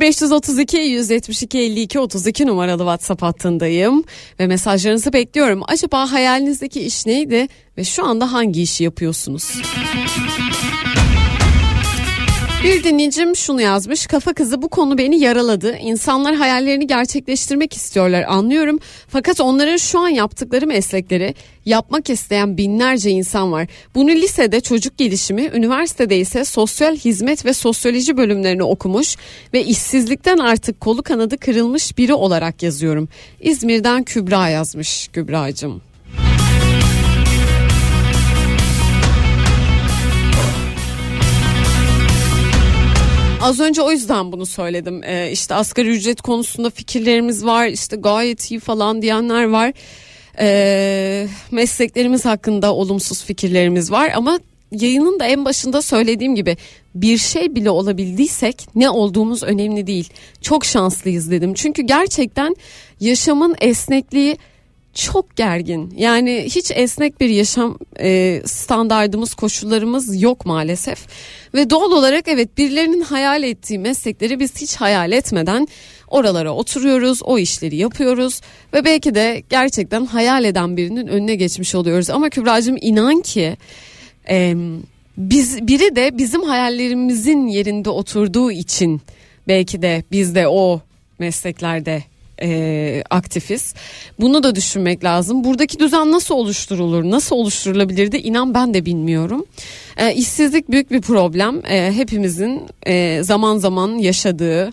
0532 0.00 0.76
172 0.76 1.58
52 1.58 1.98
32 1.98 2.46
numaralı 2.46 2.78
WhatsApp 2.78 3.22
hattındayım 3.22 4.04
ve 4.40 4.46
mesajlarınızı 4.46 5.12
bekliyorum. 5.12 5.62
Acaba 5.68 6.12
hayalinizdeki 6.12 6.80
iş 6.80 7.06
neydi 7.06 7.48
ve 7.78 7.84
şu 7.84 8.04
anda 8.04 8.32
hangi 8.32 8.62
işi 8.62 8.84
yapıyorsunuz? 8.84 9.52
Bir 12.64 12.84
dinleyicim 12.84 13.36
şunu 13.36 13.60
yazmış. 13.60 14.06
Kafa 14.06 14.32
kızı 14.32 14.62
bu 14.62 14.68
konu 14.68 14.98
beni 14.98 15.20
yaraladı. 15.20 15.76
İnsanlar 15.76 16.34
hayallerini 16.34 16.86
gerçekleştirmek 16.86 17.76
istiyorlar 17.76 18.22
anlıyorum. 18.28 18.78
Fakat 19.08 19.40
onların 19.40 19.76
şu 19.76 19.98
an 19.98 20.08
yaptıkları 20.08 20.66
meslekleri 20.66 21.34
yapmak 21.66 22.10
isteyen 22.10 22.56
binlerce 22.56 23.10
insan 23.10 23.52
var. 23.52 23.66
Bunu 23.94 24.10
lisede 24.10 24.60
çocuk 24.60 24.98
gelişimi, 24.98 25.50
üniversitede 25.54 26.18
ise 26.18 26.44
sosyal 26.44 26.96
hizmet 26.96 27.44
ve 27.44 27.52
sosyoloji 27.52 28.16
bölümlerini 28.16 28.62
okumuş 28.62 29.16
ve 29.52 29.64
işsizlikten 29.64 30.38
artık 30.38 30.80
kolu 30.80 31.02
kanadı 31.02 31.38
kırılmış 31.38 31.98
biri 31.98 32.14
olarak 32.14 32.62
yazıyorum. 32.62 33.08
İzmir'den 33.40 34.04
Kübra 34.04 34.48
yazmış 34.48 35.08
Kübra'cığım. 35.08 35.87
Az 43.42 43.60
önce 43.60 43.82
o 43.82 43.90
yüzden 43.90 44.32
bunu 44.32 44.46
söyledim. 44.46 45.02
Ee, 45.04 45.30
işte 45.32 45.54
asgari 45.54 45.88
ücret 45.88 46.20
konusunda 46.20 46.70
fikirlerimiz 46.70 47.44
var. 47.44 47.66
İşte 47.66 47.96
gayet 47.96 48.50
iyi 48.50 48.60
falan 48.60 49.02
diyenler 49.02 49.44
var. 49.44 49.72
Ee, 50.40 51.28
mesleklerimiz 51.50 52.24
hakkında 52.24 52.74
olumsuz 52.74 53.24
fikirlerimiz 53.24 53.90
var 53.90 54.10
ama 54.14 54.38
yayının 54.72 55.20
da 55.20 55.26
en 55.26 55.44
başında 55.44 55.82
söylediğim 55.82 56.34
gibi 56.34 56.56
bir 56.94 57.18
şey 57.18 57.54
bile 57.54 57.70
olabildiysek 57.70 58.66
ne 58.74 58.90
olduğumuz 58.90 59.42
önemli 59.42 59.86
değil. 59.86 60.10
Çok 60.40 60.64
şanslıyız 60.64 61.30
dedim. 61.30 61.54
Çünkü 61.54 61.82
gerçekten 61.82 62.56
yaşamın 63.00 63.56
esnekliği 63.60 64.36
çok 64.98 65.36
gergin. 65.36 65.94
Yani 65.96 66.44
hiç 66.44 66.70
esnek 66.74 67.20
bir 67.20 67.28
yaşam 67.28 67.78
e, 68.00 68.42
standardımız, 68.44 69.34
koşullarımız 69.34 70.22
yok 70.22 70.46
maalesef. 70.46 71.06
Ve 71.54 71.70
doğal 71.70 71.92
olarak 71.92 72.28
evet 72.28 72.58
birilerinin 72.58 73.00
hayal 73.00 73.42
ettiği 73.42 73.78
meslekleri 73.78 74.40
biz 74.40 74.60
hiç 74.60 74.76
hayal 74.76 75.12
etmeden 75.12 75.68
oralara 76.08 76.52
oturuyoruz, 76.52 77.22
o 77.22 77.38
işleri 77.38 77.76
yapıyoruz 77.76 78.40
ve 78.74 78.84
belki 78.84 79.14
de 79.14 79.42
gerçekten 79.50 80.06
hayal 80.06 80.44
eden 80.44 80.76
birinin 80.76 81.06
önüne 81.06 81.34
geçmiş 81.34 81.74
oluyoruz. 81.74 82.10
Ama 82.10 82.30
Kübra'cığım 82.30 82.76
inan 82.80 83.20
ki 83.20 83.56
e, 84.30 84.54
biz 85.16 85.66
biri 85.66 85.96
de 85.96 86.18
bizim 86.18 86.42
hayallerimizin 86.42 87.46
yerinde 87.46 87.90
oturduğu 87.90 88.52
için 88.52 89.00
belki 89.48 89.82
de 89.82 90.04
biz 90.12 90.34
de 90.34 90.48
o 90.48 90.80
mesleklerde 91.18 92.02
e, 92.42 93.02
aktifiz. 93.10 93.74
Bunu 94.20 94.42
da 94.42 94.54
düşünmek 94.54 95.04
lazım. 95.04 95.44
Buradaki 95.44 95.78
düzen 95.78 96.12
nasıl 96.12 96.34
oluşturulur, 96.34 97.04
nasıl 97.04 97.36
oluşturulabilir 97.36 98.12
de 98.12 98.22
inan 98.22 98.54
ben 98.54 98.74
de 98.74 98.86
bilmiyorum. 98.86 99.46
E, 99.96 100.14
işsizlik 100.14 100.70
büyük 100.70 100.90
bir 100.90 101.00
problem. 101.00 101.62
E, 101.66 101.92
hepimizin 101.92 102.62
e, 102.86 103.22
zaman 103.22 103.58
zaman 103.58 103.98
yaşadığı 103.98 104.72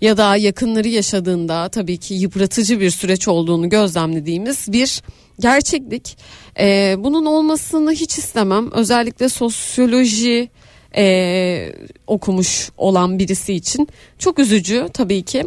ya 0.00 0.16
da 0.16 0.36
yakınları 0.36 0.88
yaşadığında 0.88 1.68
tabii 1.68 1.96
ki 1.96 2.14
yıpratıcı 2.14 2.80
bir 2.80 2.90
süreç 2.90 3.28
olduğunu 3.28 3.68
gözlemlediğimiz 3.68 4.72
bir 4.72 5.02
gerçeklik. 5.40 6.16
E, 6.60 6.96
bunun 6.98 7.26
olmasını 7.26 7.92
hiç 7.92 8.18
istemem. 8.18 8.72
Özellikle 8.72 9.28
sosyoloji 9.28 10.48
e, 10.96 11.72
okumuş 12.06 12.70
olan 12.78 13.18
birisi 13.18 13.54
için 13.54 13.88
çok 14.18 14.38
üzücü 14.38 14.88
tabii 14.92 15.22
ki. 15.22 15.44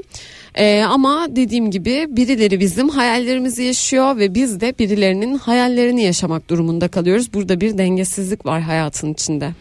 Ee, 0.57 0.83
ama 0.89 1.27
dediğim 1.29 1.71
gibi 1.71 2.07
birileri 2.09 2.59
bizim 2.59 2.89
hayallerimizi 2.89 3.63
yaşıyor 3.63 4.17
ve 4.17 4.35
biz 4.35 4.59
de 4.59 4.73
birilerinin 4.79 5.37
hayallerini 5.37 6.03
yaşamak 6.03 6.49
durumunda 6.49 6.87
kalıyoruz. 6.87 7.33
Burada 7.33 7.61
bir 7.61 7.77
dengesizlik 7.77 8.45
var 8.45 8.61
hayatın 8.61 9.13
içinde. 9.13 9.51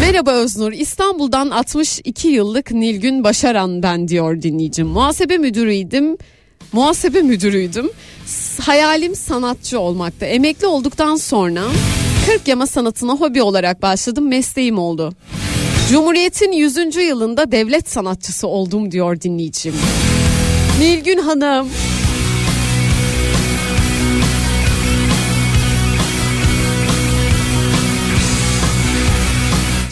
Merhaba 0.00 0.30
Öznur. 0.30 0.72
İstanbul'dan 0.72 1.50
62 1.50 2.28
yıllık 2.28 2.70
Nilgün 2.70 3.24
Başaran 3.24 3.82
ben 3.82 4.08
diyor 4.08 4.42
dinleyicim. 4.42 4.86
Muhasebe 4.86 5.38
müdürüydüm. 5.38 6.16
Muhasebe 6.72 7.22
müdürüydüm. 7.22 7.90
Hayalim 8.60 9.16
sanatçı 9.16 9.80
olmakta. 9.80 10.26
Emekli 10.26 10.66
olduktan 10.66 11.16
sonra 11.16 11.62
40 12.26 12.48
yama 12.48 12.66
sanatına 12.66 13.12
hobi 13.12 13.42
olarak 13.42 13.82
başladım. 13.82 14.28
Mesleğim 14.28 14.78
oldu. 14.78 15.12
Cumhuriyet'in 15.90 16.52
100. 16.52 16.96
yılında 16.96 17.52
devlet 17.52 17.90
sanatçısı 17.90 18.48
oldum 18.48 18.90
diyor 18.90 19.20
dinleyicim. 19.20 19.74
Nilgün 20.80 21.18
Hanım. 21.18 21.68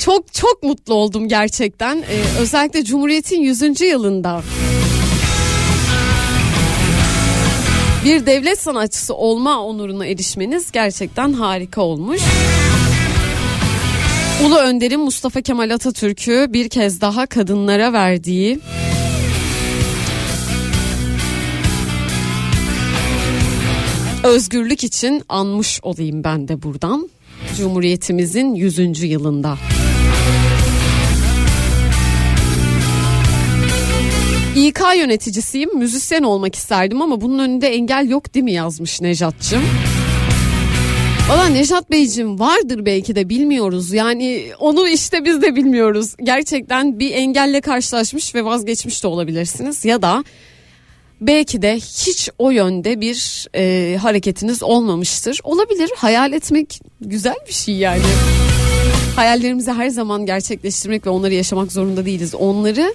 Çok 0.05 0.35
çok 0.35 0.63
mutlu 0.63 0.95
oldum 0.95 1.29
gerçekten. 1.29 1.97
Ee, 1.99 2.41
özellikle 2.41 2.85
Cumhuriyet'in 2.85 3.41
100. 3.41 3.81
yılında 3.81 4.43
bir 8.05 8.27
devlet 8.27 8.61
sanatçısı 8.61 9.15
olma 9.15 9.65
onuruna 9.65 10.07
erişmeniz 10.07 10.73
gerçekten 10.73 11.33
harika 11.33 11.81
olmuş. 11.83 12.21
Ulu 14.47 14.59
Önder'in 14.59 15.01
Mustafa 15.01 15.41
Kemal 15.41 15.71
Atatürk'ü 15.71 16.47
bir 16.53 16.69
kez 16.69 17.01
daha 17.01 17.27
kadınlara 17.27 17.93
verdiği 17.93 18.61
özgürlük 24.25 24.85
için 24.85 25.23
anmış 25.29 25.81
olayım 25.83 26.25
ben 26.25 26.49
de 26.49 26.63
buradan. 26.63 27.11
Cumhuriyetimizin 27.57 28.55
100. 28.55 29.03
yılında. 29.03 29.59
İK 34.57 34.81
yöneticisiyim, 34.97 35.79
müzisyen 35.79 36.23
olmak 36.23 36.55
isterdim 36.55 37.03
ama 37.03 37.21
bunun 37.21 37.39
önünde 37.39 37.69
engel 37.69 38.09
yok 38.09 38.35
değil 38.35 38.45
mi 38.45 38.53
yazmış 38.53 39.01
Nejat'cığım. 39.01 39.63
Valla 41.31 41.47
Neşat 41.47 41.91
Beyciğim 41.91 42.41
vardır 42.41 42.87
belki 42.87 43.17
de 43.17 43.29
bilmiyoruz. 43.29 43.93
Yani 43.93 44.45
onu 44.59 44.89
işte 44.89 45.25
biz 45.25 45.43
de 45.43 45.57
bilmiyoruz. 45.57 46.15
Gerçekten 46.23 46.99
bir 46.99 47.11
engelle 47.11 47.61
karşılaşmış 47.61 48.35
ve 48.35 48.45
vazgeçmiş 48.45 49.03
de 49.03 49.09
olabilirsiniz. 49.09 49.85
Ya 49.85 50.03
da 50.03 50.25
belki 51.21 51.63
de 51.63 51.77
hiç 51.77 52.31
o 52.39 52.51
yönde 52.51 53.01
bir 53.01 53.49
e, 53.55 53.97
hareketiniz 53.97 54.63
olmamıştır. 54.63 55.41
Olabilir 55.45 55.91
hayal 55.97 56.33
etmek 56.33 56.81
güzel 57.01 57.37
bir 57.49 57.53
şey 57.53 57.75
yani. 57.75 58.03
Hayallerimizi 59.17 59.73
her 59.73 59.89
zaman 59.89 60.27
gerçekleştirmek 60.27 61.07
ve 61.07 61.11
onları 61.11 61.35
yaşamak 61.35 61.73
zorunda 61.73 62.05
değiliz. 62.07 62.35
Onları 62.35 62.95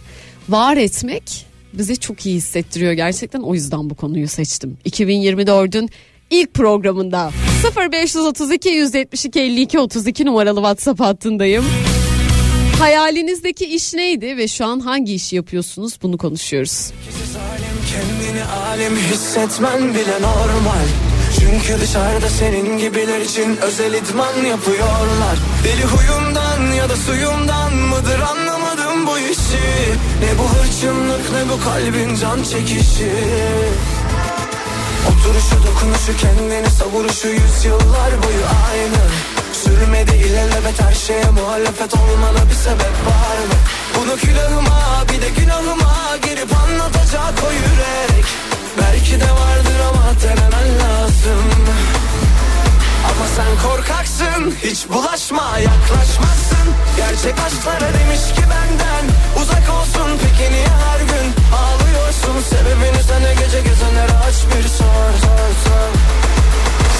var 0.49 0.78
etmek 0.78 1.45
bize 1.74 1.95
çok 1.95 2.26
iyi 2.26 2.36
hissettiriyor 2.36 2.94
gerçekten. 2.94 3.41
O 3.41 3.53
yüzden 3.53 3.90
bu 3.90 3.95
konuyu 3.95 4.28
seçtim. 4.28 4.78
2024'ün 4.86 5.90
ilk 6.30 6.53
programında. 6.53 7.31
0532 7.91 8.69
172 8.69 9.39
52 9.39 9.80
32 9.80 10.26
numaralı 10.26 10.60
WhatsApp 10.60 10.99
hattındayım. 10.99 11.65
Hayalinizdeki 12.80 13.65
iş 13.65 13.93
neydi 13.93 14.38
ve 14.38 14.47
şu 14.47 14.65
an 14.65 14.80
hangi 14.80 15.14
işi 15.14 15.35
yapıyorsunuz? 15.35 15.93
Bunu 16.02 16.18
konuşuyoruz. 16.18 16.91
Kendini 17.91 18.43
alim 18.43 18.95
hissetmen 18.95 19.93
bile 19.93 20.22
normal. 20.22 20.85
Çünkü 21.39 21.81
dışarıda 21.81 22.30
senin 22.30 22.77
gibiler 22.77 23.22
için 23.22 23.57
özel 23.57 23.93
idman 23.93 24.45
yapıyorlar. 24.49 25.38
Deli 25.64 25.84
huyumdan 25.84 26.76
ya 26.76 26.89
da 26.89 26.95
suyumdan 26.95 27.73
mıdır 27.76 28.19
anlamadım 28.19 29.07
bu 29.07 29.19
işi. 29.19 29.65
Ne 30.22 30.39
bu 30.39 30.43
hırçınlık 30.49 31.31
ne 31.31 31.49
bu 31.53 31.64
kalbin 31.64 32.15
can 32.15 32.43
çekişi 32.43 33.11
Oturuşu 35.10 35.68
dokunuşu 35.68 36.18
kendini 36.18 36.69
savuruşu 36.69 37.27
yüzyıllar 37.27 38.11
boyu 38.23 38.45
aynı. 38.72 39.03
Sürmedi 39.64 40.15
ilelebet 40.15 40.82
her 40.82 40.94
şeye 40.94 41.30
muhalefet 41.40 41.94
olmana 41.95 42.49
bir 42.49 42.56
sebep 42.56 42.95
var 43.10 43.38
mı? 43.49 43.57
Bunu 43.95 44.15
külahıma 44.15 45.03
bir 45.10 45.22
de 45.22 45.30
günahıma 45.30 45.95
girip 46.23 46.49
anlatacak 46.64 47.34
o 47.48 47.52
yürek. 47.52 48.26
Belki 48.82 49.19
de 49.22 49.32
vardır 49.32 49.80
ama 49.90 50.06
denemen 50.23 50.69
lazım. 50.80 51.45
Ama 53.10 53.26
sen 53.36 53.69
korkaksın 53.69 54.56
hiç 54.64 54.90
bulaşma 54.90 55.60
yaklaşmazsın. 55.60 56.68
Gerçek 56.98 57.36
aşklara 57.45 57.94
demiş 57.94 58.23
ki 58.36 58.41
benden 58.41 59.06
uzak 59.41 59.69
olsun 59.80 60.10
Peki 60.22 60.52
niye 60.53 60.68
her 60.68 60.99
gün 60.99 61.27
ağlıyorsun 61.96 62.42
Sebebini 62.50 63.04
sana 63.08 63.34
gece 63.34 63.62
gezenlere 63.62 64.18
aç 64.28 64.36
bir 64.50 64.68
sor 64.68 65.12
sor 65.24 65.52
sor. 65.66 65.92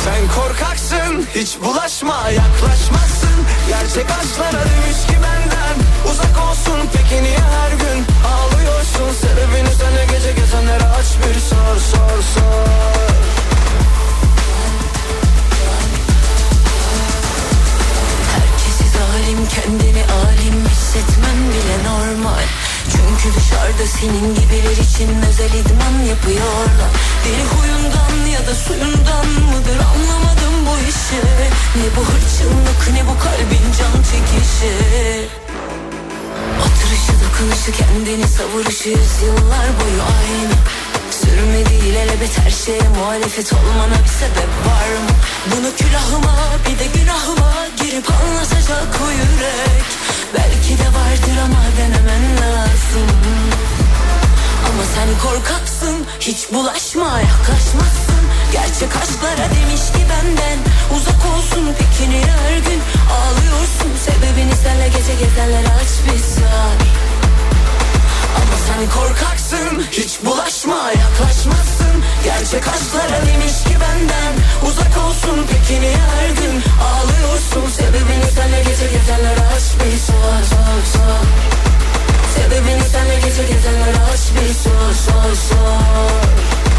Sen 0.06 0.28
korkaksın 0.36 1.28
hiç 1.36 1.58
bulaşma 1.64 2.30
yaklaşmazsın. 2.30 3.38
Gerçek 3.68 4.12
aşklara 4.12 4.64
demiş 4.66 5.00
ki 5.08 5.16
benden 5.24 5.76
uzak 6.12 6.50
olsun. 6.50 6.90
Peki 6.94 7.24
niye 7.24 7.40
her 7.40 7.72
gün 7.72 8.06
ağlıyorsun? 8.34 9.14
Sebebini 9.22 9.74
sana 9.82 10.04
gece 10.04 10.32
gezenlere 10.32 10.84
aç 10.84 11.08
bir 11.22 11.40
sor 11.40 11.76
sor 11.92 12.22
sor. 12.36 12.68
Herkesi 18.34 18.86
zalim 18.98 19.48
kendini 19.48 20.04
alim 20.04 20.66
hissetmen 20.70 21.38
bile 21.50 21.78
normal 21.90 22.46
Çünkü 22.92 23.38
dışarıda 23.38 23.86
senin 24.00 24.36
gibiler 24.36 24.78
için 24.88 25.10
özel 25.30 25.54
idman 25.60 25.96
yapıyorlar. 26.10 26.92
Deli 27.26 27.44
huyundan 27.54 28.30
ya 28.34 28.48
da 28.48 28.56
suyundan 28.56 29.28
mıdır 29.52 29.80
anlamadım 29.92 30.56
bu 30.68 30.76
işi. 30.90 31.22
Ne 31.78 31.88
bu 31.96 32.02
hırçınlık 32.10 32.82
ne 32.94 33.02
bu 33.10 33.20
kalbin 33.24 33.66
can 33.78 33.96
çekişi. 34.12 34.74
Oturuşu 36.64 37.14
dokunuşu 37.22 37.72
kendini 37.80 38.28
savuruşu 38.28 38.90
yıllar 38.90 39.68
boyu 39.80 40.02
aynı. 40.18 40.56
Sürmedi 41.12 41.74
ilelebet 41.74 42.40
her 42.40 42.52
şeye 42.52 42.90
muhalefet 43.00 43.54
olmana 43.54 43.98
bir 44.04 44.14
sebep 44.20 44.52
var 44.68 44.90
mı? 45.04 45.12
Bunu 45.52 45.76
külahıma 45.76 46.36
bir 46.66 46.80
de 46.80 47.00
günahıma 47.00 47.54
girip 47.82 48.12
anlatacak 48.12 49.02
o 49.06 49.12
yürek 49.12 49.86
Belki 50.34 50.78
de 50.78 50.88
vardır 50.98 51.38
ama 51.46 51.62
denemen 51.78 52.24
lazım. 52.42 53.10
Ama 54.70 54.84
sen 54.96 55.30
korkaksın 55.30 56.06
hiç 56.20 56.54
bulaşma 56.54 57.20
yaklaşmazsın. 57.20 58.24
Gerçek 58.52 58.96
aşklara 58.96 59.50
demiş 59.56 59.82
ki 59.94 60.02
benden 60.10 60.60
uzak 60.96 61.22
olsun 61.38 61.66
niye 62.10 62.22
her 62.22 62.58
gün 62.58 62.82
ağlıyorsun? 63.18 63.92
Sebebini 64.06 64.56
senle 64.56 64.88
gece 64.88 65.16
gezenlere 65.26 65.68
aç 65.68 65.94
bir 66.06 66.20
sor 66.20 66.76
Ama 68.36 68.56
sen 68.68 68.90
korkaksın 69.00 69.84
hiç 69.92 70.20
bulaşma 70.26 70.92
yaklaşmazsın. 71.04 71.96
Gerçek 72.24 72.68
aşklara 72.68 73.26
demiş 73.26 73.64
ki 73.64 73.76
benden 73.84 74.34
uzak 74.68 75.06
olsun. 75.08 75.46
Peki 75.52 75.82
niye 75.82 75.98
her 76.16 76.30
gün 76.30 76.64
ağlıyorsun? 76.88 77.70
Sebebini 77.78 78.32
senle 78.36 78.60
gece 78.64 78.88
gezenlere 78.98 79.42
aç 79.56 79.64
bir 79.80 79.98
sor 79.98 80.38
sor 80.52 80.82
sor 80.94 81.26
Sebebini 82.36 82.84
senle 82.92 83.16
gece 83.16 83.44
gezenlere 83.54 84.02
aç 84.14 84.24
bir 84.36 84.54
sor 84.54 84.94
sor 85.06 85.36
sor 85.50 86.75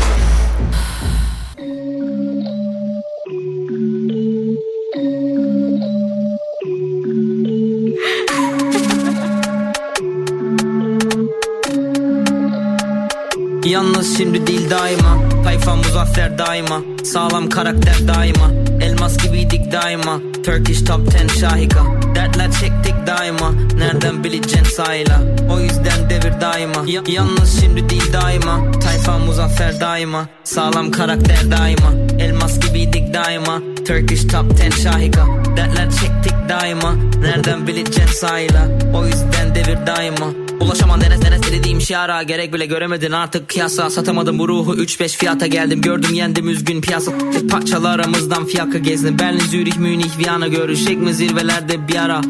Yalnız 13.70 14.16
şimdi 14.18 14.46
değil 14.46 14.70
daima. 14.70 15.18
Tayfa 15.44 15.76
muzaffer 15.76 16.38
daima. 16.38 16.80
Sağlam 17.04 17.48
karakter 17.48 18.08
daima. 18.08 18.50
Elmas 18.80 19.16
gibiydik 19.16 19.72
daima. 19.72 20.20
Turkish 20.44 20.84
top 20.84 21.00
10 21.24 21.40
şahika. 21.40 21.80
Dertler 22.14 22.50
çektik 22.52 22.94
daima. 23.06 23.52
Nereden 23.78 24.24
bileceksin 24.24 24.64
sayla? 24.76 25.22
O 25.50 25.60
yüzden 25.60 26.10
devir 26.10 26.40
daima. 26.40 26.82
Ya- 26.86 27.02
Yalnız 27.08 27.60
şimdi 27.60 27.90
değil 27.90 28.12
daima. 28.12 28.70
Tayfa 28.80 29.18
muzaffer 29.18 29.80
daima. 29.80 30.26
Sağlam 30.44 30.90
karakter 30.90 31.50
daima. 31.50 31.92
Elmas 32.18 32.60
gibiydik 32.60 33.14
daima. 33.14 33.58
Turkish 33.88 34.26
top 34.28 34.44
10 34.66 34.70
şahika. 34.70 35.26
Dertler 35.56 35.90
çektik 35.90 36.34
daima. 36.48 36.94
Nereden 37.20 37.66
bileceksin 37.66 38.06
sayla? 38.26 38.68
O 38.94 39.06
yüzden 39.06 39.54
devir 39.54 39.86
daima 39.86 40.26
Ulaşaman 40.60 41.00
denes 41.00 41.22
denes 41.22 41.42
dediğim 41.42 41.80
şiara. 41.80 42.22
Gerek 42.22 42.54
bile 42.54 42.66
göremedin 42.66 43.12
artık. 43.12 43.48
Kıyasa 43.48 43.90
Satamadım 43.90 44.38
bu 44.38 44.48
ruhu. 44.48 44.74
3-5 44.76 45.08
fiyata 45.08 45.46
geldim 45.46 45.80
Gördüm 45.80 46.14
yendim 46.14 46.48
üzgün. 46.48 46.80
Piyasa 46.80 47.12
parçalarımızdan 47.50 48.46
fiyaka 48.46 48.78
gezdim. 48.78 49.18
Berlin, 49.18 49.38
Zürih, 49.40 49.76
Münih, 49.76 50.18
Viyana 50.18 50.48
Görüşecek 50.48 50.98
mi 50.98 51.14
zirvelerde 51.14 51.88
bir 51.88 51.96
ara? 51.96 52.20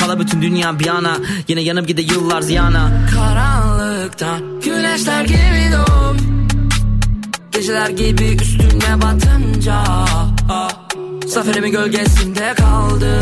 Kala 0.00 0.20
bütün 0.20 0.42
dünya 0.42 0.78
bir 0.78 0.84
yana. 0.84 1.16
Yine 1.48 1.60
yanıp 1.60 1.88
gide 1.88 2.02
yıllar 2.02 2.40
ziyana. 2.42 2.90
Karanlıkta 3.14 4.38
güneşler 4.64 5.24
gibi 5.24 5.72
doğup 5.72 6.20
Geceler 7.52 7.88
gibi 7.90 8.24
üstüne 8.24 9.02
batınca 9.02 9.84
Zaferimin 11.26 11.70
gölgesinde 11.72 12.54
kaldı 12.56 13.20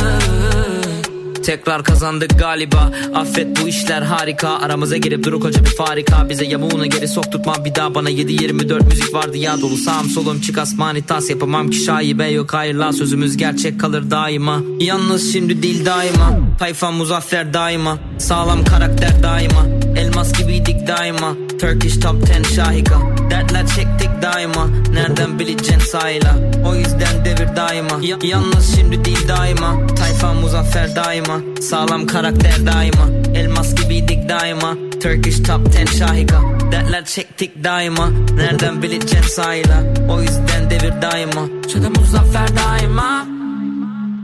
Tekrar 1.48 1.84
kazandık 1.84 2.38
galiba. 2.38 2.90
Affet 3.14 3.62
bu 3.62 3.68
işler 3.68 4.02
harika. 4.02 4.48
Aramıza 4.48 4.96
girip 4.96 5.24
duru 5.24 5.40
koca 5.40 5.64
bir 5.64 5.70
farika. 5.70 6.28
Bize 6.28 6.44
yamuğunu 6.44 6.86
geri 6.86 7.08
sokturtma 7.08 7.64
bir 7.64 7.74
daha 7.74 7.94
bana 7.94 8.10
7-24 8.10 8.84
müzik 8.84 9.14
vardı. 9.14 9.36
Ya 9.36 9.60
dolu 9.60 9.76
Sağım 9.76 10.08
solum 10.08 10.40
çık 10.40 10.58
asmani 10.58 11.02
tas 11.02 11.30
yapamam 11.30 11.70
ki 11.70 11.78
şaibe 11.78 12.26
yok. 12.26 12.54
Hayır 12.54 12.74
la 12.74 12.92
Sözümüz 12.92 13.36
gerçek 13.36 13.80
kalır 13.80 14.10
daima. 14.10 14.60
Yalnız 14.80 15.32
şimdi 15.32 15.62
değil 15.62 15.86
daima. 15.86 16.38
Tayfa 16.58 16.90
muzaffer 16.90 17.54
daima. 17.54 17.98
Sağlam 18.18 18.64
karakter 18.64 19.22
daima 19.22 19.77
Elmas 19.98 20.32
gibiydik 20.38 20.86
daima. 20.86 21.34
Turkish 21.60 22.00
top 22.00 22.16
10 22.38 22.42
şahika. 22.42 22.94
Dertler 23.30 23.66
çektik 23.66 24.10
daima. 24.22 24.66
Nereden 24.92 25.38
bileceksin 25.38 25.78
sayla? 25.78 26.36
O 26.66 26.74
yüzden 26.74 27.24
devir 27.24 27.56
daima. 27.56 27.98
Ya- 28.02 28.18
Yalnız 28.22 28.76
şimdi 28.76 29.04
değil 29.04 29.28
daima. 29.28 29.86
Tayfa 29.96 30.34
muzaffer 30.34 30.96
daima. 30.96 31.40
Sağlam 31.60 32.06
karakter 32.06 32.66
daima. 32.66 33.08
Elmas 33.34 33.74
gibiydik 33.74 34.28
daima. 34.28 34.74
Turkish 35.02 35.42
top 35.42 35.60
10 35.82 35.84
şahika. 35.98 36.42
Dertler 36.72 37.04
çektik 37.04 37.64
daima. 37.64 38.08
Nereden 38.36 38.82
bileceksin 38.82 39.28
sayla? 39.42 39.82
O 40.10 40.20
yüzden 40.22 40.70
devir 40.70 40.92
daima. 41.02 41.46
Şurada 41.72 41.90
muzaffer 41.90 42.48
daima. 42.56 43.26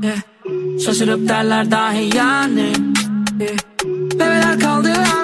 Yeah. 0.03 0.17
Şaşırıp 0.85 1.29
derler 1.29 1.71
dahi 1.71 2.17
yani. 2.17 2.73
Yeah. 3.41 3.57
Bebeler 4.15 4.61
kaldıran 4.61 5.19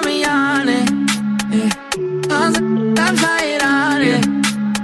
yani 3.11 3.19
yeah. 3.19 3.19
Hazır 3.19 3.27
hayran 3.27 4.01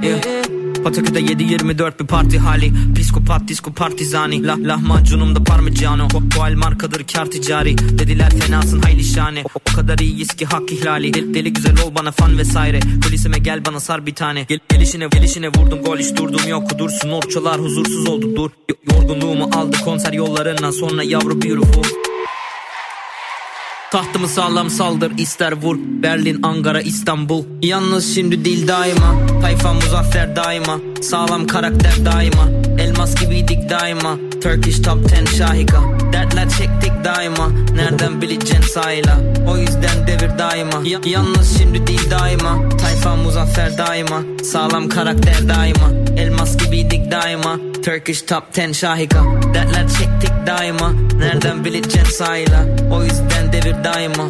yeah. 0.04 0.26
Yeah. 0.26 0.58
Pataküte 0.84 1.20
7-24 1.20 2.00
bir 2.00 2.08
parti 2.08 2.40
hali. 2.40 2.74
Psikopat 2.96 3.48
disco 3.48 3.74
partizani. 3.74 4.48
Lah 4.48 4.58
Lahmacunumda 4.58 5.44
parmigiano. 5.44 6.08
El 6.48 6.56
markadır 6.56 7.04
kar 7.14 7.26
ticari. 7.26 7.78
Dediler 7.78 8.32
fenasın 8.40 8.82
hayli 8.82 9.04
şahane. 9.04 9.44
O, 9.44 9.60
o 9.72 9.76
kadar 9.76 9.98
iyiyiz 10.00 10.28
ki 10.28 10.46
hak 10.46 10.72
ihlali. 10.72 11.14
Del- 11.14 11.34
Deli 11.34 11.54
güzel 11.54 11.76
ol 11.86 11.96
bana 11.96 12.12
fan 12.12 12.38
vesaire. 12.38 12.80
Kulisime 13.04 13.38
gel 13.38 13.66
bana 13.66 13.80
sar 13.80 14.06
bir 14.06 14.16
tane. 14.16 14.46
Gel, 14.50 14.60
Gelişine 14.70 15.08
gelişine 15.08 15.48
vurdum 15.48 15.82
gol 15.82 15.98
hiç 15.98 16.16
durdum 16.16 16.48
yok. 16.48 16.70
Kudursun 16.70 17.10
orçalar 17.10 17.62
huzursuz 17.62 18.08
oldu 18.08 18.36
dur. 18.36 18.50
Yorgunluğumu 18.92 19.50
aldı 19.54 19.78
konser 19.86 20.14
yollarından. 20.14 20.72
Sonra 20.72 21.04
yavru 21.04 21.42
beautiful 21.42 21.84
Tahtımı 23.92 24.28
sağlam 24.28 24.70
saldır 24.70 25.12
ister 25.18 25.52
vur. 25.52 25.78
Berlin, 25.80 26.44
Ankara, 26.44 26.82
İstanbul. 26.82 27.44
Yalnız 27.62 28.16
şimdi 28.16 28.46
değil 28.46 28.68
daima. 28.68 29.28
Tayfa 29.42 29.74
muzaffer 29.74 30.36
daima. 30.36 30.80
Sağlam 31.02 31.48
karakter 31.48 32.06
daima 32.06 32.48
Elmas 33.08 33.22
gibiydik 33.22 33.70
daima. 33.70 34.18
Turkish 34.44 34.82
top 34.82 34.98
10 35.22 35.26
şahika. 35.38 35.78
Dertler 36.14 36.50
çektik 36.50 36.92
daima. 37.04 37.50
Nereden 37.76 38.22
bileceksin 38.22 38.62
sayla? 38.62 39.20
O 39.50 39.58
yüzden 39.58 40.08
devir 40.08 40.38
daima. 40.40 40.82
Ya- 40.88 41.00
Yalnız 41.06 41.58
şimdi 41.58 41.88
değil 41.88 42.10
daima. 42.12 42.70
Tayfa 42.78 43.16
muzaffer 43.16 43.78
daima. 43.78 44.22
Sağlam 44.44 44.90
karakter 44.90 45.50
daima. 45.50 45.92
Elmas 46.18 46.58
gibiydik 46.58 47.12
daima. 47.12 47.58
Turkish 47.86 48.22
top 48.22 48.44
10 48.68 48.72
şahika. 48.72 49.24
Dertler 49.54 49.88
çektik 50.00 50.32
daima. 50.48 50.92
Nereden 51.20 51.66
bileceksin 51.66 52.04
sayla? 52.04 52.66
O 52.92 53.04
yüzden 53.04 53.54
devir 53.54 53.76
daima 53.84 54.24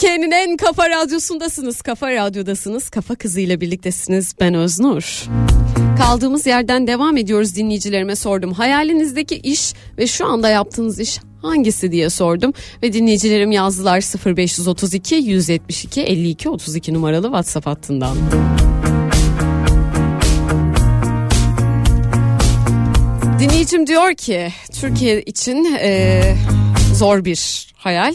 Türkiye'nin 0.00 0.30
en 0.30 0.56
kafa 0.56 0.90
radyosundasınız. 0.90 1.82
Kafa 1.82 2.12
radyodasınız. 2.12 2.90
Kafa 2.90 3.14
kızıyla 3.14 3.60
birliktesiniz. 3.60 4.34
Ben 4.40 4.54
Öznur. 4.54 5.24
Kaldığımız 5.98 6.46
yerden 6.46 6.86
devam 6.86 7.16
ediyoruz 7.16 7.56
dinleyicilerime 7.56 8.16
sordum. 8.16 8.52
Hayalinizdeki 8.52 9.36
iş 9.36 9.72
ve 9.98 10.06
şu 10.06 10.26
anda 10.26 10.48
yaptığınız 10.48 11.00
iş 11.00 11.18
hangisi 11.42 11.92
diye 11.92 12.10
sordum. 12.10 12.52
Ve 12.82 12.92
dinleyicilerim 12.92 13.52
yazdılar 13.52 14.00
0532 14.36 15.14
172 15.14 16.00
52 16.00 16.48
32 16.48 16.94
numaralı 16.94 17.26
WhatsApp 17.26 17.66
hattından. 17.66 18.16
Dinleyicim 23.38 23.86
diyor 23.86 24.14
ki 24.14 24.48
Türkiye 24.80 25.22
için 25.22 25.64
eee, 25.64 26.36
zor 26.94 27.24
bir 27.24 27.72
hayal. 27.76 28.14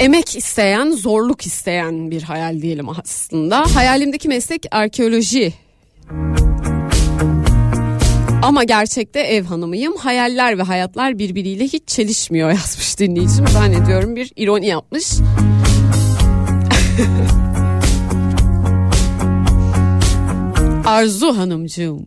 Emek 0.00 0.36
isteyen, 0.36 0.90
zorluk 0.90 1.46
isteyen 1.46 2.10
bir 2.10 2.22
hayal 2.22 2.62
diyelim 2.62 2.88
aslında. 2.88 3.64
Hayalimdeki 3.74 4.28
meslek 4.28 4.66
arkeoloji. 4.70 5.54
Ama 8.42 8.64
gerçekte 8.64 9.20
ev 9.20 9.44
hanımıyım. 9.44 9.96
Hayaller 9.96 10.58
ve 10.58 10.62
hayatlar 10.62 11.18
birbiriyle 11.18 11.64
hiç 11.64 11.82
çelişmiyor 11.88 12.50
yazmış 12.58 12.98
dinleyicim. 12.98 13.46
Zannediyorum 13.48 14.16
bir 14.16 14.32
ironi 14.36 14.66
yapmış. 14.66 15.12
Arzu 20.86 21.36
Hanımcığım. 21.38 22.06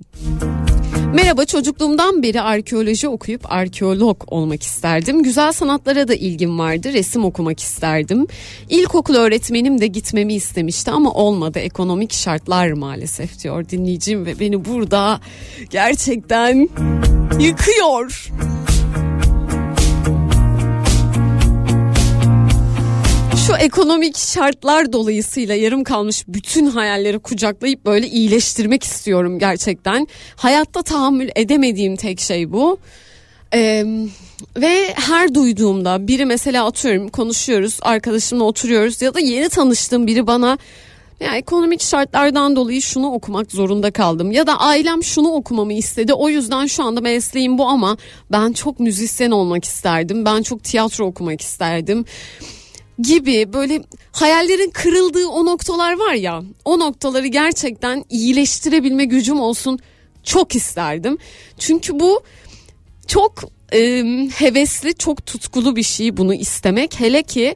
Merhaba 1.13 1.45
çocukluğumdan 1.45 2.23
beri 2.23 2.41
arkeoloji 2.41 3.07
okuyup 3.07 3.51
arkeolog 3.51 4.23
olmak 4.27 4.63
isterdim. 4.63 5.23
Güzel 5.23 5.51
sanatlara 5.51 6.07
da 6.07 6.13
ilgim 6.13 6.59
vardı. 6.59 6.93
Resim 6.93 7.25
okumak 7.25 7.59
isterdim. 7.59 8.27
İlkokul 8.69 9.15
öğretmenim 9.15 9.81
de 9.81 9.87
gitmemi 9.87 10.33
istemişti 10.33 10.91
ama 10.91 11.11
olmadı. 11.13 11.59
Ekonomik 11.59 12.13
şartlar 12.13 12.71
maalesef 12.71 13.43
diyor 13.43 13.69
dinleyicim 13.69 14.25
ve 14.25 14.39
beni 14.39 14.65
burada 14.65 15.19
gerçekten 15.69 16.69
yıkıyor. 17.39 18.31
Şu 23.47 23.55
ekonomik 23.55 24.17
şartlar 24.17 24.93
dolayısıyla 24.93 25.55
yarım 25.55 25.83
kalmış 25.83 26.23
bütün 26.27 26.65
hayalleri 26.65 27.19
kucaklayıp 27.19 27.85
böyle 27.85 28.07
iyileştirmek 28.07 28.83
istiyorum 28.83 29.39
gerçekten. 29.39 30.07
Hayatta 30.35 30.81
tahammül 30.81 31.29
edemediğim 31.35 31.95
tek 31.95 32.19
şey 32.19 32.51
bu. 32.51 32.77
Ee, 33.53 33.85
ve 34.57 34.93
her 34.93 35.33
duyduğumda 35.33 36.07
biri 36.07 36.25
mesela 36.25 36.65
atıyorum 36.65 37.09
konuşuyoruz 37.09 37.79
arkadaşımla 37.81 38.43
oturuyoruz 38.43 39.01
ya 39.01 39.13
da 39.13 39.19
yeni 39.19 39.49
tanıştığım 39.49 40.07
biri 40.07 40.27
bana 40.27 40.57
ya 41.19 41.35
ekonomik 41.35 41.81
şartlardan 41.81 42.55
dolayı 42.55 42.81
şunu 42.81 43.11
okumak 43.11 43.51
zorunda 43.51 43.91
kaldım 43.91 44.31
ya 44.31 44.47
da 44.47 44.59
ailem 44.59 45.03
şunu 45.03 45.31
okumamı 45.31 45.73
istedi 45.73 46.13
o 46.13 46.29
yüzden 46.29 46.65
şu 46.65 46.83
anda 46.83 47.01
mesleğim 47.01 47.57
bu 47.57 47.67
ama 47.67 47.97
ben 48.31 48.53
çok 48.53 48.79
müzisyen 48.79 49.31
olmak 49.31 49.65
isterdim 49.65 50.25
ben 50.25 50.41
çok 50.41 50.63
tiyatro 50.63 51.05
okumak 51.05 51.41
isterdim 51.41 52.05
gibi 52.99 53.53
böyle 53.53 53.81
hayallerin 54.11 54.69
kırıldığı 54.69 55.27
o 55.27 55.45
noktalar 55.45 55.99
var 55.99 56.13
ya 56.13 56.43
o 56.65 56.79
noktaları 56.79 57.27
gerçekten 57.27 58.05
iyileştirebilme 58.09 59.05
gücüm 59.05 59.39
olsun 59.39 59.79
çok 60.23 60.55
isterdim. 60.55 61.17
Çünkü 61.57 61.99
bu 61.99 62.21
çok 63.07 63.43
e, 63.73 64.03
hevesli 64.35 64.93
çok 64.95 65.25
tutkulu 65.25 65.75
bir 65.75 65.83
şey 65.83 66.17
bunu 66.17 66.33
istemek 66.33 66.99
hele 66.99 67.23
ki 67.23 67.55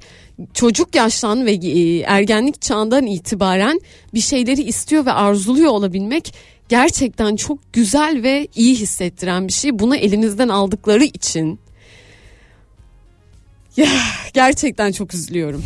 çocuk 0.53 0.95
yaştan 0.95 1.45
ve 1.45 1.51
e, 1.51 1.99
ergenlik 1.99 2.61
çağından 2.61 3.05
itibaren 3.05 3.81
bir 4.13 4.21
şeyleri 4.21 4.61
istiyor 4.61 5.05
ve 5.05 5.11
arzuluyor 5.11 5.71
olabilmek 5.71 6.33
gerçekten 6.69 7.35
çok 7.35 7.73
güzel 7.73 8.23
ve 8.23 8.47
iyi 8.55 8.75
hissettiren 8.75 9.47
bir 9.47 9.53
şey. 9.53 9.79
Bunu 9.79 9.95
elinizden 9.95 10.49
aldıkları 10.49 11.03
için 11.03 11.59
ya 13.77 13.87
gerçekten 14.33 14.91
çok 14.91 15.13
üzülüyorum. 15.13 15.63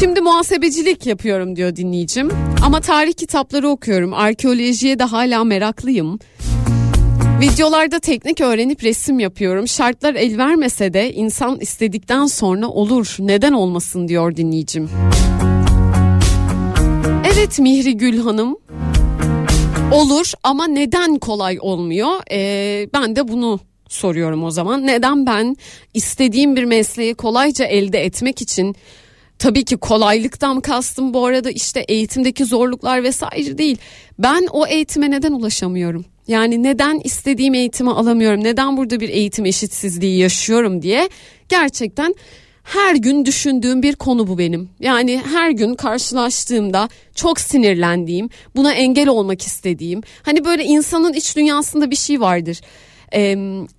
Şimdi 0.00 0.20
muhasebecilik 0.20 1.06
yapıyorum 1.06 1.56
diyor 1.56 1.76
dinleyicim. 1.76 2.30
Ama 2.62 2.80
tarih 2.80 3.12
kitapları 3.12 3.68
okuyorum. 3.68 4.14
Arkeolojiye 4.14 4.98
de 4.98 5.04
hala 5.04 5.44
meraklıyım. 5.44 6.18
Videolarda 7.40 7.98
teknik 7.98 8.40
öğrenip 8.40 8.84
resim 8.84 9.20
yapıyorum. 9.20 9.68
Şartlar 9.68 10.14
el 10.14 10.38
vermese 10.38 10.92
de 10.92 11.12
insan 11.12 11.60
istedikten 11.60 12.26
sonra 12.26 12.68
olur. 12.68 13.16
Neden 13.18 13.52
olmasın 13.52 14.08
diyor 14.08 14.36
dinleyicim. 14.36 14.90
Evet 17.34 17.58
Mihri 17.58 17.96
Gül 17.96 18.18
Hanım. 18.18 18.56
Olur 19.92 20.32
ama 20.42 20.66
neden 20.66 21.18
kolay 21.18 21.58
olmuyor? 21.60 22.10
Ee, 22.30 22.88
ben 22.94 23.16
de 23.16 23.28
bunu 23.28 23.60
soruyorum 23.88 24.44
o 24.44 24.50
zaman. 24.50 24.86
Neden 24.86 25.26
ben 25.26 25.56
istediğim 25.94 26.56
bir 26.56 26.64
mesleği 26.64 27.14
kolayca 27.14 27.64
elde 27.64 28.04
etmek 28.04 28.42
için 28.42 28.76
tabii 29.38 29.64
ki 29.64 29.76
kolaylıktan 29.76 30.60
kastım 30.60 31.14
bu 31.14 31.26
arada 31.26 31.50
işte 31.50 31.80
eğitimdeki 31.80 32.44
zorluklar 32.44 33.02
vesaire 33.02 33.58
değil. 33.58 33.78
Ben 34.18 34.46
o 34.50 34.66
eğitime 34.66 35.10
neden 35.10 35.32
ulaşamıyorum? 35.32 36.04
Yani 36.28 36.62
neden 36.62 37.00
istediğim 37.04 37.54
eğitimi 37.54 37.90
alamıyorum? 37.90 38.44
Neden 38.44 38.76
burada 38.76 39.00
bir 39.00 39.08
eğitim 39.08 39.46
eşitsizliği 39.46 40.18
yaşıyorum 40.18 40.82
diye 40.82 41.08
gerçekten 41.48 42.14
her 42.62 42.94
gün 42.94 43.24
düşündüğüm 43.24 43.82
bir 43.82 43.94
konu 43.94 44.26
bu 44.26 44.38
benim. 44.38 44.68
Yani 44.80 45.22
her 45.32 45.50
gün 45.50 45.74
karşılaştığımda 45.74 46.88
çok 47.14 47.40
sinirlendiğim, 47.40 48.28
buna 48.56 48.72
engel 48.72 49.08
olmak 49.08 49.42
istediğim. 49.42 50.00
Hani 50.22 50.44
böyle 50.44 50.64
insanın 50.64 51.12
iç 51.12 51.36
dünyasında 51.36 51.90
bir 51.90 51.96
şey 51.96 52.20
vardır. 52.20 52.60
Ee, 53.14 53.36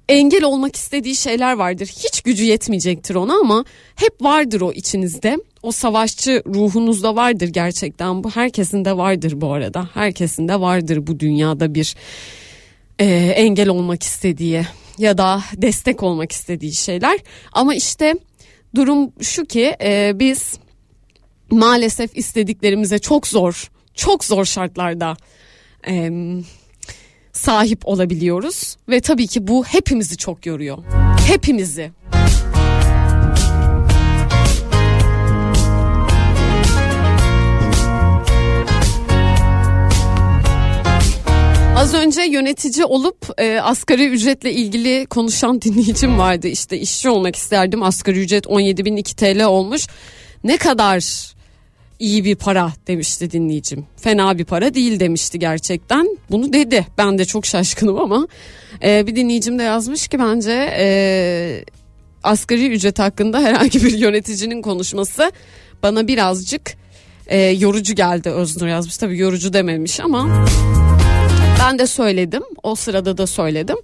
engel 0.09 0.43
olmak 0.43 0.75
istediği 0.75 1.15
şeyler 1.15 1.53
vardır. 1.53 1.87
Hiç 1.87 2.21
gücü 2.21 2.43
yetmeyecektir 2.43 3.15
ona 3.15 3.33
ama 3.39 3.65
hep 3.95 4.21
vardır 4.21 4.61
o 4.61 4.71
içinizde. 4.71 5.37
O 5.63 5.71
savaşçı 5.71 6.43
ruhunuzda 6.45 7.15
vardır 7.15 7.47
gerçekten. 7.47 8.23
Bu 8.23 8.29
herkesin 8.31 8.85
de 8.85 8.97
vardır 8.97 9.41
bu 9.41 9.53
arada. 9.53 9.89
Herkesin 9.93 10.47
de 10.47 10.59
vardır 10.59 11.07
bu 11.07 11.19
dünyada 11.19 11.75
bir 11.75 11.95
e, 12.99 13.05
engel 13.35 13.69
olmak 13.69 14.03
istediği 14.03 14.65
ya 14.97 15.17
da 15.17 15.41
destek 15.55 16.03
olmak 16.03 16.31
istediği 16.31 16.73
şeyler. 16.73 17.19
Ama 17.51 17.75
işte 17.75 18.15
durum 18.75 19.11
şu 19.21 19.45
ki 19.45 19.75
e, 19.81 20.11
biz 20.15 20.59
maalesef 21.51 22.17
istediklerimize 22.17 22.99
çok 22.99 23.27
zor, 23.27 23.71
çok 23.93 24.25
zor 24.25 24.45
şartlarda 24.45 25.17
e, 25.87 26.11
sahip 27.39 27.87
olabiliyoruz 27.87 28.75
ve 28.89 29.01
tabii 29.01 29.27
ki 29.27 29.47
bu 29.47 29.63
hepimizi 29.63 30.17
çok 30.17 30.45
yoruyor. 30.45 30.77
Hepimizi. 31.27 31.91
Az 41.75 41.93
önce 41.93 42.21
yönetici 42.21 42.85
olup 42.85 43.17
e, 43.37 43.61
asgari 43.61 44.07
ücretle 44.07 44.53
ilgili 44.53 45.05
konuşan 45.05 45.61
dinleyicim 45.61 46.19
vardı. 46.19 46.47
İşte 46.47 46.77
işçi 46.79 47.09
olmak 47.09 47.35
isterdim. 47.35 47.83
Asgari 47.83 48.19
ücret 48.19 48.45
17.002 48.45 49.15
TL 49.15 49.45
olmuş. 49.45 49.87
Ne 50.43 50.57
kadar 50.57 51.29
iyi 51.99 52.25
bir 52.25 52.35
para 52.35 52.73
demişti 52.87 53.31
dinleyicim. 53.31 53.85
Fena 53.97 54.37
bir 54.37 54.45
para 54.45 54.73
değil 54.73 54.99
demişti 54.99 55.39
gerçekten. 55.39 56.17
Bunu 56.31 56.53
dedi. 56.53 56.85
Ben 56.97 57.17
de 57.17 57.25
çok 57.25 57.45
şaşkınım 57.45 57.99
ama 57.99 58.27
e, 58.83 59.07
bir 59.07 59.15
dinleyicim 59.15 59.59
de 59.59 59.63
yazmış 59.63 60.07
ki 60.07 60.19
bence 60.19 60.69
e, 60.77 61.65
asgari 62.23 62.67
ücret 62.69 62.99
hakkında 62.99 63.39
herhangi 63.43 63.83
bir 63.83 63.97
yöneticinin 63.97 64.61
konuşması 64.61 65.31
bana 65.83 66.07
birazcık 66.07 66.73
e, 67.27 67.39
yorucu 67.39 67.95
geldi 67.95 68.29
Öznur 68.29 68.67
yazmış. 68.67 68.97
Tabii 68.97 69.17
yorucu 69.17 69.53
dememiş 69.53 69.99
ama 69.99 70.45
ben 71.63 71.79
de 71.79 71.87
söyledim. 71.87 72.43
O 72.63 72.75
sırada 72.75 73.17
da 73.17 73.27
söyledim. 73.27 73.77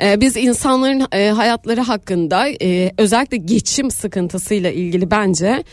Ee, 0.00 0.20
biz 0.20 0.36
insanların 0.36 1.06
e, 1.12 1.30
hayatları 1.30 1.80
hakkında 1.80 2.48
e, 2.62 2.92
özellikle 2.98 3.36
geçim 3.36 3.90
sıkıntısıyla 3.90 4.70
ilgili 4.70 5.10
bence 5.10 5.64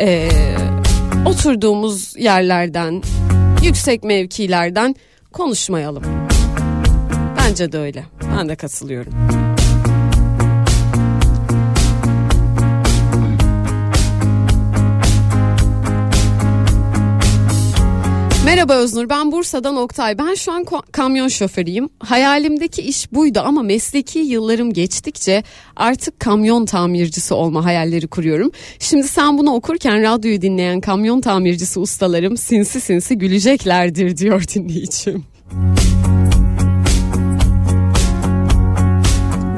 e, 0.00 0.28
oturduğumuz 1.26 2.16
yerlerden, 2.16 3.02
yüksek 3.62 4.04
mevkilerden 4.04 4.94
konuşmayalım. 5.32 6.02
Bence 7.38 7.72
de 7.72 7.78
öyle. 7.78 8.04
Ben 8.38 8.48
de 8.48 8.56
katılıyorum. 8.56 9.14
Merhaba 18.64 18.82
Öznur 18.82 19.08
ben 19.08 19.32
Bursa'dan 19.32 19.76
Oktay. 19.76 20.18
Ben 20.18 20.34
şu 20.34 20.52
an 20.52 20.66
kamyon 20.92 21.28
şoförüyüm. 21.28 21.88
Hayalimdeki 21.98 22.82
iş 22.82 23.12
buydu 23.12 23.40
ama 23.44 23.62
mesleki 23.62 24.18
yıllarım 24.18 24.72
geçtikçe 24.72 25.42
artık 25.76 26.20
kamyon 26.20 26.66
tamircisi 26.66 27.34
olma 27.34 27.64
hayalleri 27.64 28.08
kuruyorum. 28.08 28.50
Şimdi 28.78 29.08
sen 29.08 29.38
bunu 29.38 29.54
okurken 29.54 30.02
radyoyu 30.02 30.42
dinleyen 30.42 30.80
kamyon 30.80 31.20
tamircisi 31.20 31.80
ustalarım 31.80 32.36
sinsi 32.36 32.80
sinsi 32.80 33.18
güleceklerdir 33.18 34.16
diyor 34.16 34.44
dinleyicim. 34.54 35.24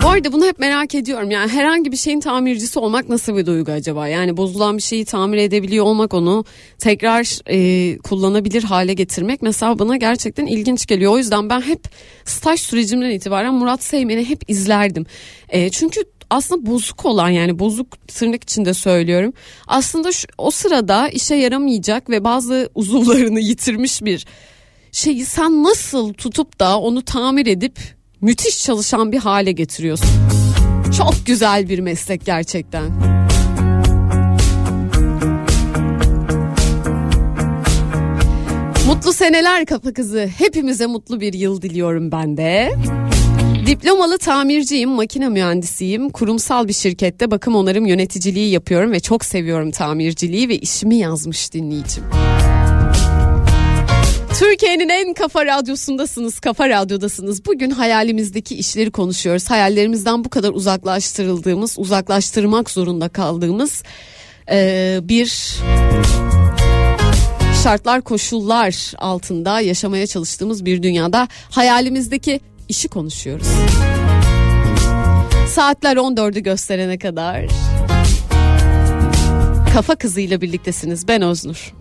Bu 0.06 0.10
arada 0.10 0.32
bunu 0.32 0.46
hep 0.46 0.58
merak 0.58 0.94
ediyorum. 0.94 1.30
Yani 1.30 1.50
herhangi 1.50 1.92
bir 1.92 1.96
şeyin 1.96 2.20
tamircisi 2.20 2.78
olmak 2.78 3.08
nasıl 3.08 3.36
bir 3.36 3.46
duygu 3.46 3.72
acaba? 3.72 4.08
Yani 4.08 4.36
bozulan 4.36 4.76
bir 4.76 4.82
şeyi 4.82 5.04
tamir 5.04 5.38
edebiliyor 5.38 5.84
olmak 5.84 6.14
onu 6.14 6.44
tekrar 6.78 7.40
e, 7.50 7.98
kullanabilir 7.98 8.62
hale 8.62 8.94
getirmek 8.94 9.42
mesela 9.42 9.78
bana 9.78 9.96
gerçekten 9.96 10.46
ilginç 10.46 10.86
geliyor. 10.86 11.12
O 11.12 11.18
yüzden 11.18 11.50
ben 11.50 11.60
hep 11.60 11.80
staj 12.24 12.60
sürecimden 12.60 13.10
itibaren 13.10 13.54
Murat 13.54 13.82
Seymen'i 13.82 14.28
hep 14.28 14.50
izlerdim. 14.50 15.06
E, 15.48 15.70
çünkü 15.70 16.04
aslında 16.30 16.66
bozuk 16.66 17.04
olan 17.04 17.28
yani 17.28 17.58
bozuk 17.58 18.08
tırnak 18.08 18.42
içinde 18.42 18.74
söylüyorum. 18.74 19.32
Aslında 19.66 20.12
şu, 20.12 20.26
o 20.38 20.50
sırada 20.50 21.08
işe 21.08 21.34
yaramayacak 21.34 22.10
ve 22.10 22.24
bazı 22.24 22.70
uzuvlarını 22.74 23.40
yitirmiş 23.40 24.02
bir 24.02 24.26
şeyi 24.92 25.24
sen 25.24 25.62
nasıl 25.62 26.12
tutup 26.12 26.60
da 26.60 26.80
onu 26.80 27.02
tamir 27.02 27.46
edip 27.46 27.96
müthiş 28.26 28.62
çalışan 28.62 29.12
bir 29.12 29.18
hale 29.18 29.52
getiriyorsun. 29.52 30.08
Çok 30.98 31.14
güzel 31.26 31.68
bir 31.68 31.78
meslek 31.78 32.24
gerçekten. 32.24 32.84
Mutlu 38.86 39.12
seneler 39.12 39.66
kafa 39.66 39.92
kızı. 39.92 40.30
Hepimize 40.38 40.86
mutlu 40.86 41.20
bir 41.20 41.32
yıl 41.32 41.62
diliyorum 41.62 42.12
ben 42.12 42.36
de. 42.36 42.72
Diplomalı 43.66 44.18
tamirciyim, 44.18 44.90
makine 44.90 45.28
mühendisiyim. 45.28 46.10
Kurumsal 46.10 46.68
bir 46.68 46.72
şirkette 46.72 47.30
bakım 47.30 47.54
onarım 47.54 47.86
yöneticiliği 47.86 48.50
yapıyorum 48.50 48.92
ve 48.92 49.00
çok 49.00 49.24
seviyorum 49.24 49.70
tamirciliği 49.70 50.48
ve 50.48 50.58
işimi 50.58 50.96
yazmış 50.96 51.52
dinleyicim. 51.52 52.04
Türkiye'nin 54.38 54.88
en 54.88 55.14
kafa 55.14 55.46
radyosundasınız, 55.46 56.40
kafa 56.40 56.68
radyodasınız. 56.68 57.44
Bugün 57.44 57.70
hayalimizdeki 57.70 58.56
işleri 58.56 58.90
konuşuyoruz. 58.90 59.50
Hayallerimizden 59.50 60.24
bu 60.24 60.28
kadar 60.28 60.50
uzaklaştırıldığımız, 60.50 61.74
uzaklaştırmak 61.78 62.70
zorunda 62.70 63.08
kaldığımız 63.08 63.82
eee, 64.50 65.00
bir 65.02 65.56
şartlar, 67.62 68.02
koşullar 68.02 68.92
altında 68.98 69.60
yaşamaya 69.60 70.06
çalıştığımız 70.06 70.64
bir 70.64 70.82
dünyada 70.82 71.28
hayalimizdeki 71.50 72.40
işi 72.68 72.88
konuşuyoruz. 72.88 73.48
Saatler 75.48 75.96
14'ü 75.96 76.40
gösterene 76.40 76.98
kadar 76.98 77.46
kafa 79.74 79.94
kızıyla 79.96 80.40
birliktesiniz. 80.40 81.08
Ben 81.08 81.22
Öznur. 81.22 81.74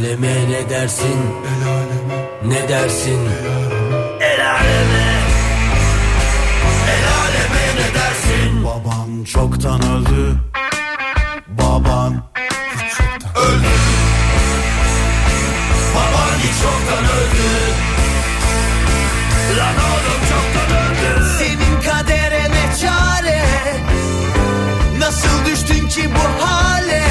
aleme 0.00 0.48
ne 0.50 0.70
dersin? 0.70 1.20
El 1.50 1.68
aleme. 1.68 2.18
Ne 2.44 2.68
dersin? 2.68 3.20
El 4.20 4.50
aleme. 4.50 5.06
El 6.94 7.04
aleme 7.20 7.64
ne 7.76 7.94
dersin? 7.94 8.64
Baban 8.64 9.24
çoktan 9.24 9.82
öldü. 9.82 10.36
Baban 11.48 12.22
çoktan 12.96 13.44
öldü. 13.44 13.72
Baban 15.94 16.38
hiç 16.38 16.62
çoktan 16.62 17.04
öldü. 17.04 17.50
Lan 19.58 19.74
oğlum 19.74 20.22
çoktan 20.30 20.70
öldü. 20.76 21.24
Senin 21.38 21.80
kaderine 21.80 22.64
çare. 22.80 23.44
Nasıl 24.98 25.44
düştün 25.46 25.88
ki 25.88 26.08
bu 26.14 26.44
hale? 26.44 27.09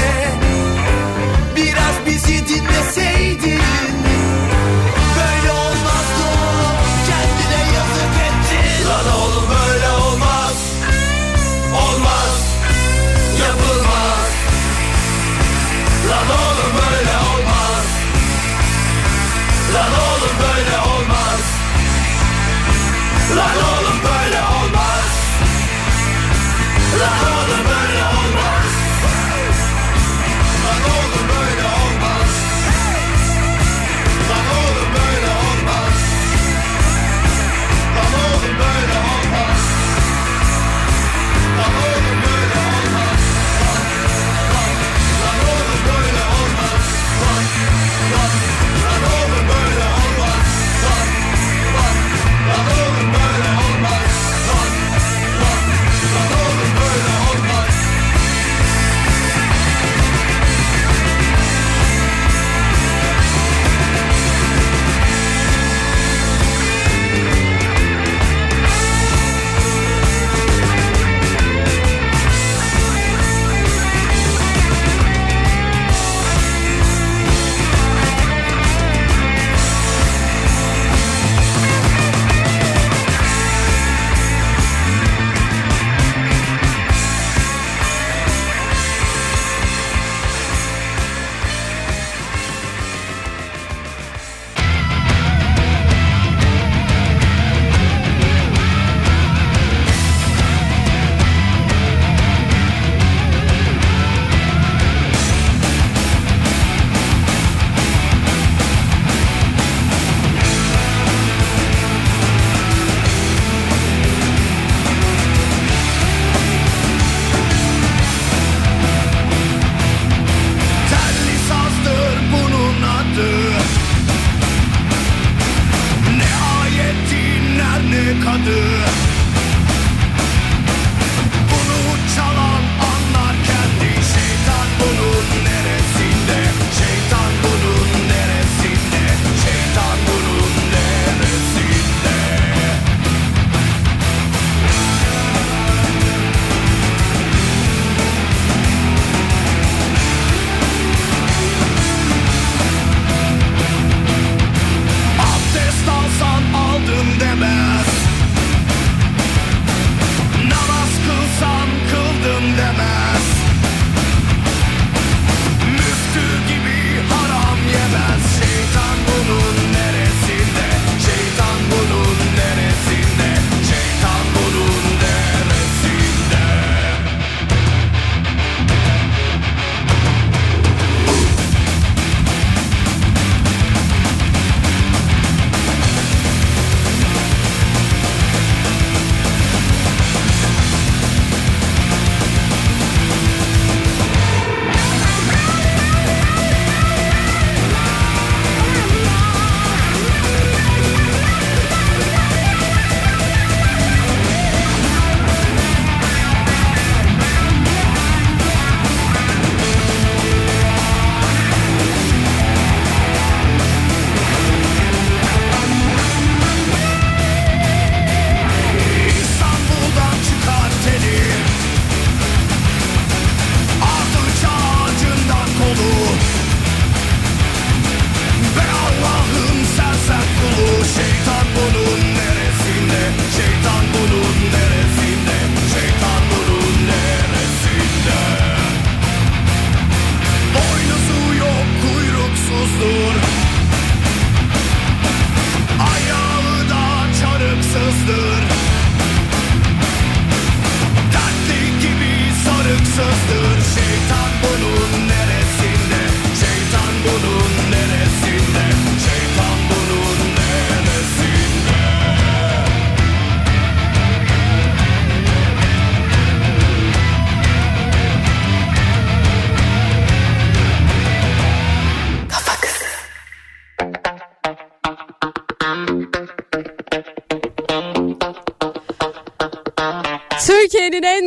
dinleseydin 2.50 3.99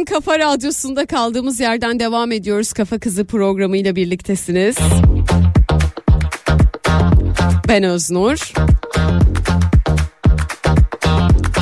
En 0.04 0.06
kafa 0.06 0.40
radyosunda 0.40 1.06
kaldığımız 1.06 1.60
yerden 1.60 2.00
devam 2.00 2.32
ediyoruz. 2.32 2.74
Kafa 2.74 3.00
Kızı 3.00 3.26
programıyla 3.26 3.96
birliktesiniz. 3.96 4.76
Ben 7.68 7.84
Öznur. 7.84 8.54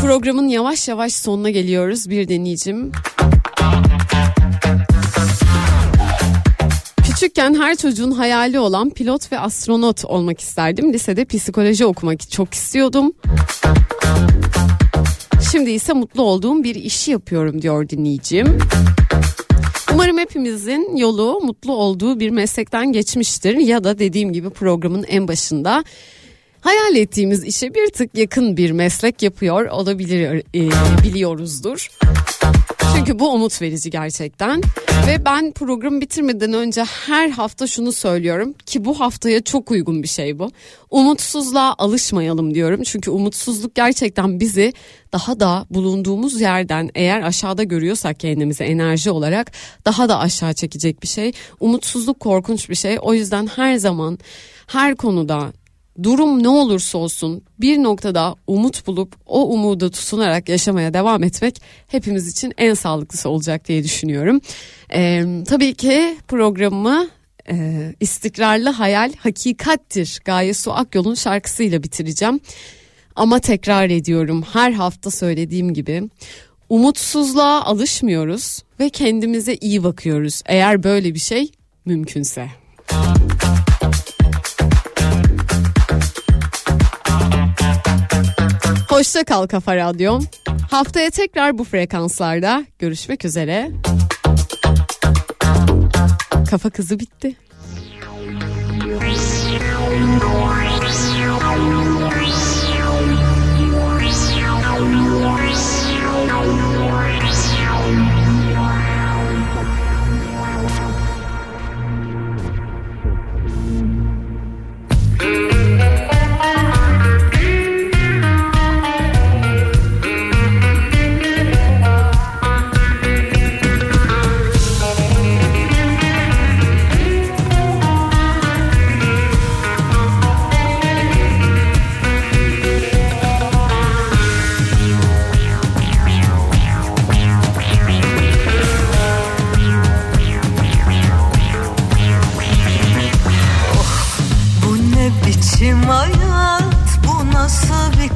Programın 0.02 0.48
yavaş 0.48 0.88
yavaş 0.88 1.14
sonuna 1.14 1.50
geliyoruz. 1.50 2.10
Bir 2.10 2.28
deneyicim. 2.28 2.92
Küçükken 7.06 7.54
her 7.54 7.76
çocuğun 7.76 8.12
hayali 8.12 8.60
olan 8.60 8.90
pilot 8.90 9.32
ve 9.32 9.40
astronot 9.40 10.06
olmak 10.06 10.40
isterdim. 10.40 10.94
Lisede 10.94 11.26
psikoloji 11.26 11.86
okumak 11.86 12.32
çok 12.32 12.54
istiyordum. 12.54 13.14
Şimdi 15.52 15.72
ise 15.72 15.94
mutlu 15.94 16.24
olduğum 16.24 16.64
bir 16.64 16.76
işi 16.76 17.12
yapıyorum 17.12 17.62
diyor 17.62 17.90
dinleyicim. 17.90 18.58
Umarım 19.94 20.18
hepimizin 20.18 20.98
yolu 20.98 21.40
mutlu 21.44 21.74
olduğu 21.74 22.20
bir 22.20 22.30
meslekten 22.30 22.92
geçmiştir 22.92 23.58
ya 23.58 23.84
da 23.84 24.00
dediğim 24.00 24.34
gibi 24.34 24.50
programın 24.50 25.04
en 25.04 25.28
başında 25.28 25.84
hayal 26.62 26.96
ettiğimiz 26.96 27.44
işe 27.44 27.74
bir 27.74 27.90
tık 27.90 28.18
yakın 28.18 28.58
bir 28.58 28.72
meslek 28.72 29.24
yapıyor 29.24 29.66
olabilir 29.66 30.44
e, 30.56 30.70
biliyoruzdur. 31.04 31.88
Çünkü 32.96 33.20
bu 33.20 33.34
umut 33.34 33.62
verici 33.62 33.90
gerçekten. 33.90 34.62
Ve 35.08 35.26
ben 35.26 35.52
programı 35.52 36.02
bitirmeden 36.02 36.54
önce 36.54 36.84
her 36.84 37.30
hafta 37.30 37.68
şunu 37.68 37.92
söylüyorum 37.92 38.54
ki 38.66 38.86
bu 38.86 39.00
haftaya 39.00 39.44
çok 39.44 39.72
uygun 39.72 40.04
bir 40.04 40.08
şey 40.08 40.40
bu. 40.40 40.52
Umutsuzluğa 40.90 41.76
alışmayalım 41.78 42.54
diyorum. 42.54 42.84
Çünkü 42.84 43.12
umutsuzluk 43.12 43.76
gerçekten 43.76 44.40
bizi 44.40 44.74
daha 45.14 45.40
da 45.40 45.66
bulunduğumuz 45.70 46.42
yerden 46.42 46.90
eğer 46.96 47.22
aşağıda 47.22 47.64
görüyorsak 47.64 48.20
kendimizi 48.20 48.64
enerji 48.64 49.12
olarak 49.12 49.52
daha 49.86 50.10
da 50.10 50.20
aşağı 50.20 50.54
çekecek 50.54 51.04
bir 51.04 51.08
şey. 51.08 51.32
Umutsuzluk 51.60 52.20
korkunç 52.20 52.70
bir 52.70 52.76
şey. 52.76 52.98
O 53.02 53.14
yüzden 53.14 53.48
her 53.48 53.76
zaman 53.76 54.20
her 54.68 54.96
konuda 54.96 55.54
durum 56.04 56.44
ne 56.44 56.50
olursa 56.50 56.98
olsun 56.98 57.44
bir 57.60 57.84
noktada 57.84 58.36
umut 58.48 58.88
bulup 58.88 59.16
o 59.26 59.54
umuda 59.54 59.90
tutunarak 59.92 60.50
yaşamaya 60.50 60.94
devam 60.94 61.24
etmek 61.24 61.62
hepimiz 61.88 62.28
için 62.28 62.54
en 62.58 62.74
sağlıklısı 62.74 63.30
olacak 63.30 63.68
diye 63.68 63.84
düşünüyorum. 63.84 64.42
Ee, 64.94 65.26
tabii 65.48 65.74
ki 65.74 66.18
programımı 66.28 67.08
e, 67.50 67.56
istikrarlı 68.00 68.70
hayal 68.70 69.14
hakikattir 69.18 70.20
Gaye 70.26 70.54
Su 70.54 70.74
Akyol'un 70.74 71.16
şarkısıyla 71.16 71.84
bitireceğim. 71.84 72.40
Ama 73.16 73.40
tekrar 73.40 73.90
ediyorum 73.90 74.44
her 74.54 74.72
hafta 74.72 75.12
söylediğim 75.12 75.74
gibi 75.74 76.10
umutsuzluğa 76.70 77.64
alışmıyoruz 77.64 78.60
ve 78.80 78.90
kendimize 78.90 79.56
iyi 79.56 79.84
bakıyoruz 79.84 80.42
eğer 80.46 80.84
böyle 80.84 81.14
bir 81.14 81.20
şey 81.20 81.52
mümkünse. 81.86 82.48
Hoşça 89.02 89.24
kal 89.24 89.48
Kafa 89.48 89.76
Radyom. 89.76 90.24
Haftaya 90.72 91.10
tekrar 91.10 91.58
bu 91.58 91.64
frekanslarda 91.64 92.66
görüşmek 92.80 93.26
üzere. 93.26 93.72
Kafa 96.50 96.70
kızı 96.70 97.00
bitti. 97.00 97.36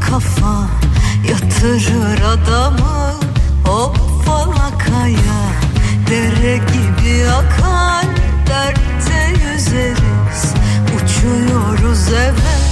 Kafa 0.09 0.67
Yatırır 1.29 2.21
adamı. 2.21 3.13
Hop 3.65 3.97
falakaya 4.25 5.41
Dere 6.09 6.57
gibi 6.57 7.29
akar. 7.29 8.05
Dertte 8.47 9.33
yüzeriz 9.51 10.53
Uçuyoruz 10.95 12.07
evet. 12.13 12.65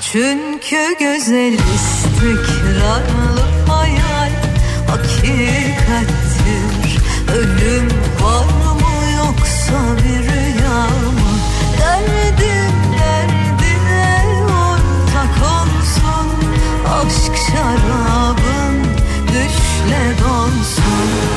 Çünkü 0.00 0.96
güzel 0.98 1.52
istikrarlı 1.74 3.44
hayal. 3.68 4.30
Hakikattir 4.88 6.26
Ölüm 7.34 7.88
var 8.22 8.44
mı 8.44 9.10
yoksa 9.16 9.96
bir 9.96 10.25
Aşk 17.06 17.36
şarabın 17.36 18.84
düşle 19.28 20.14
donsun 20.20 21.35